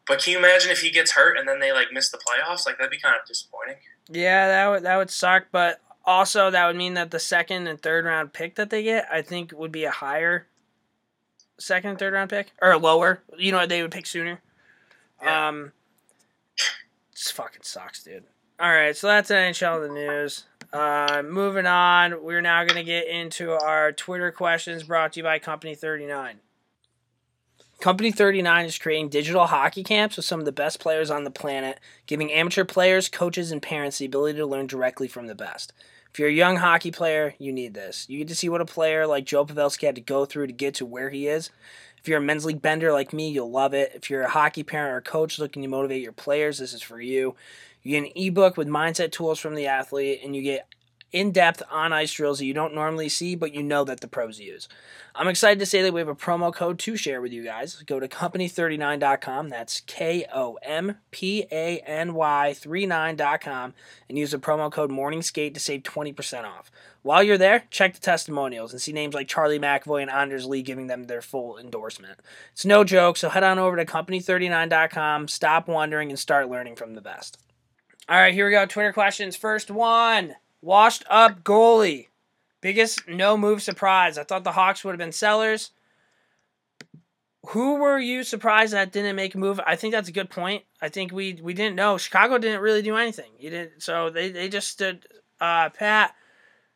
[0.06, 2.64] But can you imagine if he gets hurt and then they like miss the playoffs?
[2.64, 3.76] Like that'd be kind of disappointing.
[4.08, 7.82] Yeah, that would that would suck, but also that would mean that the second and
[7.82, 10.46] third round pick that they get, I think, would be a higher
[11.58, 13.22] second and third round pick or a lower.
[13.36, 14.40] You know, they would pick sooner.
[15.20, 15.48] Yeah.
[15.48, 15.72] Um,
[17.14, 18.24] just fucking sucks, dude.
[18.58, 20.44] All right, so that's NHL the news.
[20.72, 25.24] Uh, moving on, we're now going to get into our Twitter questions brought to you
[25.24, 26.40] by Kompany 39.
[27.82, 31.30] Kompany 39 is creating digital hockey camps with some of the best players on the
[31.30, 35.74] planet, giving amateur players, coaches, and parents the ability to learn directly from the best.
[36.10, 38.06] If you're a young hockey player, you need this.
[38.08, 40.54] You get to see what a player like Joe Pavelski had to go through to
[40.54, 41.50] get to where he is.
[41.98, 43.92] If you're a men's league bender like me, you'll love it.
[43.94, 47.00] If you're a hockey parent or coach looking to motivate your players, this is for
[47.02, 47.34] you.
[47.86, 50.66] You get an ebook with mindset tools from the athlete, and you get
[51.12, 54.08] in depth on ice drills that you don't normally see, but you know that the
[54.08, 54.68] pros use.
[55.14, 57.80] I'm excited to say that we have a promo code to share with you guys.
[57.86, 59.50] Go to kompany39.com.
[59.50, 63.72] That's K O M P A N Y 39.com
[64.08, 66.72] and use the promo code MorningSkate to save 20% off.
[67.02, 70.62] While you're there, check the testimonials and see names like Charlie McAvoy and Anders Lee
[70.62, 72.18] giving them their full endorsement.
[72.50, 76.96] It's no joke, so head on over to kompany39.com, stop wondering, and start learning from
[76.96, 77.38] the best.
[78.08, 78.66] All right, here we go.
[78.66, 79.34] Twitter questions.
[79.34, 82.06] First one washed up goalie.
[82.60, 84.16] Biggest no move surprise.
[84.16, 85.72] I thought the Hawks would have been sellers.
[87.48, 89.60] Who were you surprised that didn't make a move?
[89.66, 90.62] I think that's a good point.
[90.80, 91.98] I think we we didn't know.
[91.98, 93.32] Chicago didn't really do anything.
[93.38, 95.06] You didn't so they, they just stood
[95.40, 96.14] uh pat.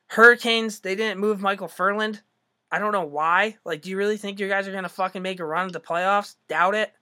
[0.09, 2.23] Hurricanes, they didn't move Michael Ferland.
[2.73, 3.57] I don't know why.
[3.65, 5.81] Like, do you really think you guys are gonna fucking make a run at the
[5.81, 6.35] playoffs?
[6.49, 6.93] Doubt it.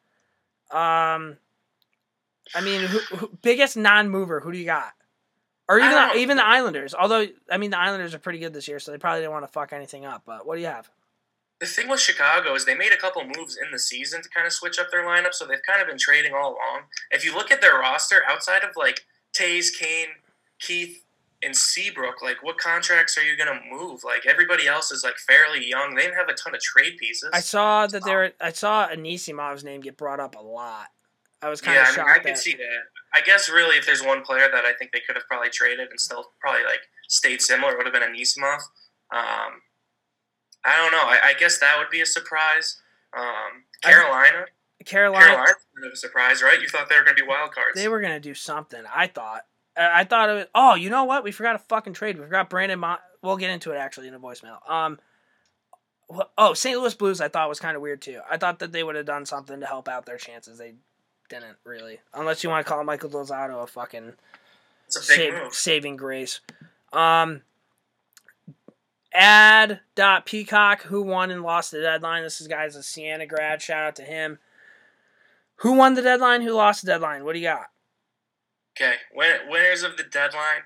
[0.71, 1.39] Um
[2.55, 4.93] I mean, who, who, biggest non-mover, who do you got?
[5.69, 6.95] Or even I even the Islanders.
[6.95, 9.47] Although I mean the Islanders are pretty good this year, so they probably didn't want
[9.47, 10.23] to fuck anything up.
[10.25, 10.89] But what do you have?
[11.61, 14.47] The thing with Chicago is they made a couple moves in the season to kind
[14.47, 16.83] of switch up their lineup, so they've kind of been trading all along.
[17.11, 19.05] If you look at their roster, outside of like
[19.37, 20.09] Toews, Kane,
[20.61, 21.05] Keith,
[21.43, 24.05] and Seabrook, like what contracts are you gonna move?
[24.05, 25.95] Like everybody else is like fairly young.
[25.95, 27.31] They have a ton of trade pieces.
[27.35, 28.33] I saw that there.
[28.41, 30.87] I saw Anisimov's name get brought up a lot.
[31.43, 32.11] I was kind yeah, of I, mean.
[32.11, 32.83] I can see that.
[33.15, 35.89] I guess really, if there's one player that I think they could have probably traded
[35.91, 38.61] and still probably like stayed similar, it would have been Anisimov.
[39.11, 39.63] Um,
[40.65, 40.99] I don't know.
[41.03, 42.81] I, I guess that would be a surprise.
[43.17, 44.47] Um, I- Carolina,
[44.85, 46.61] Carolina, Carolina's kind of a surprise, right?
[46.61, 47.75] You thought they were going to be wild cards.
[47.75, 48.83] they were gonna do something.
[48.95, 49.43] I thought.
[49.77, 50.47] I I thought it was.
[50.55, 51.25] Oh, you know what?
[51.25, 52.19] We forgot a fucking trade.
[52.19, 52.81] We forgot Brandon.
[52.81, 54.69] Mon- we'll get into it actually in a voicemail.
[54.69, 54.99] Um.
[56.39, 56.79] Oh, St.
[56.79, 57.21] Louis Blues.
[57.21, 58.21] I thought was kind of weird too.
[58.31, 60.59] I thought that they would have done something to help out their chances.
[60.59, 60.75] They
[61.29, 64.15] didn't really, unless you want to call Michael Del Zotto a fucking
[64.87, 65.55] it's a big save, move.
[65.55, 66.41] saving grace.
[66.93, 67.43] Um,
[69.13, 72.23] ad dot peacock who won and lost the deadline.
[72.23, 73.61] This is guys a Siena grad.
[73.63, 74.39] Shout out to him.
[75.57, 76.43] Who won the deadline?
[76.43, 77.25] Who lost the deadline?
[77.25, 77.67] What do you got?
[78.77, 80.63] Okay, win- winners of the deadline.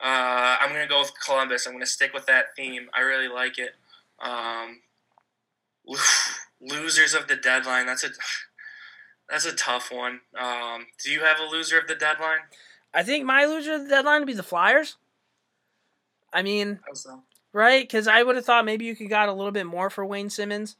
[0.00, 1.64] Uh, I'm going to go with Columbus.
[1.64, 2.88] I'm going to stick with that theme.
[2.92, 3.76] I really like it.
[4.20, 4.80] Um,
[6.60, 7.86] losers of the deadline.
[7.86, 8.08] That's a
[9.28, 10.20] that's a tough one.
[10.38, 12.38] Um, do you have a loser of the deadline?
[12.94, 14.96] I think my loser of the deadline would be the Flyers.
[16.32, 17.22] I mean, so?
[17.52, 17.82] right?
[17.82, 20.30] Because I would have thought maybe you could got a little bit more for Wayne
[20.30, 20.76] Simmonds.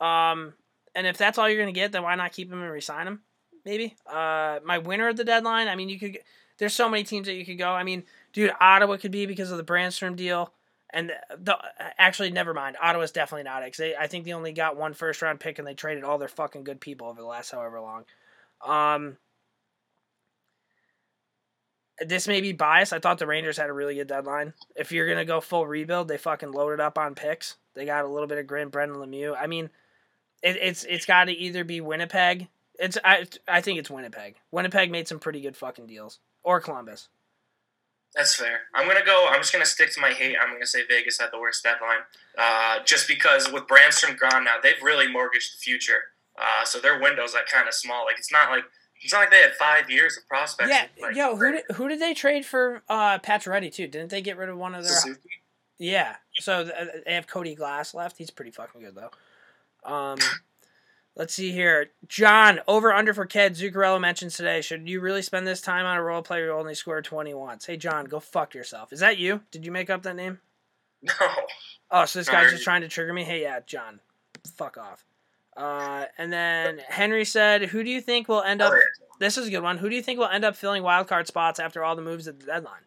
[0.00, 0.54] Um,
[0.94, 3.20] and if that's all you're gonna get, then why not keep him and resign him?
[3.64, 3.96] Maybe.
[4.06, 5.68] Uh, my winner of the deadline.
[5.68, 6.18] I mean, you could.
[6.58, 7.72] There's so many teams that you could go.
[7.72, 10.52] I mean, dude, Ottawa could be because of the Brannstrom deal.
[10.94, 11.58] And the,
[11.98, 12.76] actually, never mind.
[12.80, 13.76] Ottawa's definitely not it.
[13.76, 16.28] they, I think they only got one first round pick, and they traded all their
[16.28, 18.04] fucking good people over the last however long.
[18.64, 19.16] Um,
[21.98, 22.92] this may be biased.
[22.92, 24.54] I thought the Rangers had a really good deadline.
[24.76, 27.56] If you're gonna go full rebuild, they fucking loaded up on picks.
[27.74, 29.36] They got a little bit of Grant Brendan Lemieux.
[29.36, 29.70] I mean,
[30.44, 32.46] it, it's it's got to either be Winnipeg.
[32.78, 34.36] It's I I think it's Winnipeg.
[34.52, 37.08] Winnipeg made some pretty good fucking deals, or Columbus.
[38.14, 38.60] That's fair.
[38.74, 39.28] I'm gonna go.
[39.28, 40.36] I'm just gonna stick to my hate.
[40.40, 42.00] I'm gonna say Vegas had the worst deadline,
[42.38, 46.00] uh, just because with Brannstrom gone now, they've really mortgaged the future.
[46.38, 48.04] Uh, so their windows like kind of small.
[48.04, 48.64] Like it's not like
[49.02, 50.70] it's not like they had five years of prospects.
[50.70, 53.88] Yeah, like, yo, who did who did they trade for uh Pacioretty too?
[53.88, 54.92] Didn't they get rid of one of their?
[54.92, 55.28] Suzuki?
[55.78, 58.16] Yeah, so th- they have Cody Glass left.
[58.16, 59.92] He's pretty fucking good though.
[59.92, 60.18] Um,
[61.16, 62.60] let's see here, John.
[62.66, 64.60] Over under for Ked Zuccarello mentions today.
[64.60, 67.66] Should you really spend this time on a role player who only scored twenty once?
[67.66, 68.92] Hey, John, go fuck yourself.
[68.92, 69.42] Is that you?
[69.50, 70.40] Did you make up that name?
[71.02, 71.12] No.
[71.90, 73.24] Oh, so this guy's just trying to trigger me.
[73.24, 74.00] Hey, yeah, John,
[74.56, 75.04] fuck off.
[75.56, 78.80] Uh, and then Henry said, "Who do you think will end up?" Oh.
[79.20, 79.78] This is a good one.
[79.78, 82.26] Who do you think will end up filling wild card spots after all the moves
[82.26, 82.80] at the deadline?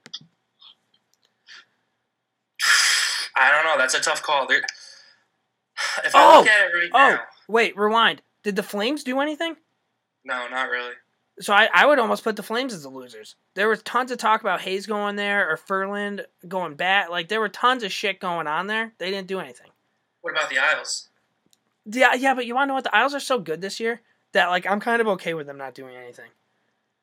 [3.36, 3.78] I don't know.
[3.78, 4.48] That's a tough call.
[4.48, 4.62] There-
[6.04, 6.20] If Oh!
[6.20, 8.22] I look at it right Oh, now, wait, rewind.
[8.44, 9.56] Did the Flames do anything?
[10.24, 10.94] no, not really.
[11.40, 13.36] So I, I would almost put the Flames as the losers.
[13.54, 17.10] There was tons of talk about Hayes going there or Ferland going back.
[17.12, 18.92] Like there were tons of shit going on there.
[18.98, 19.70] They didn't do anything.
[20.22, 21.10] What about the Isles?
[21.86, 22.84] Yeah, yeah, but you want to know what?
[22.86, 25.58] The Isles are so good this year that like I'm kind of okay with them
[25.58, 26.30] not doing anything,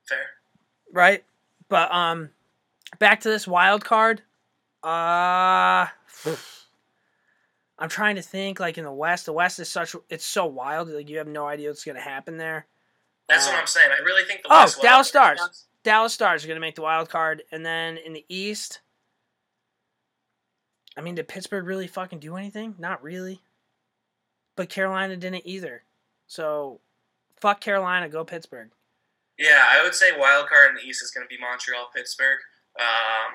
[0.07, 0.27] Fair.
[0.93, 1.23] right?
[1.69, 2.31] But um,
[2.99, 4.21] back to this wild card.
[4.83, 5.87] Uh,
[7.79, 8.61] I'm trying to think.
[8.61, 10.89] Like in the West, the West is such it's so wild.
[10.89, 12.67] Like you have no idea what's gonna happen there.
[13.29, 13.91] That's Uh, what I'm saying.
[13.91, 15.67] I really think the Oh, West Dallas Stars.
[15.83, 18.81] Dallas Stars are going to make the wild card, and then in the East,
[20.97, 22.75] I mean, did Pittsburgh really fucking do anything?
[22.79, 23.41] Not really.
[24.57, 25.83] but Carolina didn't either.
[26.29, 26.81] So,
[27.41, 28.71] fuck Carolina, go Pittsburgh.
[29.37, 32.39] Yeah, I would say wild card in the East is going to be Montreal, Pittsburgh,
[32.79, 33.35] um,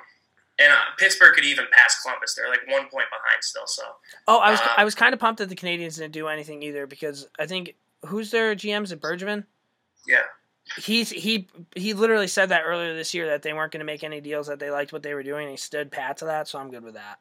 [0.60, 2.36] and uh, Pittsburgh could even pass Columbus.
[2.36, 3.66] They're like one point behind still.
[3.66, 3.84] So
[4.28, 6.62] Oh, I was Uh, I was kind of pumped that the Canadiens didn't do anything
[6.64, 9.45] either because I think who's their GM's at Bergevin?
[10.07, 10.24] yeah,
[10.78, 14.03] He's he he literally said that earlier this year that they weren't going to make
[14.03, 15.43] any deals that they liked what they were doing.
[15.43, 17.18] And he stood pat to that, so I'm good with that.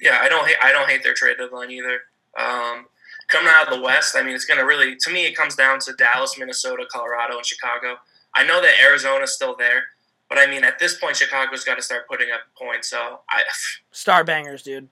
[0.00, 2.00] yeah, I don't hate I don't hate their trade deadline either.
[2.38, 2.86] Um,
[3.28, 5.54] coming out of the West, I mean, it's going to really to me it comes
[5.54, 7.96] down to Dallas, Minnesota, Colorado, and Chicago.
[8.34, 9.84] I know that Arizona's still there,
[10.32, 12.88] but I mean, at this point, Chicago's got to start putting up points.
[12.88, 13.42] So I,
[13.90, 14.88] Star bangers, dude.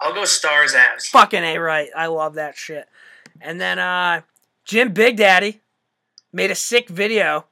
[0.00, 1.08] I'll go Stars Avs.
[1.08, 1.90] Fucking a right.
[1.94, 2.88] I love that shit.
[3.42, 4.22] And then uh
[4.64, 5.60] Jim Big Daddy
[6.32, 7.44] made a sick video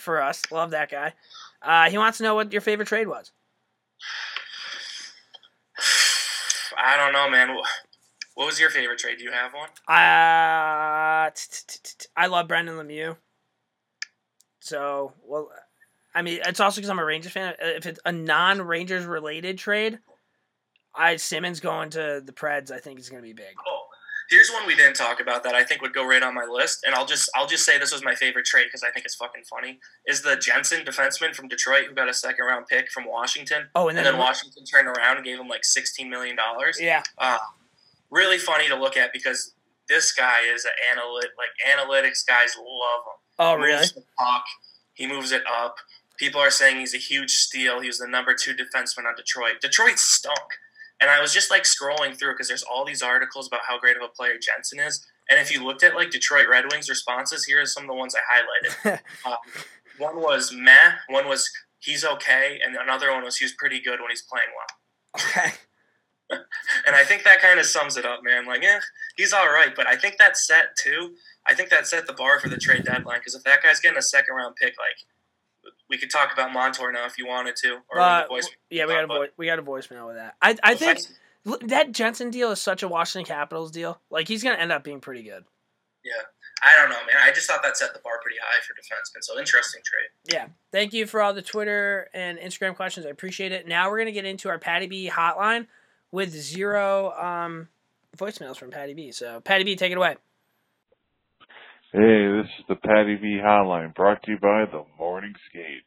[0.00, 0.42] for us.
[0.50, 1.12] Love that guy.
[1.62, 3.30] Uh, he wants to know what your favorite trade was.
[6.76, 7.56] I don't know, man.
[8.34, 9.18] What was your favorite trade?
[9.18, 9.68] Do you have one?
[9.86, 13.16] Uh, t- t- t- t- I love Brendan Lemieux.
[14.58, 15.50] So, well,
[16.14, 17.54] I mean, it's also because I'm a Rangers fan.
[17.60, 19.98] If it's a non-Rangers related trade,
[20.94, 23.54] I Simmonds going to the Preds, I think is going to be big.
[23.66, 23.80] Oh,
[24.30, 26.84] here's one we didn't talk about that I think would go right on my list,
[26.86, 29.16] and I'll just I'll just say this was my favorite trade because I think it's
[29.16, 29.80] fucking funny.
[30.06, 33.88] Is the Jensen defenseman from Detroit who got a second round pick from Washington, Oh,
[33.88, 36.78] and and then, then Washington turned around and gave him like sixteen million dollars.
[36.80, 37.38] yeah, Uh,
[38.10, 39.52] really funny to look at because
[39.88, 43.18] this guy is an analyt like analytics guys love him.
[43.40, 43.80] oh He really?
[43.80, 44.44] moves puck,
[44.94, 45.76] he moves it up.
[46.18, 47.80] People are saying he's a huge steal.
[47.80, 49.60] He was the number two defenseman on Detroit.
[49.60, 50.58] Detroit stunk.
[51.00, 53.96] And I was just like scrolling through because there's all these articles about how great
[53.96, 55.04] of a player Jensen is.
[55.28, 57.94] And if you looked at like Detroit Red Wings responses, here are some of the
[57.94, 59.00] ones I highlighted.
[59.26, 59.36] uh,
[59.98, 64.00] one was meh, one was he's okay, and another one was he was pretty good
[64.00, 65.26] when he's playing well.
[65.28, 65.52] Okay.
[66.86, 68.46] And I think that kind of sums it up, man.
[68.46, 68.80] Like, yeah,
[69.16, 71.14] he's all right, but I think that set too.
[71.46, 73.98] I think that set the bar for the trade deadline because if that guy's getting
[73.98, 74.96] a second round pick, like
[75.94, 78.48] we could talk about Montour now if you wanted to, or Uh, voice.
[78.68, 80.34] yeah, we got a but- vo- we got a voicemail with that.
[80.42, 80.98] I I think
[81.62, 84.00] that Jensen deal is such a Washington Capitals deal.
[84.10, 85.44] Like he's gonna end up being pretty good.
[86.02, 86.12] Yeah,
[86.62, 87.16] I don't know, man.
[87.22, 89.22] I just thought that set the bar pretty high for defensemen.
[89.22, 90.08] So interesting trade.
[90.34, 90.48] Yeah.
[90.72, 93.06] Thank you for all the Twitter and Instagram questions.
[93.06, 93.68] I appreciate it.
[93.68, 95.68] Now we're gonna get into our Patty B hotline
[96.10, 97.68] with zero um,
[98.16, 99.12] voicemails from Patty B.
[99.12, 100.16] So Patty B, take it away.
[101.94, 105.86] Hey, this is the Patty B Hotline, brought to you by the Morning Skate.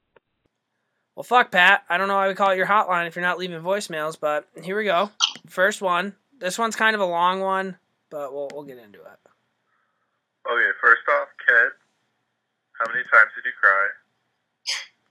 [1.19, 1.83] Well, fuck Pat.
[1.91, 4.47] I don't know why we call it your hotline if you're not leaving voicemails, but
[4.63, 5.11] here we go.
[5.51, 6.15] First one.
[6.39, 7.75] This one's kind of a long one,
[8.07, 9.19] but we'll we'll get into it.
[10.47, 11.75] Okay, first off, Ked,
[12.79, 13.85] how many times did you cry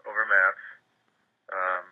[0.09, 0.65] over Mats?
[1.53, 1.85] Um,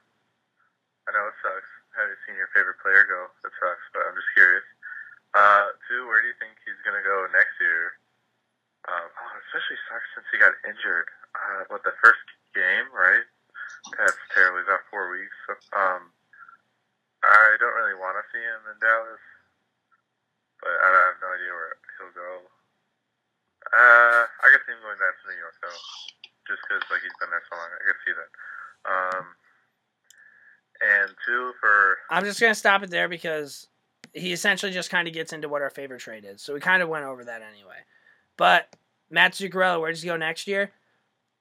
[1.05, 1.69] I know it sucks.
[1.93, 4.65] Having seen your favorite player go, it sucks, but I'm just curious.
[5.37, 8.01] Uh, two, where do you think he's gonna go next year?
[8.85, 11.09] Um, oh, especially sucks since he got injured.
[11.33, 12.21] Uh, what the first
[12.53, 13.25] game, right?
[13.97, 14.61] That's terrible.
[14.61, 15.35] He's out four weeks.
[15.49, 16.13] So, um,
[17.25, 19.25] I don't really want to see him in Dallas,
[20.61, 22.33] but I have no idea where he'll go.
[23.73, 25.81] Uh, I could see him going back to New York though,
[26.45, 27.73] just because like he's been there so long.
[27.73, 28.31] I could see that.
[28.85, 29.25] Um,
[30.85, 33.69] and two for I'm just gonna stop it there because
[34.13, 36.43] he essentially just kind of gets into what our favorite trade is.
[36.43, 37.81] So we kind of went over that anyway.
[38.37, 38.75] But
[39.11, 40.73] Mats Zuccarello, where does he go next year?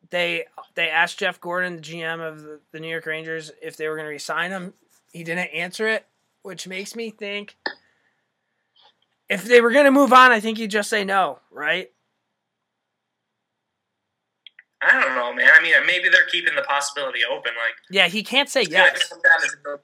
[0.10, 3.88] They they asked Jeff Gorton, the GM of the, the New York Rangers, if they
[3.88, 4.74] were going to resign him.
[5.12, 6.06] He didn't answer it,
[6.42, 7.56] which makes me think
[9.30, 11.90] if they were going to move on, I think he'd just say no, right?
[14.82, 15.50] I don't know, man.
[15.54, 17.54] I mean, maybe they're keeping the possibility open.
[17.56, 19.10] Like, Yeah, he can't say it's gonna yes.
[19.10, 19.80] to-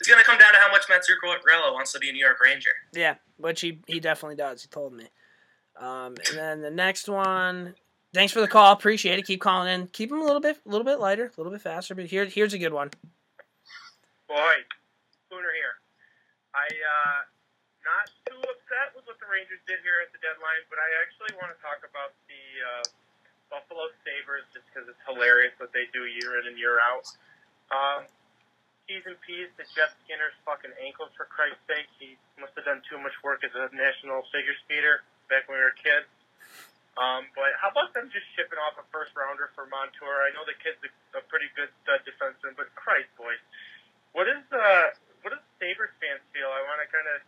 [0.00, 2.40] it's gonna come down to how much Mats Zuccarello wants to be a New York
[2.40, 2.70] Ranger.
[2.92, 4.62] Yeah, which he, he definitely does.
[4.62, 5.08] He told me.
[5.78, 7.74] Um, and then the next one.
[8.14, 8.70] Thanks for the call.
[8.70, 9.26] Appreciate it.
[9.26, 9.88] Keep calling in.
[9.90, 11.94] Keep them a little bit, a little bit lighter, a little bit faster.
[11.98, 12.94] But here, here's a good one.
[14.30, 14.54] Boy,
[15.26, 15.74] Spooner here.
[16.54, 17.18] I uh,
[17.82, 21.34] not too upset with what the Rangers did here at the deadline, but I actually
[21.42, 22.84] want to talk about the uh,
[23.50, 27.02] Buffalo Sabres just because it's hilarious what they do year in and year out.
[27.74, 28.06] Um,
[28.86, 31.90] T's and P's to Jeff Skinner's fucking ankles for Christ's sake.
[31.98, 35.64] He must have done too much work as a national figure skater back when we
[35.64, 36.08] were kids.
[36.94, 40.22] Um, but how about them just shipping off a first rounder for Montour?
[40.22, 43.42] I know the kid's a, a pretty good stud defenseman, but Christ, boys,
[44.14, 44.94] what is uh
[45.26, 46.46] what does Sabres fans feel?
[46.46, 47.18] I want to kind of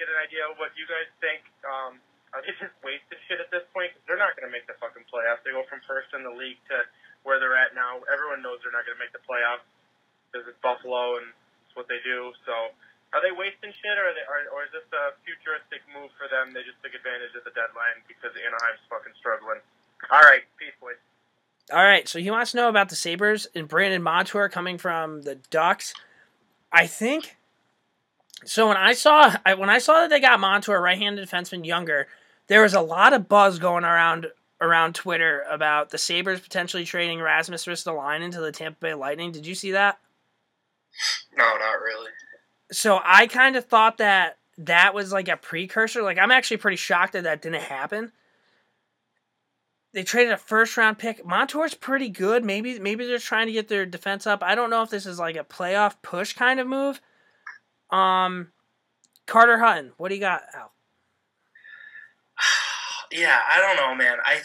[0.00, 1.44] get an idea of what you guys think.
[1.66, 2.00] Um,
[2.32, 3.90] are they just wasted shit at this point?
[3.92, 5.42] Cause they're not going to make the fucking playoffs.
[5.42, 6.86] They go from first in the league to
[7.26, 8.00] where they're at now.
[8.06, 9.66] Everyone knows they're not going to make the playoffs
[10.30, 11.34] because it's Buffalo and
[11.66, 12.30] it's what they do.
[12.46, 12.70] So
[13.12, 16.30] Are they wasting shit, or, are they, or, or is this a futuristic move for
[16.30, 16.54] them?
[16.54, 19.58] They just took advantage of the deadline because Anaheim's fucking struggling.
[20.14, 21.00] All right, peace, boys.
[21.72, 25.22] All right, so he wants to know about the Sabres and Brandon Montour coming from
[25.22, 25.94] the Ducks.
[26.72, 27.36] I think
[28.44, 28.68] so.
[28.68, 32.06] When I saw I, when I saw that they got Montour, right-handed defenseman, younger,
[32.46, 34.28] there was a lot of buzz going around
[34.60, 39.32] around Twitter about the Sabres potentially trading Rasmus Ristolainen to the Tampa Bay Lightning.
[39.32, 39.98] Did you see that?
[41.36, 42.10] No, not really.
[42.72, 46.02] So I kind of thought that that was like a precursor.
[46.02, 48.12] Like I'm actually pretty shocked that that didn't happen.
[49.92, 51.26] They traded a first round pick.
[51.26, 52.44] Montour's pretty good.
[52.44, 54.42] Maybe maybe they're trying to get their defense up.
[54.42, 57.00] I don't know if this is like a playoff push kind of move.
[57.90, 58.52] Um,
[59.26, 60.72] Carter Hutton, what do you got, Al?
[63.12, 64.18] Yeah, I don't know, man.
[64.24, 64.38] I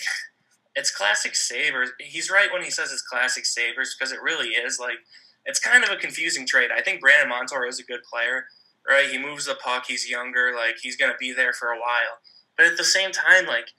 [0.75, 1.91] it's classic Sabres.
[1.99, 4.79] He's right when he says it's classic Sabres because it really is.
[4.79, 4.97] Like
[5.45, 6.69] it's kind of a confusing trade.
[6.75, 8.45] I think Brandon Montour is a good player,
[8.87, 9.09] right?
[9.09, 9.85] He moves the puck.
[9.87, 10.53] He's younger.
[10.55, 12.19] Like he's gonna be there for a while.
[12.57, 13.69] But at the same time, like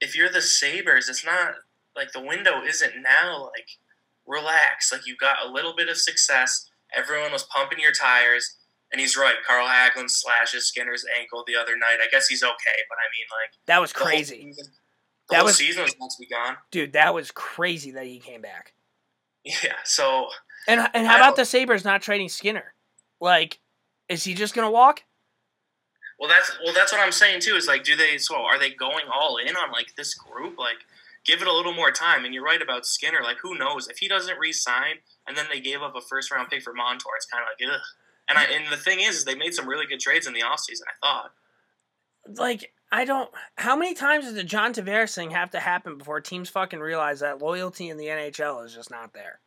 [0.00, 1.54] if you're the Sabres, it's not
[1.96, 3.44] like the window isn't now.
[3.44, 3.68] Like
[4.26, 4.92] relax.
[4.92, 6.68] Like you got a little bit of success.
[6.94, 8.56] Everyone was pumping your tires.
[8.92, 9.34] And he's right.
[9.46, 11.98] Carl Hagelin slashes Skinner's ankle the other night.
[12.00, 14.64] I guess he's okay, but I mean, like That was crazy, the
[15.30, 16.56] That whole was- season was meant to be gone.
[16.70, 16.92] dude.
[16.92, 18.74] That was crazy that he came back.
[19.44, 19.74] Yeah.
[19.84, 20.28] So
[20.66, 22.74] And and how about the Sabres not trading Skinner?
[23.20, 23.60] Like,
[24.08, 25.04] is he just gonna walk?
[26.18, 27.54] Well, that's well, that's what I'm saying too.
[27.54, 28.18] Is like, do they?
[28.18, 30.58] So, are they going all in on like this group?
[30.58, 30.78] Like,
[31.24, 32.24] give it a little more time.
[32.24, 33.20] And you're right about Skinner.
[33.22, 34.96] Like, who knows if he doesn't re-sign,
[35.26, 37.12] and then they gave up a first round pick for Montour?
[37.16, 37.80] It's kind of like, ugh.
[38.28, 40.40] And I and the thing is, is they made some really good trades in the
[40.40, 41.32] offseason, I thought.
[42.38, 43.30] like I don't.
[43.56, 47.20] How many times does the John Tavares thing have to happen before teams fucking realize
[47.20, 49.40] that loyalty in the NHL is just not there?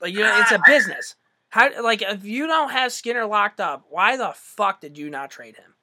[0.00, 0.62] Like you know, it's a ah.
[0.66, 1.16] business.
[1.50, 5.30] How like if you don't have Skinner locked up, why the fuck did you not
[5.30, 5.74] trade him?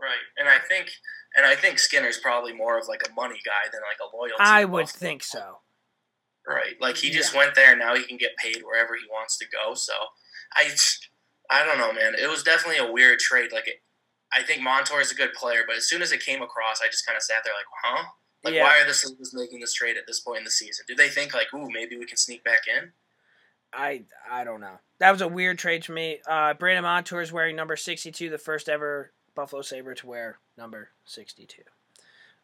[0.00, 0.12] Right.
[0.38, 0.90] And I think
[1.36, 4.34] and I think Skinner's probably more of like a money guy than like a loyalty.
[4.38, 5.58] I would think so.
[6.46, 6.74] Right.
[6.80, 7.76] Like he just went there.
[7.76, 9.74] Now he can get paid wherever he wants to go.
[9.74, 9.92] So
[10.54, 10.70] I,
[11.50, 12.14] I don't know, man.
[12.14, 13.50] It was definitely a weird trade.
[13.52, 13.82] Like it,
[14.32, 16.88] I think Montour is a good player, but as soon as it came across, I
[16.88, 18.04] just kind of sat there like, huh?
[18.44, 18.62] Like Yeah.
[18.62, 20.84] why are the Sabres making this trade at this point in the season?
[20.86, 22.92] Do they think like, ooh, maybe we can sneak back in?
[23.72, 24.78] I I don't know.
[24.98, 26.20] That was a weird trade for me.
[26.26, 30.38] Uh, Brandon Montour is wearing number sixty two, the first ever Buffalo Sabre to wear
[30.56, 31.62] number sixty two.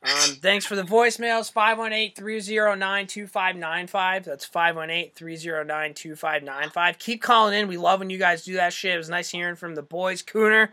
[0.02, 0.10] Um,
[0.40, 4.24] thanks for the voicemails 518-309-2595.
[4.24, 6.98] That's 518-309-2595.
[6.98, 7.68] Keep calling in.
[7.68, 8.94] We love when you guys do that shit.
[8.94, 10.20] It was nice hearing from the boys.
[10.22, 10.70] Cooner,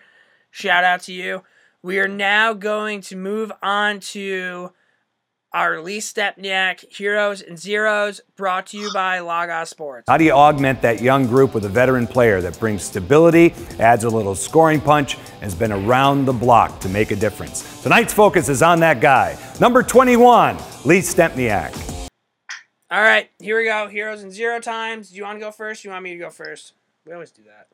[0.50, 1.44] shout out to you.
[1.82, 4.72] We are now going to move on to
[5.52, 10.06] our Lee Stempniak Heroes and Zeros brought to you by Lagos Sports.
[10.08, 14.04] How do you augment that young group with a veteran player that brings stability, adds
[14.04, 17.82] a little scoring punch, and has been around the block to make a difference?
[17.82, 22.10] Tonight's focus is on that guy, number 21, Lee Stempniak.
[22.92, 23.88] All right, here we go.
[23.88, 25.10] Heroes and zero times.
[25.10, 25.84] Do you want to go first?
[25.84, 26.74] You want me to go first?
[27.06, 27.68] We always do that.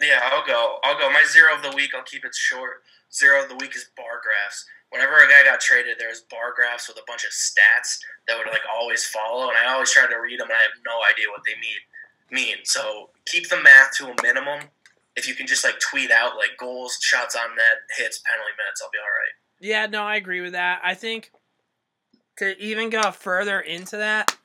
[0.00, 0.78] Yeah, I'll go.
[0.84, 1.10] I'll go.
[1.10, 2.82] My zero of the week, I'll keep it short.
[3.12, 4.64] Zero of the week is bar graphs.
[4.90, 8.38] Whenever a guy got traded, there was bar graphs with a bunch of stats that
[8.38, 10.96] would like always follow, and I always try to read them, and I have no
[11.10, 11.80] idea what they mean.
[12.30, 14.68] Mean so keep the math to a minimum.
[15.16, 18.82] If you can just like tweet out like goals, shots on net, hits, penalty minutes,
[18.82, 19.34] I'll be all right.
[19.60, 20.80] Yeah, no, I agree with that.
[20.84, 21.32] I think
[22.36, 24.36] to even go further into that,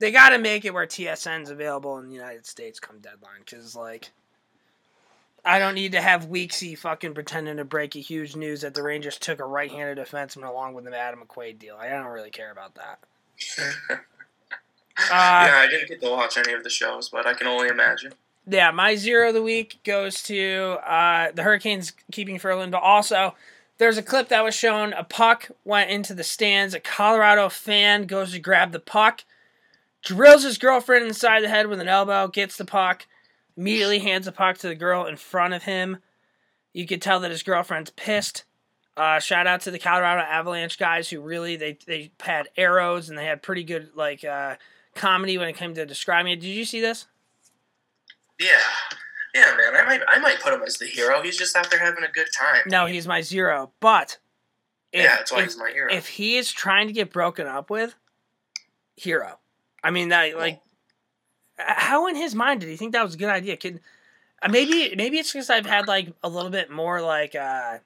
[0.00, 3.40] they got to make it where TSN's available in the United States come deadline.
[3.44, 4.10] Because, like,
[5.48, 8.82] I don't need to have Weeksy fucking pretending to break a huge news that the
[8.82, 11.76] Rangers took a right handed defenseman along with the Adam McQuaid deal.
[11.80, 12.98] I don't really care about that.
[15.00, 17.68] Uh, yeah, I didn't get to watch any of the shows, but I can only
[17.68, 18.14] imagine.
[18.48, 23.36] yeah, my zero of the week goes to uh, the Hurricanes keeping Ferland, but also
[23.78, 24.92] there's a clip that was shown.
[24.94, 26.74] A puck went into the stands.
[26.74, 29.22] A Colorado fan goes to grab the puck,
[30.02, 33.06] drills his girlfriend inside the head with an elbow, gets the puck,
[33.58, 35.98] immediately hands the puck to the girl in front of him.
[36.72, 38.44] You could tell that his girlfriend's pissed.
[38.96, 43.18] Uh, shout out to the Colorado Avalanche guys who really they they had arrows and
[43.18, 44.56] they had pretty good like uh,
[44.94, 46.40] comedy when it came to describing it.
[46.40, 47.06] Did you see this?
[48.40, 48.48] Yeah,
[49.34, 49.76] yeah, man.
[49.76, 51.22] I might, I might put him as the hero.
[51.22, 52.62] He's just out there having a good time.
[52.66, 53.72] No, he's my zero.
[53.80, 54.18] But
[54.92, 55.92] if, Yeah, that's why if, he's my hero.
[55.92, 57.94] If he is trying to get broken up with,
[58.96, 59.38] hero.
[59.82, 60.60] I mean that like,
[61.58, 63.56] how in his mind did he think that was a good idea?
[63.56, 63.80] Kid,
[64.42, 67.78] uh, maybe maybe it's because I've had like a little bit more like uh,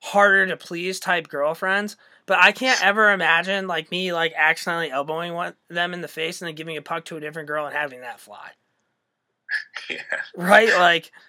[0.00, 1.96] harder to please type girlfriends.
[2.26, 6.40] But I can't ever imagine like me like accidentally elbowing one them in the face
[6.40, 8.50] and then giving a puck to a different girl and having that fly.
[9.90, 9.96] yeah.
[10.36, 10.68] Right?
[10.68, 11.10] Like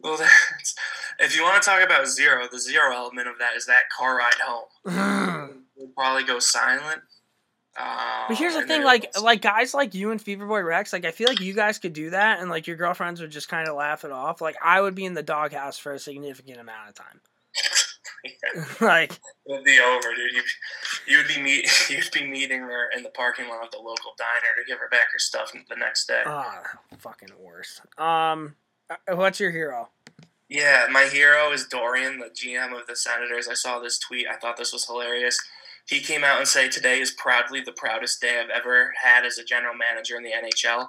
[0.00, 0.76] Well, that's,
[1.18, 4.18] if you want to talk about zero, the zero element of that is that car
[4.18, 5.54] ride home.
[5.78, 7.02] We'll probably go silent.
[7.78, 11.10] Uh, But here's the thing, like like guys like you and Feverboy Rex, like I
[11.12, 13.76] feel like you guys could do that, and like your girlfriends would just kind of
[13.76, 14.40] laugh it off.
[14.40, 17.20] Like I would be in the doghouse for a significant amount of time.
[18.80, 20.32] like it would be over, dude.
[20.32, 20.42] You
[21.06, 24.56] you'd be meet you'd be meeting her in the parking lot of the local diner
[24.60, 26.22] to give her back her stuff the next day.
[26.26, 26.62] ah,
[26.98, 27.80] fucking worse.
[27.96, 28.56] Um,
[28.90, 29.90] uh, what's your hero?
[30.48, 33.48] Yeah, my hero is Dorion, the GM of the Senators.
[33.48, 34.26] I saw this tweet.
[34.26, 35.38] I thought this was hilarious.
[35.88, 39.38] He came out and said today is proudly the proudest day I've ever had as
[39.38, 40.88] a general manager in the NHL.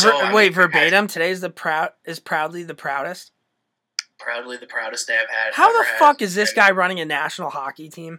[0.00, 1.06] Ver- I wait, mean, verbatim.
[1.08, 3.32] Today's the proud is proudly the proudest.
[4.18, 5.52] Proudly the proudest day I've had.
[5.54, 5.98] How the had.
[5.98, 8.18] fuck is this guy running a national hockey team?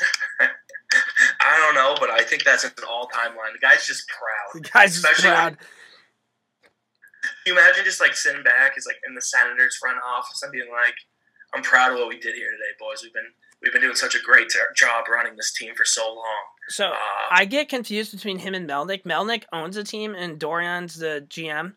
[0.40, 3.52] I don't know, but I think that's an all-time line.
[3.52, 4.62] The guy's just proud.
[4.62, 5.58] The guy's just Especially when- proud.
[7.44, 10.52] Can you imagine just like sitting back, is like in the Senators front office and
[10.52, 10.94] being like,
[11.54, 13.02] "I'm proud of what we did here today, boys.
[13.02, 13.32] We've been
[13.62, 16.96] we've been doing such a great job running this team for so long." So Uh,
[17.30, 19.04] I get confused between him and Melnyk.
[19.04, 21.74] Melnyk owns the team, and Dorion's the GM.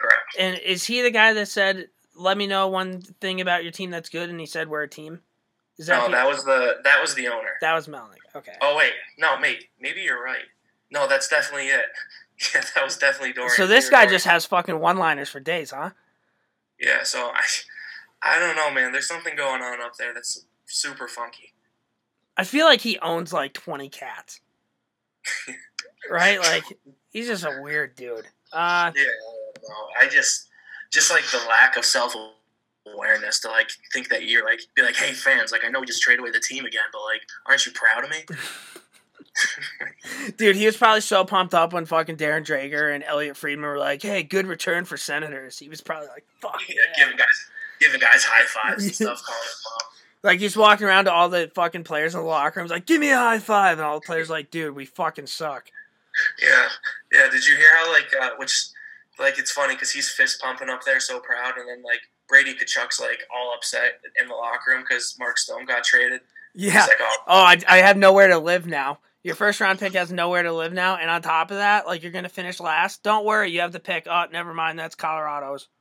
[0.00, 0.36] Correct.
[0.38, 3.90] And is he the guy that said, "Let me know one thing about your team
[3.90, 5.22] that's good," and he said, "We're a team"?
[5.78, 7.56] Is that No, that was the that was the owner.
[7.60, 8.16] that was Melnyk?
[8.34, 8.56] Okay.
[8.60, 10.44] Oh wait, no, mate, maybe you're right.
[10.90, 11.86] No, that's definitely it.
[12.54, 13.50] Yeah, that was definitely Dorion.
[13.56, 14.10] so this guy Dorion.
[14.10, 15.90] just has fucking one-liners for days, huh?
[16.78, 17.02] yeah.
[17.02, 17.42] So I,
[18.22, 18.92] I don't know, man.
[18.92, 21.52] There's something going on up there that's super funky.
[22.36, 24.40] I feel like he owns like twenty cats.
[26.10, 26.38] right?
[26.38, 26.64] Like
[27.10, 28.26] he's just a weird dude.
[28.52, 29.04] Uh, Yeah,
[30.00, 30.04] I.
[30.04, 30.48] I just,
[30.90, 32.14] just like the lack of self
[32.94, 35.86] awareness to like think that you're like be like, hey fans, like I know we
[35.86, 38.24] just traded away the team again, but like, aren't you proud of me?
[40.36, 43.78] dude, he was probably so pumped up when fucking Darren Dreger and Elliotte Friedman were
[43.78, 47.50] like, "Hey, good return for Senators." He was probably like, "Fuck." yeah, giving guys,
[47.80, 49.40] giving guys high fives and stuff, calling.
[50.22, 53.00] Like he's walking around to all the fucking players in the locker rooms, like, "Give
[53.00, 53.78] me a high five.
[53.78, 55.70] and all the players like, "Dude, we fucking suck."
[56.42, 56.68] Yeah,
[57.12, 57.28] yeah.
[57.30, 58.66] Did you hear how like uh, which
[59.18, 62.54] like it's funny because he's fist pumping up there, so proud, and then like Brady
[62.54, 66.20] Tkachuk's like all upset in the locker room because Mark Stone got traded.
[66.54, 66.80] Yeah.
[66.80, 68.98] Like, oh, Oh, I, I have nowhere to live now.
[69.22, 72.02] Your first round pick has nowhere to live now, and on top of that, like
[72.02, 73.02] you're gonna finish last.
[73.04, 74.08] Don't worry, you have the pick.
[74.10, 75.68] Oh, never mind, that's Colorado's.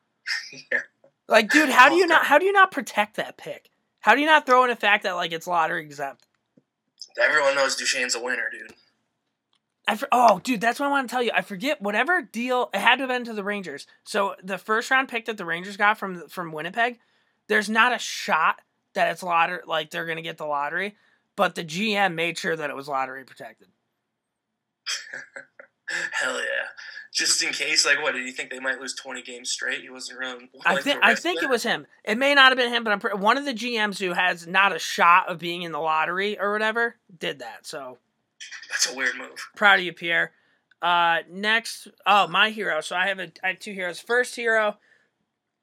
[0.72, 0.82] Yeah.
[1.30, 2.26] Like, dude, how do you not?
[2.26, 3.70] How do you not protect that pick?
[4.00, 6.26] How do you not throw in the fact that like it's lottery exempt?
[7.20, 8.74] everyone knows Duchene's a winner, dude.
[9.88, 11.32] I for, oh, dude, that's what I want to tell you.
[11.34, 13.88] I forget whatever deal it had to have been to the Rangers.
[14.04, 17.00] So the first round pick that the Rangers got from from Winnipeg,
[17.48, 18.62] there's not a shot
[18.94, 20.96] that it's lottery like they're gonna get the lottery,
[21.36, 23.70] but the GM made sure that it was lottery protected.
[26.12, 26.68] Hell yeah!
[27.14, 29.82] Just in case, like, what did you think they might lose twenty games straight?
[29.82, 30.50] He wasn't really.
[30.66, 31.88] I think I think it was him.
[32.04, 34.46] It may not have been him, but I'm pre- one of the GMs who has
[34.46, 37.66] not a shot of being in the lottery or whatever did that.
[37.66, 37.98] So
[38.70, 39.50] That's a weird move.
[39.56, 40.32] proud of you, Pierre.
[40.82, 42.82] Uh, next, oh my hero.
[42.82, 44.00] So I have a I have two heroes.
[44.00, 44.78] First hero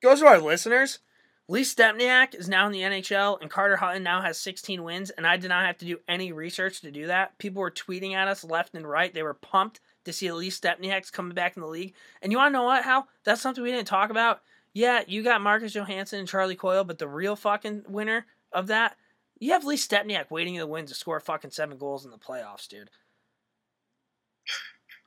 [0.02, 0.98] goes to our listeners.
[1.46, 5.10] Lee Stempniak is now in the NHL, and Carter Hutton now has 16 wins.
[5.10, 7.36] And I did not have to do any research to do that.
[7.38, 9.12] People were tweeting at us left and right.
[9.12, 11.94] They were pumped to see Lee Stempniak's coming back in the league.
[12.22, 12.84] And you want to know what?
[12.84, 13.08] Hal?
[13.24, 14.40] That's something we didn't talk about.
[14.72, 18.96] Yeah, you got Marcus Johansson and Charlie Coyle, but the real fucking winner of that,
[19.38, 22.18] you have Lee Stempniak waiting in the wings to score fucking seven goals in the
[22.18, 22.90] playoffs, dude.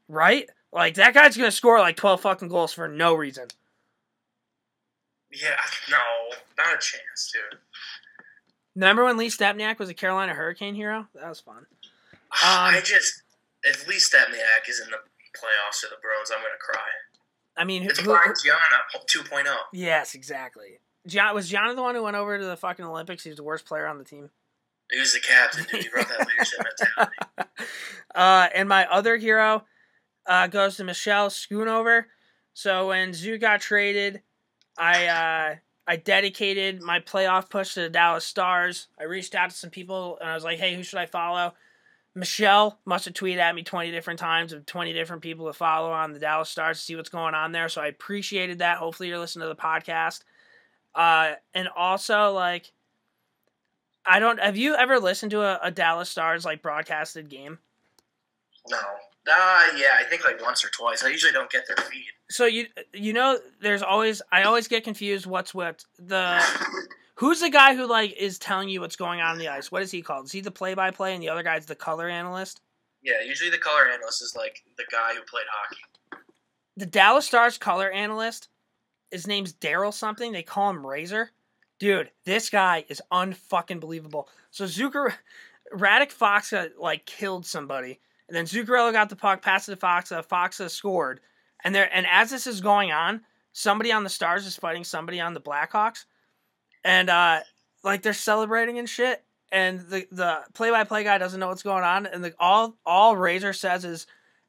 [0.08, 0.50] Right?
[0.72, 3.48] Like that guy's gonna score like twelve fucking goals for no reason.
[5.32, 5.58] Yeah,
[5.90, 5.98] no,
[6.58, 7.60] not a chance, dude.
[8.76, 11.08] Remember when Lee Stempniak was a Carolina Hurricane hero?
[11.16, 11.66] That was fun.
[12.44, 13.24] I um, just,
[13.68, 14.98] if Lee Stempniak is in the
[15.38, 16.88] playoffs or the Bruins, I'm gonna cry.
[17.58, 19.56] I mean, who, It's who- Brian Gionta 2.0.
[19.74, 20.80] yes, exactly.
[21.08, 23.24] John, was John the one who went over to the fucking Olympics?
[23.24, 24.30] He was the worst player on the team.
[24.92, 25.84] He was the captain, dude.
[25.84, 27.16] He brought that leadership mentality.
[28.16, 29.64] Uh, and my other hero
[30.26, 32.06] uh, goes to Michelle Schoonover.
[32.54, 34.22] So when Zook got traded,
[34.78, 38.88] I uh, I dedicated my playoff push to the Dallas Stars.
[39.00, 41.54] I reached out to some people and I was like, "Hey, who should I follow?"
[42.18, 45.92] Michelle must have tweeted at me twenty different times of twenty different people to follow
[45.92, 47.70] on the Dallas Stars to see what's going on there.
[47.70, 48.80] So I appreciated that.
[48.80, 50.22] Hopefully, you're listening to the podcast.
[50.96, 52.72] Uh, and also like.
[54.10, 54.40] I don't.
[54.40, 57.60] Have you ever listened to a, a Dallas Stars like broadcasted game?
[58.70, 58.78] No.
[58.78, 61.04] Uh, yeah, I think like once or twice.
[61.04, 62.06] I usually don't get their feed.
[62.30, 66.42] So you you know there's always I always get confused what's what the
[67.18, 69.72] who's the guy who like is telling you what's going on in the ice?
[69.72, 70.26] What is he called?
[70.26, 72.62] Is he the play by play and the other guy's the color analyst?
[73.04, 76.24] Yeah, usually the color analyst is like the guy who played hockey.
[76.76, 78.50] The Dallas Stars color analyst
[79.12, 80.32] his name's Daryl something.
[80.32, 81.32] They call him Razor.
[81.80, 84.30] Dude, this guy is unfucking believable.
[84.52, 85.14] So Zucker,
[85.74, 90.28] Radek Faksa like killed somebody, and then Zuccarello got the puck, passed it to Faksa.
[90.28, 91.20] Faksa scored,
[91.64, 93.22] and there and as this is going on,
[93.54, 96.06] somebody on the Stars is fighting somebody on the Blackhawks,
[96.88, 97.42] and uh,
[97.84, 99.24] like they're celebrating and shit.
[99.52, 102.78] And the the play by play guy doesn't know what's going on, and the all
[102.86, 104.08] all Razor says is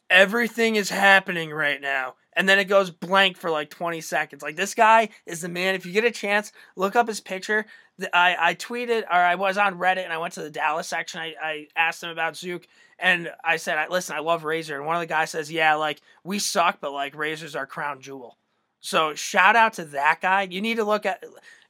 [0.09, 2.15] everything is happening right now.
[2.33, 4.43] And then it goes blank for like 20 seconds.
[4.43, 5.75] Like this guy is the man.
[5.75, 7.67] If you get a chance, look up his picture.
[8.13, 11.21] I, I tweeted or I was on Reddit and I went to the Dallas section.
[11.21, 12.67] I, I asked him about Zook
[12.99, 14.77] and I said, listen, I love Razor.
[14.77, 18.01] And one of the guys says, yeah, like we suck, but like Razor's our crown
[18.01, 18.39] jewel.
[18.81, 20.43] So shout out to that guy.
[20.43, 21.25] You need to look at.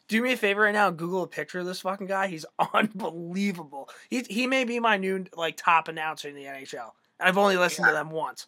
[0.08, 0.88] Do me a favor right now.
[0.88, 2.28] and Google a picture of this fucking guy.
[2.28, 3.88] He's unbelievable.
[4.10, 6.90] He he may be my new like top announcer in the NHL.
[7.20, 8.46] I've only listened to them once.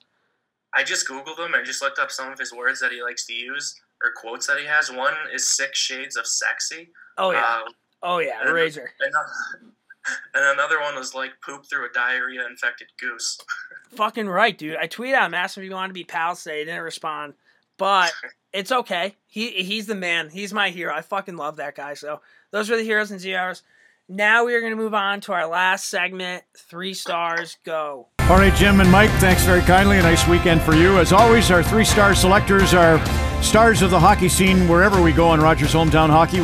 [0.75, 3.27] I just googled him and just looked up some of his words that he likes
[3.27, 4.91] to use or quotes that he has.
[4.91, 6.91] One is six shades of sexy.
[7.19, 7.63] Oh yeah.
[7.67, 7.71] Uh,
[8.05, 8.41] oh yeah.
[8.43, 8.89] and- Razor.
[9.01, 9.13] and,
[10.35, 13.39] and another one was like poop through a diarrhea infected goose.
[13.97, 14.77] Fucking right, dude.
[14.77, 16.61] I tweeted at him, asked him if he wanted to be pals today.
[16.61, 17.35] He didn't respond,
[17.77, 18.13] but
[18.53, 19.17] it's okay.
[19.27, 20.31] He he's the man.
[20.31, 20.95] He's my hero.
[20.95, 21.95] I fucking love that guy.
[21.95, 22.21] So
[22.51, 23.63] those were the heroes and zeros.
[24.09, 26.43] Now we are going to move on to our last segment.
[26.57, 27.59] Three stars.
[27.65, 28.09] Go.
[28.23, 29.99] All right, Jim and Mike, thanks very kindly.
[29.99, 30.99] A nice weekend for you.
[30.99, 32.99] As always, our three star selectors are
[33.41, 36.43] stars of the hockey scene wherever we go in Rogers Hometown Hockey.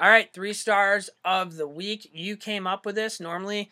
[0.00, 2.08] All right, three stars of the week.
[2.12, 3.20] You came up with this.
[3.20, 3.70] Normally,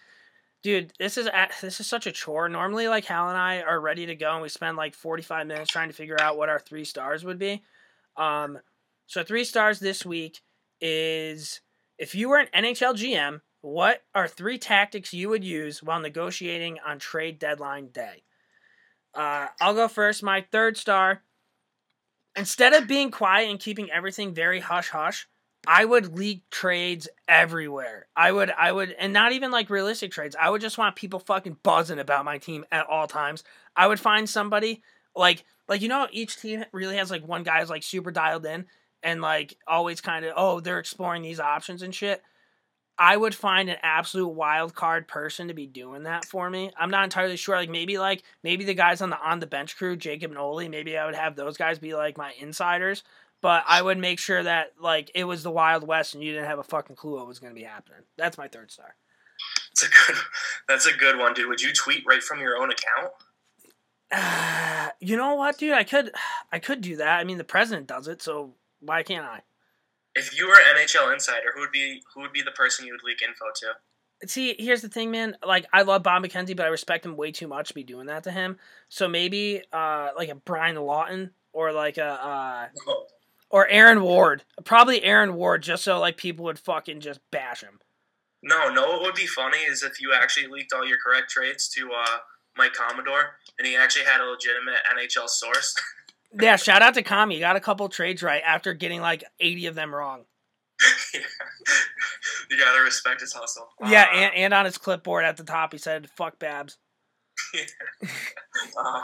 [0.67, 1.29] dude, this is
[1.61, 2.49] this is such a chore.
[2.49, 5.47] Normally, like Hal and I are ready to go, and we spend like forty five
[5.47, 7.63] minutes trying to figure out what our three stars would be.
[8.17, 8.59] Um,
[9.07, 10.41] so three stars this week
[10.81, 11.61] is
[11.99, 16.81] if you were an NHL GM, what are three tactics you would use while negotiating
[16.85, 18.25] on trade deadline day?
[19.15, 20.25] Uh, I'll go first.
[20.25, 21.23] My third star.
[22.35, 25.29] Instead of being quiet and keeping everything very hush hush,
[25.67, 28.07] I would leak trades everywhere.
[28.17, 30.37] I would, I would, and not even like realistic trades.
[30.39, 33.45] I would just want people fucking buzzing about my team at all times.
[33.77, 34.83] I would find somebody
[35.15, 38.47] like, like you know, each team really has like one guy who's like super dialed
[38.47, 38.67] in
[39.03, 42.23] and like always kind of, oh, they're exploring these options and shit.
[42.99, 46.71] I would find an absolute wild card person to be doing that for me.
[46.79, 47.57] I'm not entirely sure.
[47.57, 50.69] Like maybe like maybe the guys on the on the bench crew, Jacob and Oli,
[50.69, 53.03] maybe I would have those guys be like my insiders.
[53.43, 56.49] But I would make sure that like it was the Wild West and you didn't
[56.49, 58.03] have a fucking clue what was going to be happening.
[58.17, 58.97] That's my third star.
[59.71, 60.21] That's a good.
[60.69, 61.49] That's a good one, dude.
[61.49, 63.13] Would you tweet right from your own account?
[65.01, 65.75] you know what, dude?
[65.75, 66.13] I could
[66.53, 67.21] I could do that.
[67.21, 69.43] I mean, the president does it, so why can't I?
[70.15, 72.93] If you were an NHL insider, who would be who would be the person you
[72.93, 73.67] would leak info to?
[74.25, 75.37] See, here's the thing, man.
[75.47, 78.07] Like, I love Bob McKenzie, but I respect him way too much to be doing
[78.07, 78.57] that to him.
[78.89, 82.67] So maybe, uh, like a Brian Lawton or like a, uh,
[83.51, 84.45] or Aaron Ward.
[84.65, 87.79] Probably Aaron Ward, just so like people would fucking just bash him.
[88.43, 88.87] No, no.
[88.87, 92.19] What would be funny is if you actually leaked all your correct trades to uh,
[92.57, 95.75] Mike Commodore, and he actually had a legitimate NHL source.
[96.39, 97.37] Yeah, shout out to Kami.
[97.37, 100.25] He got a couple trades right after getting like 80 of them wrong.
[101.15, 101.21] yeah.
[102.51, 103.69] you gotta respect his hustle.
[103.87, 106.77] Yeah, Uh, and, and on his clipboard at the top, he said, fuck Babs.
[108.79, 109.03] Uh,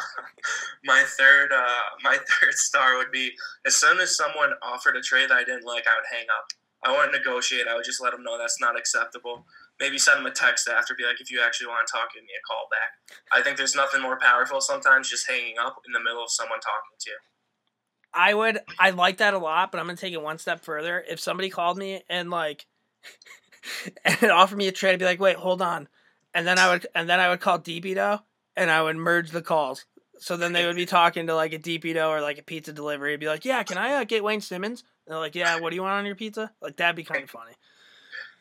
[0.84, 3.30] my third, uh, my third star would be
[3.66, 6.46] as soon as someone offered a trade that I didn't like, I would hang up.
[6.84, 7.68] I wouldn't negotiate.
[7.68, 9.46] I would just let them know that's not acceptable.
[9.78, 12.22] Maybe send them a text after, be like, if you actually want to talk, give
[12.22, 13.16] me a call back.
[13.32, 16.60] I think there's nothing more powerful sometimes just hanging up in the middle of someone
[16.60, 17.16] talking to you.
[18.14, 21.02] I would I like that a lot, but I'm gonna take it one step further.
[21.08, 22.66] If somebody called me and like
[24.04, 25.88] and offered me a trade, I'd be like, wait, hold on.
[26.34, 28.20] And then I would and then I would call DPDO
[28.56, 29.84] and I would merge the calls.
[30.18, 33.10] So then they would be talking to like a DPDO or like a pizza delivery.
[33.10, 34.84] It'd be like, yeah, can I uh, get Wayne Simmonds?
[35.06, 36.52] And they're like, yeah, what do you want on your pizza?
[36.60, 37.52] Like that'd be kind of funny.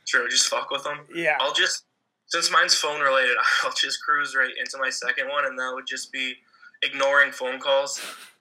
[0.06, 1.00] Sure, just fuck with them.
[1.14, 1.38] Yeah.
[1.40, 1.86] I'll just
[2.28, 5.88] since mine's phone related, I'll just cruise right into my second one, and that would
[5.88, 6.36] just be
[6.82, 8.00] ignoring phone calls.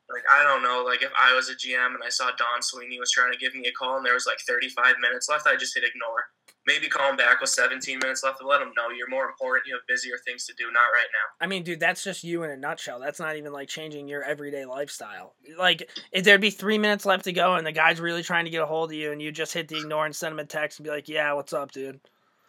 [0.09, 2.99] Like I don't know, like if I was a GM and I saw Don Sweeney
[2.99, 5.57] was trying to give me a call and there was like 35 minutes left, I
[5.57, 6.25] just hit ignore.
[6.71, 9.67] Maybe call him back with 17 minutes left and let him know you're more important.
[9.67, 11.45] You have busier things to do, not right now.
[11.45, 13.01] I mean, dude, that's just you in a nutshell.
[13.01, 15.35] That's not even like changing your everyday lifestyle.
[15.59, 18.51] Like, if there'd be three minutes left to go and the guy's really trying to
[18.53, 20.45] get a hold of you, and you just hit the ignore and send him a
[20.45, 22.01] text and be like, "Yeah, what's up, dude?"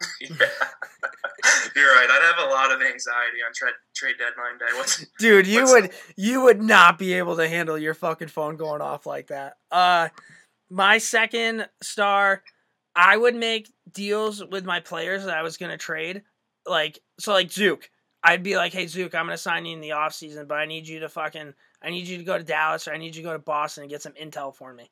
[1.76, 2.08] You're right.
[2.10, 4.78] I'd have a lot of anxiety on trade trade deadline day.
[4.78, 8.82] What's Dude, you would you would not be able to handle your fucking phone going
[8.82, 9.58] off like that.
[9.72, 10.10] Uh,
[10.70, 12.44] my second star,
[12.96, 16.24] I would make deals with my players that I was gonna trade.
[16.66, 17.90] Like, so like Zook,
[18.24, 20.66] I'd be like, "Hey Zook, I'm gonna sign you in the off season, but I
[20.66, 23.24] need you to fucking, I need you to go to Dallas or I need you
[23.24, 24.92] to go to Boston and get some intel for me."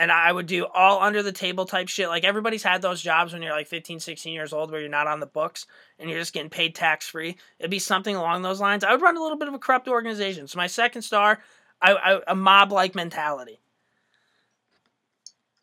[0.00, 2.08] and I would do all under the table type shit.
[2.08, 5.06] Like everybody's had those jobs when you're like 15, 16 years old where you're not
[5.06, 5.66] on the books
[5.98, 7.36] and you're just getting paid tax free.
[7.58, 8.82] It'd be something along those lines.
[8.82, 10.48] I would run a little bit of a corrupt organization.
[10.48, 11.40] So my second star,
[11.82, 13.60] I, I a mob like mentality.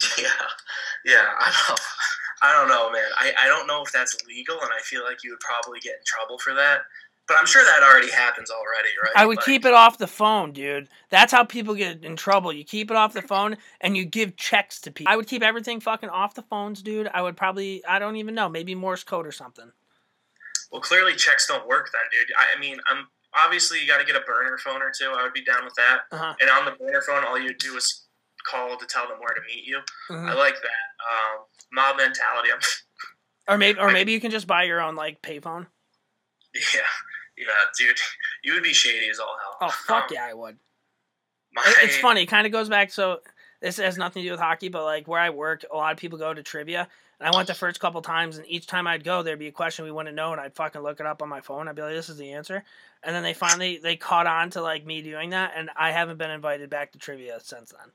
[0.17, 0.29] Yeah,
[1.05, 1.25] yeah.
[1.39, 1.79] I don't,
[2.41, 3.09] I don't know, man.
[3.17, 5.93] I, I don't know if that's legal, and I feel like you would probably get
[5.93, 6.81] in trouble for that.
[7.27, 9.11] But I'm sure that already happens already, right?
[9.15, 10.87] I would Like, keep it off the phone, dude.
[11.09, 12.53] That's how people get in trouble.
[12.53, 15.11] You keep it off the phone and you give checks to people.
[15.11, 17.09] I would keep everything fucking off the phones, dude.
[17.13, 19.69] I would probably, I don't even know, maybe Morse code or something.
[20.71, 22.33] Well, clearly checks don't work then, dude.
[22.37, 25.11] I, I mean, I'm obviously you got to get a burner phone or two.
[25.13, 25.99] I would be down with that.
[26.13, 26.33] Uh-huh.
[26.39, 28.06] And on the burner phone, all you do is
[28.49, 29.79] call to tell them where to meet you.
[30.09, 30.29] Mhm.
[30.29, 32.49] I like that um, mob mentality.
[33.47, 35.67] Or maybe, or maybe you can just buy your own like payphone.
[36.53, 36.81] yeah,
[37.37, 37.45] yeah,
[37.77, 37.97] dude.
[38.43, 39.69] You would be shady as all hell.
[39.69, 40.57] Oh fuck Um, yeah, I would.
[41.53, 42.23] My, It's funny.
[42.23, 42.91] It kind of goes back.
[42.91, 43.21] So
[43.61, 45.97] this has nothing to do with hockey, but like where I work, a lot of
[45.97, 46.87] people go to trivia,
[47.19, 49.51] and I went the first couple times, and each time I'd go, there'd be a
[49.51, 51.67] question we wouldn't know, and I'd fucking look it up on my phone.
[51.67, 52.63] I'd be like, "This is the answer,"
[53.01, 56.17] and then they finally they caught on to like me doing that, and I haven't
[56.17, 57.91] been invited back to trivia since then.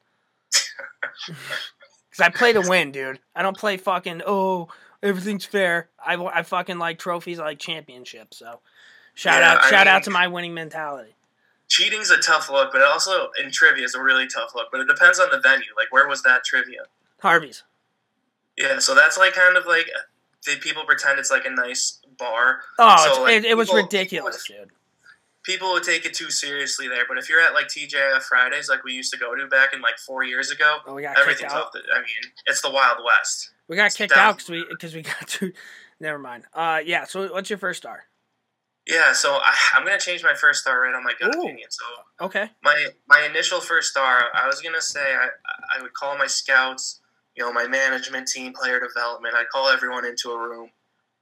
[1.27, 3.21] Because I play to win, dude.
[3.35, 4.69] I don't play fucking oh
[5.03, 5.89] everything's fair.
[6.05, 7.39] I, I fucking like trophies.
[7.39, 8.39] I like championships.
[8.39, 8.61] So
[9.15, 11.15] shout Yeah, out I shout mean- out to my winning mentality.
[11.69, 14.69] cheating's a tough look, but also in trivia is a really tough look.
[14.71, 15.67] But it depends on the venue.
[15.77, 16.83] Like, where was that trivia?
[17.21, 17.63] Harvey's.
[18.59, 19.87] Yeah, so that's like kind of like
[20.47, 22.61] they people pretend it's like a nice bar.
[22.79, 24.71] Oh, So, like, it, it was people- ridiculous, dude.
[25.45, 28.85] People would take it too seriously there, but if you're at like TJF Fridays, like
[28.85, 31.53] we used to go to back in like four years ago, Oh, we got everything's
[31.53, 31.81] off the.
[31.93, 33.51] I mean, it's the Wild West.
[33.69, 35.53] We got It's kicked down- out because we because we got to.
[36.01, 36.45] Never mind.
[36.55, 37.05] Uh, yeah.
[37.05, 38.05] So what's your first star?
[38.87, 41.41] Yeah, so I, I'm gonna change my first star right on my gut Ooh.
[41.43, 41.69] opinion.
[41.71, 41.85] So
[42.27, 42.51] Okay.
[42.63, 45.29] my my initial first star, I was gonna say I
[45.77, 47.01] I would call my scouts,
[47.37, 49.35] you know, my management team, player development.
[49.37, 50.71] I'd call everyone into a room,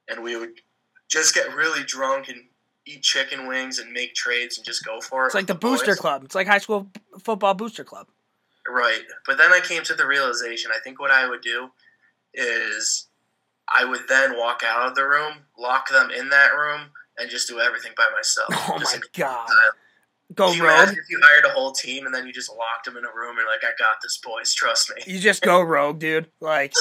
[0.08, 0.60] and we would
[1.08, 2.44] just get really drunk and
[2.86, 5.26] eat chicken wings and make trades and just go for it.
[5.26, 5.98] It's like the booster boys.
[5.98, 6.24] club.
[6.24, 6.88] It's like high school
[7.18, 8.06] football booster club.
[8.68, 9.02] Right.
[9.26, 11.68] But then I came to the realization I think what I would do
[12.34, 13.06] is
[13.72, 16.82] I would then walk out of the room, lock them in that room,
[17.18, 18.48] and just do everything by myself.
[18.50, 19.46] Oh Just my god.
[19.48, 19.70] uh,
[20.34, 20.70] Go Can rogue.
[20.74, 23.08] imagine if you hired a whole team and then you just locked them in a
[23.14, 24.54] room and like, I got this, boys.
[24.54, 25.02] Trust me.
[25.12, 26.28] You just go rogue, dude.
[26.40, 26.72] Like,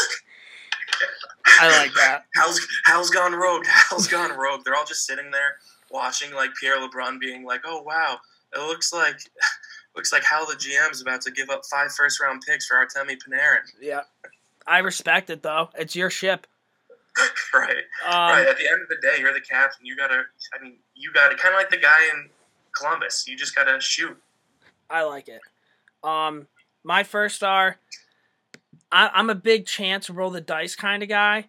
[1.59, 2.25] I like that.
[2.35, 3.65] Hal's Hal's gone rogue.
[3.89, 4.61] Hal's gone rogue.
[4.63, 5.55] They're all just sitting there
[5.91, 8.17] watching like Pierre LeBrun being like, "Oh wow,
[8.53, 9.19] it looks like
[9.95, 12.75] looks like Hal the GM is about to give up five first round picks for
[12.75, 14.01] Artemi Panarin." Yeah.
[14.67, 15.69] I respect it though.
[15.77, 16.45] It's your ship.
[17.53, 17.83] right.
[18.05, 18.47] Um, right.
[18.47, 19.85] At the end of the day, you're the captain.
[19.85, 20.23] You gotta.
[20.57, 22.29] I mean, you gotta kind of like the guy in
[22.77, 23.27] Columbus.
[23.27, 24.17] You just gotta shoot.
[24.89, 25.41] I like it.
[26.03, 26.47] Um,
[26.83, 27.77] my first star.
[28.91, 31.45] I, I'm a big chance roll the dice kind of guy,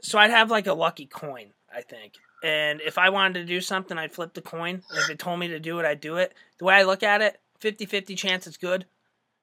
[0.00, 1.52] so I'd have like a lucky coin.
[1.74, 4.82] I think, and if I wanted to do something, I'd flip the coin.
[4.90, 6.34] If it told me to do it, I'd do it.
[6.58, 8.86] The way I look at it, 50-50 chance it's good,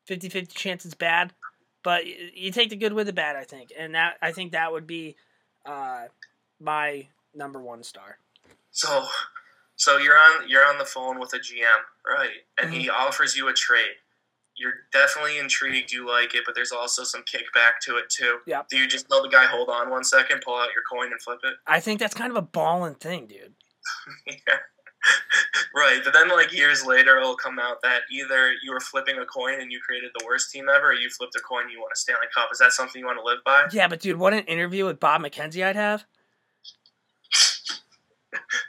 [0.10, 1.34] 50-50 chance it's bad,
[1.84, 3.36] but you take the good with the bad.
[3.36, 5.16] I think, and that I think that would be
[5.66, 6.06] uh,
[6.60, 8.18] my number one star.
[8.72, 9.06] So,
[9.76, 11.64] so you're on you're on the phone with a GM,
[12.06, 12.30] right?
[12.62, 12.80] And Mm-hmm.
[12.82, 13.96] he offers you a trade.
[14.60, 15.92] You're definitely intrigued.
[15.92, 18.40] You like it, but there's also some kickback to it too.
[18.46, 18.68] Yep.
[18.70, 21.22] Do you just tell the guy, "Hold on one second, pull out your coin and
[21.22, 21.56] flip it"?
[21.66, 23.54] I think that's kind of a balling thing, dude.
[24.28, 24.58] yeah.
[25.76, 29.26] right, but then like years later, it'll come out that either you were flipping a
[29.26, 31.80] coin and you created the worst team ever, or you flipped a coin and you
[31.80, 32.50] won a Stanley Cup.
[32.52, 33.68] Is that something you want to live by?
[33.72, 36.06] Yeah, but dude, what an interview with Bob McKenzie I'd have.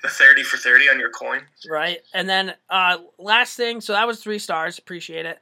[0.02, 1.42] The thirty for thirty on your coin.
[1.68, 2.00] Right.
[2.14, 5.38] And then uh last thing, so that was three stars, appreciate it.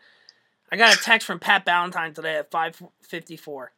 [0.70, 3.72] I got a text from Pat Ballantyne today at five fifty four.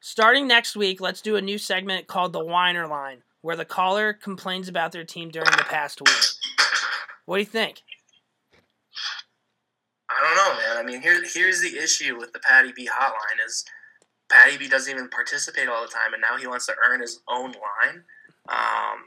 [0.00, 4.12] Starting next week, let's do a new segment called the Whiner Line, where the caller
[4.12, 6.14] complains about their team during the past week.
[7.24, 7.82] What do you think?
[10.10, 10.84] I don't know, man.
[10.84, 13.64] I mean, here, here's the issue with the Patty B hotline is
[14.30, 17.20] Patty B doesn't even participate all the time, and now he wants to earn his
[17.26, 18.04] own line.
[18.50, 19.04] Um,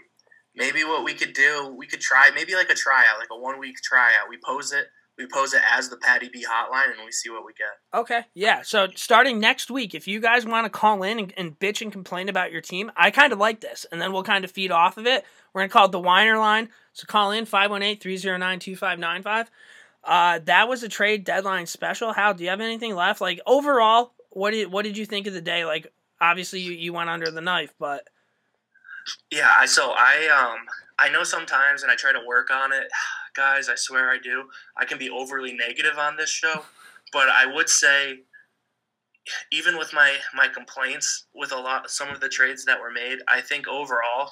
[0.55, 3.59] maybe what we could do, we could try maybe like a tryout, like a one
[3.59, 4.27] week tryout.
[4.27, 4.87] We pose it,
[5.17, 7.79] we pose it as the Patty B hotline, and we see what we get.
[7.93, 8.21] Okay.
[8.33, 8.61] Yeah.
[8.61, 11.91] So starting next week, if you guys want to call in and, and bitch and
[11.91, 13.85] complain about your team, I kind of like this.
[13.91, 15.25] And then we'll kind of feed off of it.
[15.53, 16.69] We're going to call it the Whiner line.
[16.93, 19.51] So call in 518 309 2595.
[20.03, 22.13] Uh, that was a trade deadline special.
[22.13, 23.19] How do you have anything left?
[23.19, 25.65] Like overall, what did what did you think of the day?
[25.65, 25.91] Like
[26.21, 28.07] obviously you, you went under the knife, but
[29.31, 30.59] Yeah, I so I um
[30.99, 32.87] I know sometimes, and I try to work on it,
[33.37, 33.69] guys.
[33.69, 34.49] I swear I do.
[34.75, 36.65] I can be overly negative on this show,
[37.13, 38.23] but I would say
[39.51, 43.19] even with my my complaints with a lot some of the trades that were made,
[43.29, 44.31] I think overall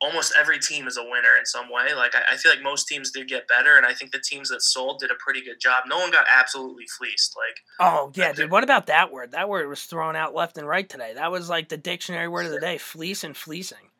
[0.00, 1.94] almost every team is a winner in some way.
[1.94, 4.48] Like I, I feel like most teams did get better, and I think the teams
[4.48, 5.84] that sold did a pretty good job.
[5.86, 7.36] No one got absolutely fleeced.
[7.36, 8.50] Like Oh yeah, dude.
[8.50, 9.32] What about that word?
[9.32, 11.12] That word was thrown out left and right today.
[11.14, 13.90] That was like the dictionary word of the day: fleece and fleecing.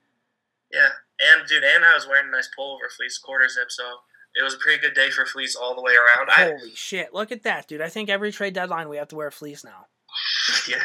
[0.73, 0.89] yeah,
[1.21, 3.85] and dude, and I was wearing a nice pullover fleece quarter zip, so
[4.35, 6.29] it was a pretty good day for fleece all the way around.
[6.31, 7.13] I, Holy shit!
[7.15, 7.81] Look at that, dude.
[7.81, 9.87] I think every trade deadline we have to wear a fleece now.
[10.69, 10.77] yeah,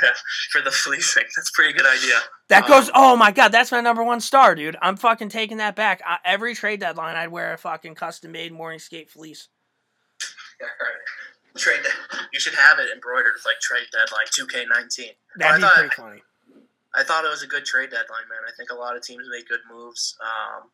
[0.52, 2.16] for the fleecing, that's a pretty good idea.
[2.50, 2.92] That Um, goes.
[2.94, 4.78] Oh my god, that's my number one star, dude.
[4.82, 6.02] I'm fucking taking that back.
[6.06, 9.48] I, every trade deadline, I'd wear a fucking custom made morning skate fleece.
[10.62, 11.58] Yeah, right.
[11.58, 11.82] Trade.
[11.84, 15.16] de- You should have it embroidered with like trade deadline 2K19.
[15.38, 16.24] That'd be I thought, pretty funny.
[16.94, 18.40] I thought it was a good trade deadline, man.
[18.48, 20.18] I think a lot of teams made good moves.
[20.22, 20.70] Um,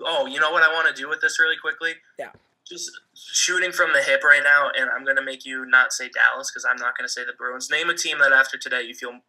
[0.00, 1.92] oh, you know what I want to do with this really quickly?
[2.18, 2.30] Yeah.
[2.68, 6.08] Just shooting from the hip right now, and I'm going to make you not say
[6.08, 7.70] Dallas because I'm not going to say the Bruins.
[7.70, 9.20] Name a team that after today you feel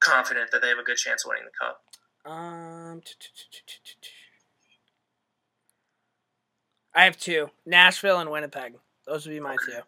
[0.00, 1.82] confident that they have a good chance of winning the cup.
[2.24, 3.02] Um,
[6.94, 8.74] I have two: Nashville and Winnipeg.
[9.06, 9.80] Those would be my two.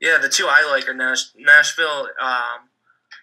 [0.00, 2.68] Yeah, the two I like are Nash- Nashville, um,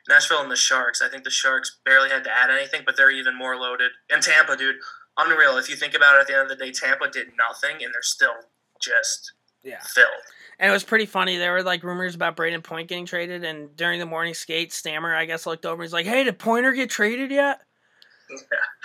[0.10, 1.02] Nashville and the Sharks.
[1.02, 3.92] I think the Sharks barely had to add anything, but they're even more loaded.
[4.10, 4.78] And Tampa, dude,
[5.26, 5.58] unreal.
[5.58, 7.94] If you think about it, at the end of the day, Tampa did nothing, and
[7.94, 8.34] they're still
[8.82, 9.34] just
[9.64, 9.80] Yeah.
[9.82, 10.10] filled.
[10.60, 11.38] And it was pretty funny.
[11.38, 15.16] There were like rumors about Brayden Point getting traded, and during the morning skate, Stammer,
[15.16, 15.82] I guess, looked over.
[15.82, 17.62] and He's like, "Hey, did Pointer get traded yet?"
[18.30, 18.38] Yeah.